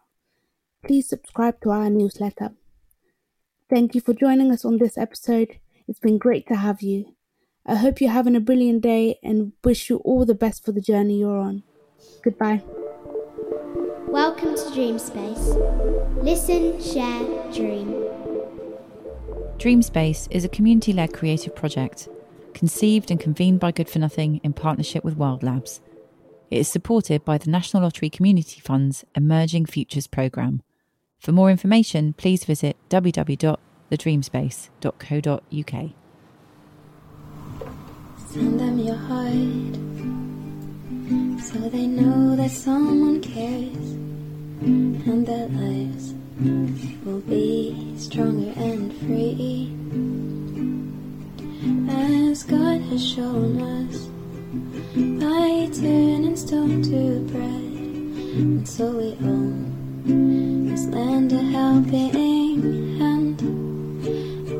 please 0.86 1.08
subscribe 1.08 1.60
to 1.62 1.72
our 1.72 1.90
newsletter. 1.90 2.52
Thank 3.70 3.94
you 3.94 4.02
for 4.02 4.14
joining 4.14 4.52
us 4.52 4.66
on 4.66 4.78
this 4.78 4.98
episode. 4.98 5.60
It's 5.88 6.00
been 6.00 6.18
great 6.18 6.48
to 6.48 6.56
have 6.56 6.82
you. 6.82 7.16
I 7.66 7.76
hope 7.76 8.02
you're 8.02 8.10
having 8.12 8.36
a 8.36 8.40
brilliant 8.40 8.82
day 8.82 9.20
and 9.22 9.54
wish 9.64 9.90
you 9.90 9.98
all 9.98 10.26
the 10.26 10.34
best 10.34 10.66
for 10.66 10.72
the 10.72 10.82
journey 10.82 11.20
you're 11.20 11.38
on. 11.38 11.64
Goodbye. 12.24 12.64
Welcome 14.08 14.56
to 14.56 14.74
Dream 14.74 14.98
Space. 14.98 15.54
Listen, 16.24 16.82
share, 16.82 17.52
dream. 17.54 18.06
Dream 19.58 19.82
Space 19.84 20.28
is 20.32 20.44
a 20.44 20.50
community 20.50 20.94
led 20.94 21.14
creative 21.14 21.56
project 21.56 22.08
conceived 22.54 23.12
and 23.12 23.20
convened 23.20 23.60
by 23.60 23.72
Good 23.72 23.90
for 23.90 24.00
Nothing 24.00 24.42
in 24.44 24.54
partnership 24.54 25.04
with 25.04 25.18
Wild 25.18 25.44
Labs. 25.44 25.82
It 26.50 26.58
is 26.58 26.68
supported 26.68 27.24
by 27.24 27.38
the 27.38 27.52
National 27.52 27.84
Lottery 27.84 28.10
Community 28.10 28.60
Fund's 28.60 29.06
Emerging 29.16 29.68
Futures 29.68 30.08
programme. 30.08 30.64
For 31.20 31.32
more 31.34 31.52
information, 31.52 32.14
please 32.14 32.46
visit 32.46 32.78
www.thedreamspace.co.uk. 32.90 35.90
Send 38.30 38.60
them 38.60 38.80
your 38.80 38.96
heart 38.96 39.76
so 41.44 41.60
they 41.70 41.88
know 41.88 42.36
that 42.38 42.52
someone 42.52 43.20
cares 43.22 43.76
and 44.62 45.26
their 45.28 45.48
lives 45.50 46.14
will 47.04 47.20
be 47.22 47.96
stronger 47.98 48.54
and 48.56 48.94
free. 49.00 49.74
As 51.90 52.44
God 52.44 52.80
has 52.82 53.04
shown 53.06 53.62
us 53.62 54.08
by 55.20 55.68
turning 55.76 56.38
stone 56.38 56.82
to 56.84 57.20
bread, 57.32 57.74
and 58.40 58.68
so 58.68 58.92
we 58.92 59.18
own 59.28 59.69
this 60.10 60.86
land 60.88 61.32
a 61.34 61.38
helping 61.38 62.98
hand. 63.00 63.42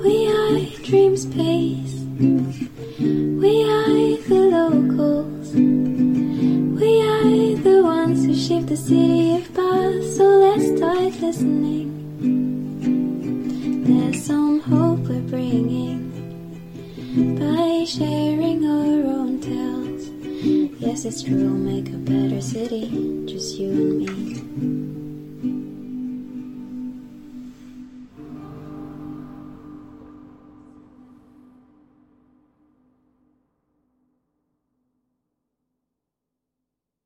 We 0.04 0.28
are 0.28 0.60
dream 0.84 1.18
space, 1.18 1.96
we 2.20 3.64
are 3.64 4.18
the 4.30 4.42
locals, 4.58 5.54
we 5.54 7.02
are 7.02 7.56
the 7.64 7.82
ones 7.84 8.26
who 8.26 8.36
shape 8.36 8.68
the 8.68 8.78
city 8.78 9.38
of 9.38 9.54
Bath. 9.56 10.14
So 10.16 10.24
let's 10.24 10.68
start 10.78 11.20
listening. 11.20 11.88
There's 13.86 14.24
some 14.24 14.60
hope 14.60 15.00
we're 15.00 15.22
bringing 15.22 16.12
by 17.40 17.86
sharing 17.86 18.66
our 18.66 19.04
own 19.18 19.40
tales. 19.42 20.10
Yes, 20.80 21.06
it's 21.06 21.24
true, 21.24 21.38
we'll 21.38 21.54
make 21.54 21.90
a 21.90 21.98
better 21.98 22.40
city, 22.40 23.26
just 23.26 23.58
you 23.58 23.72
and 23.72 23.98
me. 23.98 24.99